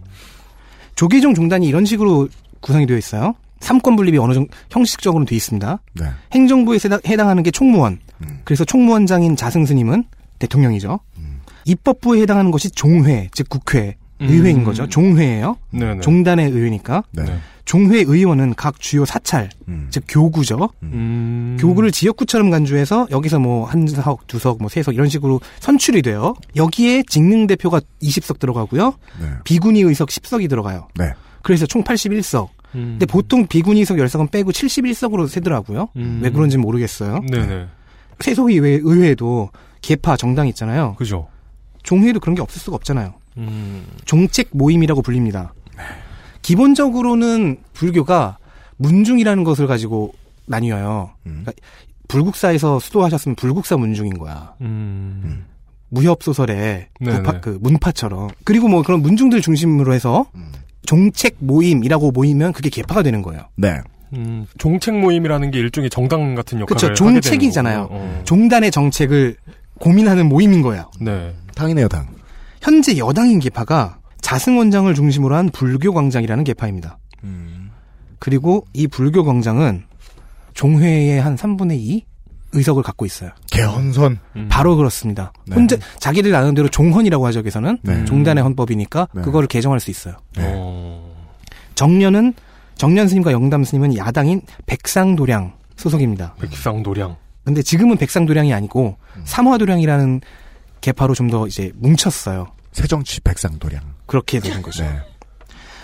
[0.96, 2.28] 조계종 종단이 이런 식으로
[2.62, 3.36] 구성이 되어 있어요.
[3.60, 5.80] 삼권 분립이 어느 정도 형식적으로 되어 있습니다.
[6.00, 6.06] 네.
[6.34, 8.00] 행정부에 해당- 해당 하는 게 총무원.
[8.22, 8.40] 음.
[8.46, 10.06] 그래서 총무원장인 자승 스님은
[10.40, 11.00] 대통령이죠.
[11.18, 11.42] 음.
[11.66, 13.99] 입법부에 해당하는 것이 종회, 즉 국회, 음.
[14.20, 14.88] 의회인 거죠.
[14.88, 15.58] 종회예요.
[15.72, 16.02] 네네.
[16.02, 17.04] 종단의 의회니까.
[17.12, 17.24] 네.
[17.24, 17.40] 네.
[17.66, 19.88] 종회 의원은 각 주요 사찰, 음.
[19.92, 20.70] 즉 교구죠.
[20.82, 21.56] 음.
[21.60, 26.02] 교구를 지역구처럼 간주해서 여기서 뭐 한 석, 두 석, 뭐 세 석 이런 식으로 선출이
[26.02, 26.34] 돼요.
[26.56, 28.94] 여기에 직능 대표가 20석 들어가고요.
[29.22, 29.28] 네.
[29.44, 30.88] 비군이 의석 10석이 들어가요.
[30.96, 31.14] 네.
[31.44, 32.48] 그래서 총 81석.
[32.76, 32.98] 음.
[33.00, 35.90] 근데 보통 비군이 의석 10석은 빼고 71석으로 세더라고요.
[35.96, 36.22] 음.
[36.24, 37.20] 왜 그런지 모르겠어요.
[37.32, 37.68] 네네.
[38.20, 39.50] 세속의 의회, 의회도
[39.82, 40.96] 개파 정당 있잖아요.
[40.98, 41.28] 그죠.
[41.84, 43.14] 종회도 그런 게 없을 수가 없잖아요.
[43.38, 43.86] 음.
[44.06, 45.54] 종책 모임이라고 불립니다.
[46.42, 48.38] 기본적으로는 불교가
[48.78, 50.14] 문중이라는 것을 가지고
[50.46, 51.12] 나뉘어요.
[51.26, 51.44] 음.
[51.44, 51.52] 그러니까
[52.08, 54.54] 불국사에서 수도하셨으면 불국사 문중인 거야.
[54.62, 55.46] 음.
[55.90, 57.18] 무협 소설의 네네.
[57.20, 58.30] 무파, 그 문파처럼.
[58.44, 60.52] 그리고 뭐 그런 문중들 중심으로 해서 음.
[60.86, 63.44] 종책 모임이라고 모이면 그게 개파가 되는 거예요.
[63.56, 63.80] 네.
[64.14, 64.46] 음.
[64.58, 66.94] 종책 모임이라는 게 일종의 정당 같은 역할을 그렇죠.
[66.94, 67.88] 종책이잖아요.
[67.92, 68.22] 어.
[68.26, 69.36] 종단의 정책을
[69.80, 70.90] 고민하는 모임인 거예요.
[71.00, 71.34] 네.
[71.56, 72.08] 당이네요, 당.
[72.62, 76.98] 현재 여당인 개파가 자승 원장을 중심으로 한 불교 광장이라는 개파입니다.
[77.24, 77.72] 음.
[78.20, 79.86] 그리고 이 불교 광장은
[80.54, 82.06] 종회의 한 3분의 2?
[82.52, 83.30] 의석을 갖고 있어요.
[83.52, 84.20] 개헌선.
[84.50, 85.32] 바로 그렇습니다.
[85.46, 85.56] 네.
[85.56, 87.40] 혼자 자기들 나는 대로 종헌이라고 하죠.
[87.40, 88.06] 여기서는 네.
[88.06, 89.22] 종단의 헌법이니까 네.
[89.22, 90.16] 그거를 개정할 수 있어요.
[90.40, 91.16] 어.
[91.76, 92.34] 정년은
[92.76, 96.36] 정년 스님과 영담 스님은 야당인 백상도량 소속입니다.
[96.40, 97.18] 백상도량.
[97.44, 100.22] 근데 지금은 백상도량이 아니고 삼화도량이라는
[100.82, 102.48] 계파로 좀 더 이제 뭉쳤어요.
[102.72, 103.82] 새정치 백상도량.
[104.06, 104.84] 그렇게 되는 거죠.
[104.84, 104.90] 네.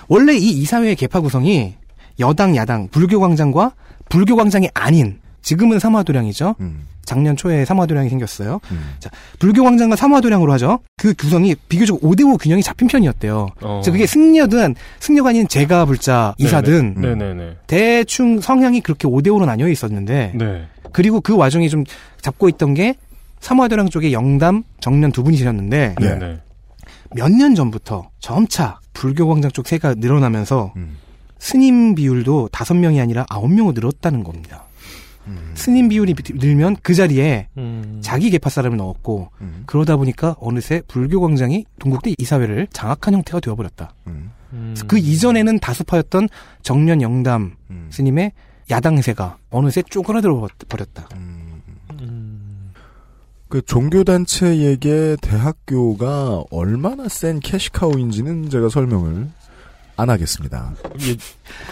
[0.08, 1.76] 원래 이 이사회의 계파 구성이
[2.20, 3.74] 여당, 야당, 불교광장과
[4.10, 6.56] 불교광장이 아닌 지금은 삼화도량이죠.
[6.60, 6.88] 음.
[7.06, 8.60] 작년 초에 삼화도량이 생겼어요.
[9.00, 10.80] 자, 불교광장과 삼화도량으로 하죠.
[10.98, 13.48] 그 구성이 비교적 5대5 균형이 잡힌 편이었대요.
[13.62, 13.82] 어.
[13.84, 17.16] 즉 그게 승려든 승려가 아닌 제가 불자 이사든 네네.
[17.16, 17.58] 네네네.
[17.68, 20.66] 대충 성향이 그렇게 5대5로 나뉘어 있었는데 네.
[20.94, 21.84] 그리고 그 와중에 좀
[22.22, 22.96] 잡고 있던 게
[23.50, 26.40] 삼화도량 쪽에 영담, 정년 두 분이셨는데 네네.
[27.16, 30.98] 몇년 전부터 점차 불교광장 쪽 세가 늘어나면서 음.
[31.38, 34.66] 스님 비율도 다섯 명이 아니라 아홉 명으로 늘었다는 겁니다.
[35.28, 35.52] 음.
[35.54, 38.00] 스님 비율이 비- 늘면 그 자리에 음.
[38.02, 39.62] 자기 계파 사람을 넣었고 음.
[39.68, 43.94] 그러다 보니까 어느새 불교광장이 동국대 이사회를 장악한 형태가 되어버렸다.
[44.08, 44.32] 음.
[44.50, 46.30] 그래서 그 이전에는 다수파였던
[46.64, 47.56] 정년 영담
[47.92, 48.32] 스님의
[48.72, 51.08] 야당 세가 어느새 쪼그라들어 버렸다.
[53.48, 59.28] 그 종교단체에게 대학교가 얼마나 센 캐시카우인지는 제가 설명을
[59.98, 60.74] 안 하겠습니다.
[61.08, 61.16] 얘,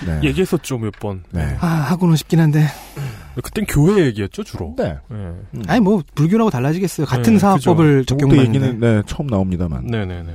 [0.05, 0.27] 네.
[0.29, 1.23] 얘기했었죠 몇 번.
[1.31, 1.57] 네.
[1.59, 2.65] 아 하고는 싶긴 한데.
[3.43, 4.75] 그땐 교회 얘기였죠 주로.
[4.77, 4.97] 네.
[5.67, 7.07] 아니 뭐 불교라고 달라지겠어요.
[7.07, 8.47] 같은 네, 사학법을 적용받는데.
[8.47, 9.87] 얘기는 네, 처음 나옵니다만.
[9.87, 10.31] 네네네.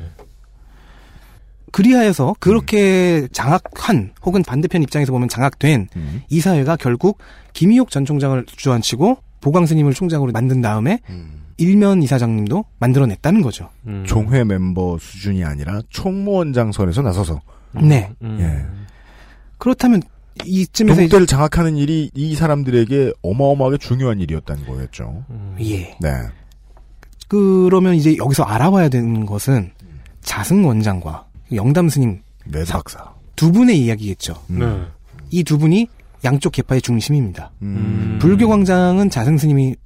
[1.70, 6.23] 그리하여서 그렇게 장악한 혹은 반대편 입장에서 보면 장악된 음.
[6.28, 7.19] 이 사회가 결국
[7.52, 11.44] 김희옥 전 총장을 주안치고 보광 스님을 총장으로 만든 다음에 음.
[11.56, 13.69] 일면 이사장님도 만들어냈다는 거죠.
[13.86, 14.05] 음.
[14.06, 17.40] 종회 멤버 수준이 아니라 총무원장 선에서 나서서.
[17.73, 18.10] 네.
[18.23, 18.39] 음.
[18.40, 18.65] 예.
[19.59, 20.02] 그렇다면
[20.44, 25.24] 이쯤에서 동국대를 장악하는 일이 이 사람들에게 어마어마하게 중요한 일이었다는 거였죠.
[25.60, 25.97] 예.
[26.01, 26.10] 네.
[27.27, 29.73] 그러면 이제 여기서 알아봐야 되는 것은
[30.23, 34.35] 자승 원장과 영담 스님 네 박사 두 분의 이야기겠죠.
[34.48, 34.65] 네.
[35.31, 35.89] 이 두 분이
[36.24, 37.50] 양쪽 계파의 중심입니다.
[37.62, 38.18] 음.
[38.20, 39.76] 불교 광장은 자승 스님을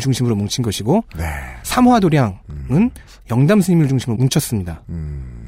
[0.00, 1.24] 중심으로 뭉친 것이고 네.
[1.62, 2.90] 삼화도량은
[3.30, 4.82] 영담 스님을 중심으로 뭉쳤습니다.
[4.88, 5.46] 음.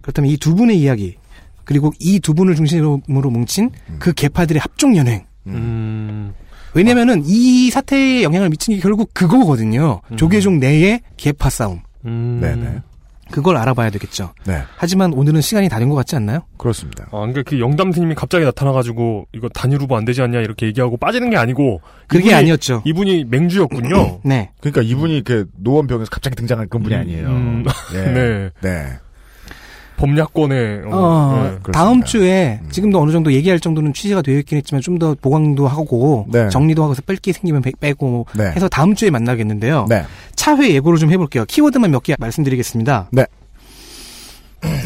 [0.00, 1.16] 그렇다면 이 두 분의 이야기
[1.64, 5.24] 그리고 이 두 분을 중심으로 뭉친 그 계파들의 합종 연행.
[5.46, 6.32] 음.
[6.74, 10.00] 왜냐면은 이 사태에 영향을 미친 게 결국 그거거든요.
[10.16, 11.80] 조계종 내의 계파 싸움.
[12.06, 12.38] 음.
[12.40, 12.80] 네네.
[13.32, 14.32] 그걸 알아봐야 되겠죠.
[14.46, 14.62] 네.
[14.76, 16.42] 하지만 오늘은 시간이 다 된 것 같지 않나요?
[16.58, 17.06] 그렇습니다.
[17.06, 20.96] 아, 그러니까 그 영담 스님이 갑자기 나타나가지고 이거 단일 후보 안 되지 않냐 이렇게 얘기하고
[20.96, 22.82] 빠지는 게 아니고 그게 이분이- 아니었죠.
[22.84, 24.20] 이분이 맹주였군요.
[24.24, 24.50] 네.
[24.60, 27.26] 그러니까 이분이 이렇게 노원병에서 갑자기 등장한 그런 분이 아니에요.
[27.28, 27.64] 음.
[27.94, 27.98] 예.
[28.12, 28.50] 네.
[28.60, 28.98] 네.
[29.96, 31.72] 범야권의 어, 어, 네.
[31.72, 36.26] 다음 주에 지금도 어느 정도 얘기할 정도는 취재가 되어 있긴 했지만 좀 더 보강도 하고
[36.28, 36.48] 네.
[36.48, 38.44] 정리도 하고서 뺄게 생기면 빼- 빼고 네.
[38.54, 39.86] 해서 다음 주에 만나겠는데요.
[39.88, 40.04] 네.
[40.36, 41.44] 차회 예고를 좀 해볼게요.
[41.46, 43.08] 키워드만 몇 개 말씀드리겠습니다.
[43.12, 43.24] 네.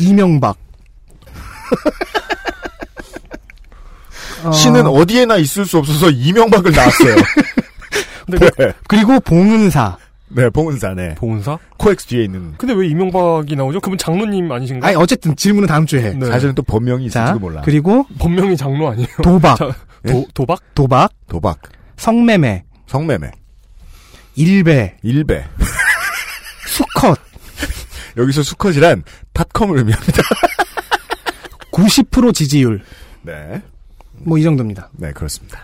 [0.01, 0.57] 이명박.
[4.45, 7.17] 어, 신은 어 디에나 있을 수 없어서 이명박을 낳았어요.
[8.29, 8.39] 네.
[8.87, 9.97] 그리고 봉은사.
[10.29, 11.15] 네, 봉은사네.
[11.15, 11.59] 봉은사?
[11.79, 12.55] 코엑스 뒤에 있는.
[12.59, 13.81] 근데 왜 이명박이 나오죠?
[13.81, 14.89] 그분 장로님 아니신가?
[14.89, 16.11] 아니 어쨌든 질문은 다음 주에 해.
[16.15, 16.27] 네.
[16.27, 17.63] 사실은 또 본명이 자, 있을지도 몰라.
[17.65, 19.09] 그리고 본명이 장로 아니에요?
[19.23, 19.57] 도박.
[19.59, 19.73] 자,
[20.07, 20.13] 예?
[20.13, 20.61] 도, 도박?
[20.75, 21.59] 도박, 도박,
[21.97, 23.31] 성매매, 성매매,
[24.35, 25.45] 일배, 일배.
[26.67, 27.19] 수컷,
[28.19, 30.23] 여기서 수컷이란 닷컴을 의미합니다.
[31.73, 32.83] 90% 지지율.
[33.23, 33.63] 네.
[34.19, 34.89] 뭐 이 정도입니다.
[34.93, 35.61] 네, 그렇습니다.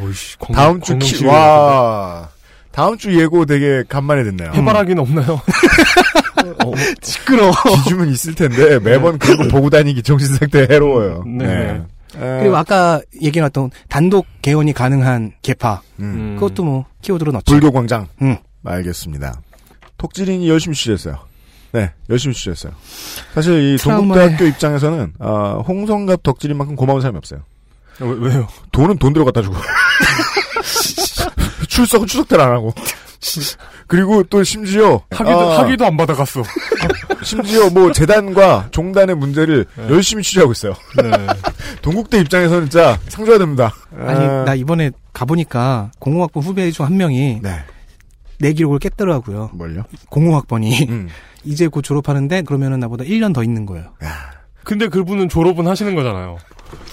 [0.00, 2.28] 오이씨, 광- 다음 주 키, 와.
[2.72, 4.52] 다음 주 예고 되게 간만에 듣네요.
[4.54, 5.40] 해바라기는 없나요?
[6.64, 6.72] 어,
[7.02, 7.52] 시끄러워.
[7.84, 11.24] 기준은 있을 텐데 매번 그거 보고 다니기 정신 상태 해로워요.
[11.26, 11.82] 네.
[12.12, 15.82] 그리고 아까 얘기해놨던 단독 개헌이 가능한 개파.
[16.00, 16.36] 음.
[16.38, 17.44] 그것도 뭐 키워드로 넣죠.
[17.52, 18.06] 불교 광장.
[18.22, 18.36] 음.
[18.64, 19.40] 알겠습니다.
[19.96, 21.18] 톡지린이 열심히 취재했어요.
[21.72, 22.72] 네, 열심히 취재했어요.
[23.34, 27.40] 사실 이 트라우마에- 동국대학교 입장에서는 아, 홍성갑 덕질인만큼 고마운 사람이 없어요.
[28.00, 28.48] 왜, 왜요?
[28.72, 29.54] 돈은 돈 들어 갖다 주고
[31.70, 32.74] 출석은 추석들 안 하고
[33.86, 36.42] 그리고 또 심지어 학위도, 아, 학위도 안 받아갔어.
[37.22, 40.72] 심지어 뭐 재단과 종단의 문제를 열심히 취재하고 있어요.
[41.02, 41.10] 네.
[41.82, 43.74] 동국대 입장에서는 진짜 상줘야 됩니다.
[43.96, 47.58] 아니 아, 나 이번에 가보니까 공공학번 후배 중 한 명이 네.
[48.38, 49.50] 내 기록을 깼더라고요.
[49.52, 49.82] 뭘요?
[50.08, 51.08] 공공학번이 음.
[51.44, 53.92] 이제 곧 졸업하는데 그러면은 나보다 1년 더 있는 거예요.
[54.64, 56.38] 근데 그분은 졸업은 하시는 거잖아요.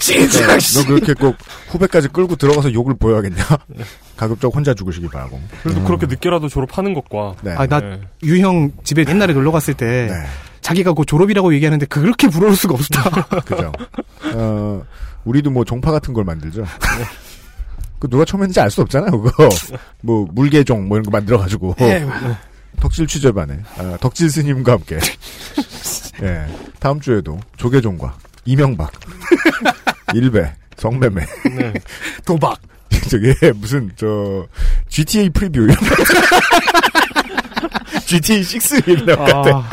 [0.00, 1.36] 그러니까 너 그렇게 꼭
[1.68, 3.44] 후배까지 끌고 들어가서 욕을 보여야겠냐?
[4.16, 5.40] 가급적 혼자 죽으시기 바라고.
[5.62, 7.36] 그래도 그렇게 늦게라도 졸업하는 것과.
[7.42, 7.52] 네.
[7.52, 8.00] 아 나 네.
[8.22, 10.14] 유형 집에 옛날에 놀러 갔을 때 네.
[10.60, 13.40] 자기가 곧 졸업이라고 얘기하는데 그렇게 부러울 수가 없다.
[13.46, 13.72] 그죠.
[14.34, 14.82] 어,
[15.24, 16.64] 우리도 뭐 종파 같은 걸 만들죠.
[17.98, 19.48] 그 누가 처음 했는지 알 수 없잖아요, 그거.
[20.02, 21.74] 뭐, 물개종, 뭐 이런 거 만들어가지고.
[21.80, 22.06] 예.
[22.80, 24.98] 덕질 취재반에, 아, 덕질 스님과 함께.
[26.22, 26.46] 예.
[26.78, 28.14] 다음 주에도 조계종과
[28.48, 28.90] 이명박.
[30.14, 31.20] 일베, 성매매.
[31.54, 31.74] 네.
[32.24, 32.58] 도박.
[33.10, 34.46] 저게 무슨, 저,
[34.88, 35.84] GTA preview 이런 거.
[38.06, 39.70] GTA 6 이런 것 같아.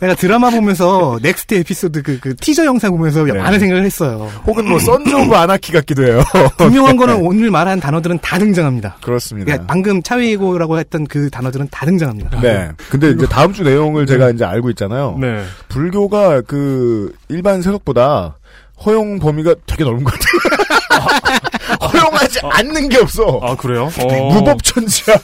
[0.00, 3.34] 내가 드라마 보면서 next episode 그, 그 티저 영상 보면서 네.
[3.34, 4.30] 많은 생각을 했어요.
[4.46, 6.22] 혹은 뭐, Sons of 아나키 같기도 해요.
[6.56, 8.96] 분명한 거는 오늘 말한 단어들은 다 등장합니다.
[9.02, 9.44] 그렇습니다.
[9.44, 12.40] 그러니까 방금 차웨이고라고 했던 그 단어들은 다 등장합니다.
[12.40, 12.70] 네.
[12.88, 15.18] 근데 이제 다음 주 내용을 제가 이제 알고 있잖아요.
[15.20, 15.44] 네.
[15.68, 18.38] 불교가 그 일반 세속보다
[18.84, 20.69] 허용 범위가 되게 넓은 것 같아요.
[21.92, 23.40] 허용하지 않는 게 없어.
[23.42, 23.90] 아, 그래요?
[24.32, 25.16] 무법천지야.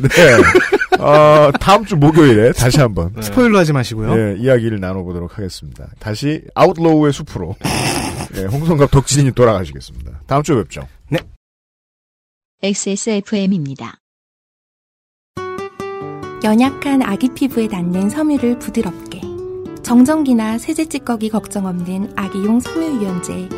[0.00, 0.98] 네.
[0.98, 3.14] 어, 다음 주 목요일에 다시 한번.
[3.20, 4.14] 스포일러 하지 마시고요.
[4.14, 5.86] 네, 이야기를 나눠보도록 하겠습니다.
[5.98, 7.56] 다시 아웃로우의 숲으로.
[8.32, 10.20] 네, 홍성갑 덕진이 돌아가시겠습니다.
[10.26, 10.86] 다음 주에 뵙죠.
[11.08, 11.18] 네.
[12.62, 13.96] XSFM입니다.
[16.44, 19.20] 연약한 아기 피부에 닿는 섬유를 부드럽게
[19.84, 23.48] 정전기나 세제 찌꺼기 걱정 없는 아기용 섬유 유연제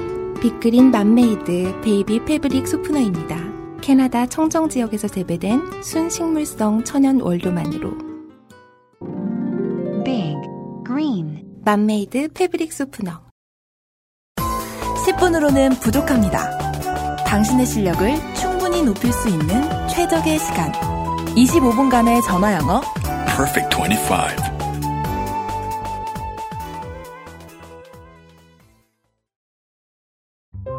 [0.40, 3.36] 빅그린 맘메이드 baby fabric softener입니다.
[3.80, 7.90] 캐나다 청정 지역에서 재배된 순식물성 천연 원료만으로
[10.04, 10.36] Big
[10.86, 13.20] Green 맘메이드 fabric softener
[15.06, 16.58] 10분으로는 부족합니다.
[17.26, 20.72] 당신의 실력을 충분히 높일 수 있는 최적의 시간.
[21.34, 22.80] 25분간의 전화 영어.
[23.26, 24.53] Perfect 25.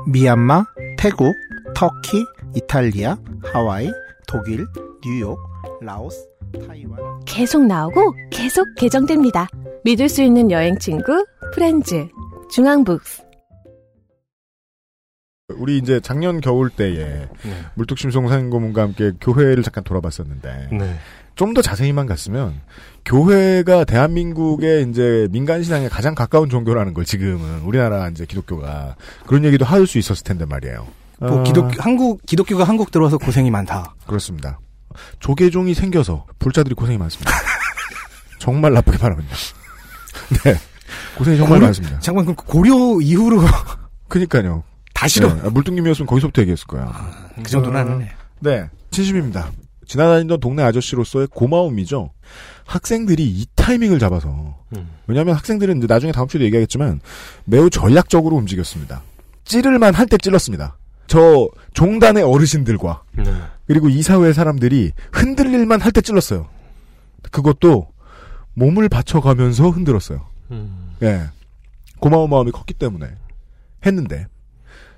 [0.08, 0.66] 미얀마,
[0.98, 1.34] 태국,
[1.76, 2.24] 터키,
[2.56, 3.90] 이탈리아, 하와이,
[4.28, 4.66] 독일,
[5.04, 5.40] 뉴욕,
[5.82, 6.28] 라오스,
[6.68, 7.26] 타이완.
[7.26, 9.48] 계속 나오고 계속 개정됩니다.
[9.84, 12.08] 믿을 수 있는 여행 친구 프렌즈
[12.52, 13.24] 중앙북스
[15.58, 17.30] 우리 이제 작년 겨울 때에
[17.76, 20.96] 물뚝심송 상인고문과 함께 교회를 잠깐 돌아봤었는데 네.
[21.36, 22.62] 좀 더 자세히만 갔으면
[23.06, 28.96] 교회가 대한민국의 이제 민간 신앙에 가장 가까운 종교라는 걸 지금은 우리나라 이제 기독교가
[29.28, 30.88] 그런 얘기도 할 수 있었을 텐데 말이에요.
[31.20, 33.96] 뭐 어, 기독 한국 기독교가 한국 들어와서 고생이 많다.
[34.08, 34.60] 그렇습니다.
[35.20, 37.32] 조계종이 생겨서 불자들이 고생이 많습니다.
[38.40, 39.30] 정말 나쁘게 말하면요.
[40.46, 40.56] 네.
[41.18, 42.00] 고생이 정말 고려- 많습니다.
[42.00, 43.42] 잠깐 그 고려 이후로
[44.08, 44.64] 그니까요.
[44.94, 46.92] 다시로 네, 물뚱님이었으면 거기서부터 얘기했을 거야.
[47.44, 48.12] 그 정도는 안 하네.
[48.40, 49.52] 네, 진심입니다.
[49.88, 52.12] 지나다니던 동네 아저씨로서의 고마움이죠.
[52.66, 54.58] 학생들이 이 타이밍을 잡아서
[55.08, 57.00] 왜냐하면 학생들은 이제 나중에 다음 주에도 얘기하겠지만
[57.46, 59.02] 매우 전략적으로 움직였습니다.
[59.44, 60.78] 찌를만 할 때 찔렀습니다.
[61.08, 63.24] 저 종단의 어르신들과 네.
[63.68, 66.50] 그리고 이사회 사람들이 흔들릴만 할 때 찔렀어요.
[67.32, 67.88] 그것도
[68.56, 70.26] 몸을 받쳐가면서 흔들었어요.
[70.52, 70.96] 음.
[71.04, 71.26] 예.
[72.00, 73.08] 고마운 마음이 컸기 때문에
[73.86, 74.28] 했는데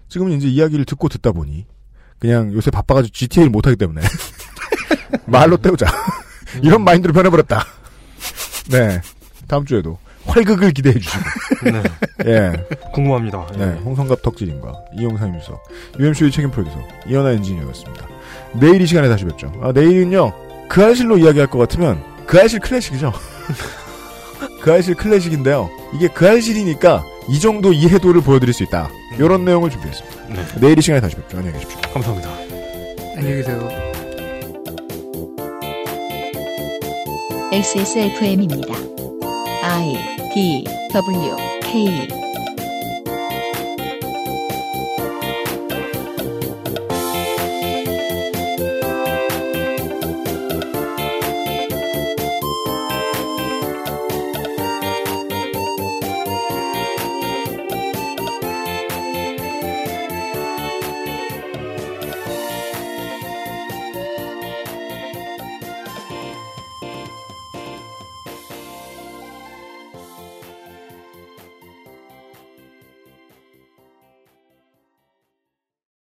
[0.10, 1.66] 지금은 이제 이야기를 듣고 듣다 보니
[2.20, 4.02] 그냥 요새 바빠가지고 GTA를 못하기 때문에
[5.26, 5.86] 말로 때우자
[6.62, 7.66] 이런 마인드로 변해버렸다.
[8.70, 9.02] 네.
[9.48, 11.24] 다음 주에도 활극을 기대해 주시고.
[11.72, 11.84] 네.
[12.26, 12.66] 예.
[12.94, 13.48] 궁금합니다.
[13.58, 13.66] 네.
[13.84, 15.64] 홍성갑 덕질인과 이용상 유석,
[16.00, 16.78] UMC의 책임 프로듀서
[17.08, 18.08] 이현아 엔지니어였습니다.
[18.54, 19.52] 내일 이 시간에 다시 뵙죠.
[19.62, 20.34] 아, 내일은요.
[20.68, 23.14] 그 알실로 이야기할 것 같으면 그 알실 클래식이죠.
[24.62, 25.70] 그 알실 클래식인데요.
[25.96, 28.90] 이게 그 알실이니까 이 정도 이해도를 보여드릴 수 있다.
[29.18, 30.34] 이런 내용을 준비했습니다.
[30.34, 30.46] 네.
[30.60, 31.38] 내일 이 시간에 다시 뵙죠.
[31.38, 31.80] 안녕히 계십시오.
[31.94, 32.30] 감사합니다.
[33.16, 33.87] 안녕히 계세요.
[37.50, 38.74] XSFM입니다.
[39.64, 39.96] I
[40.34, 42.27] D W K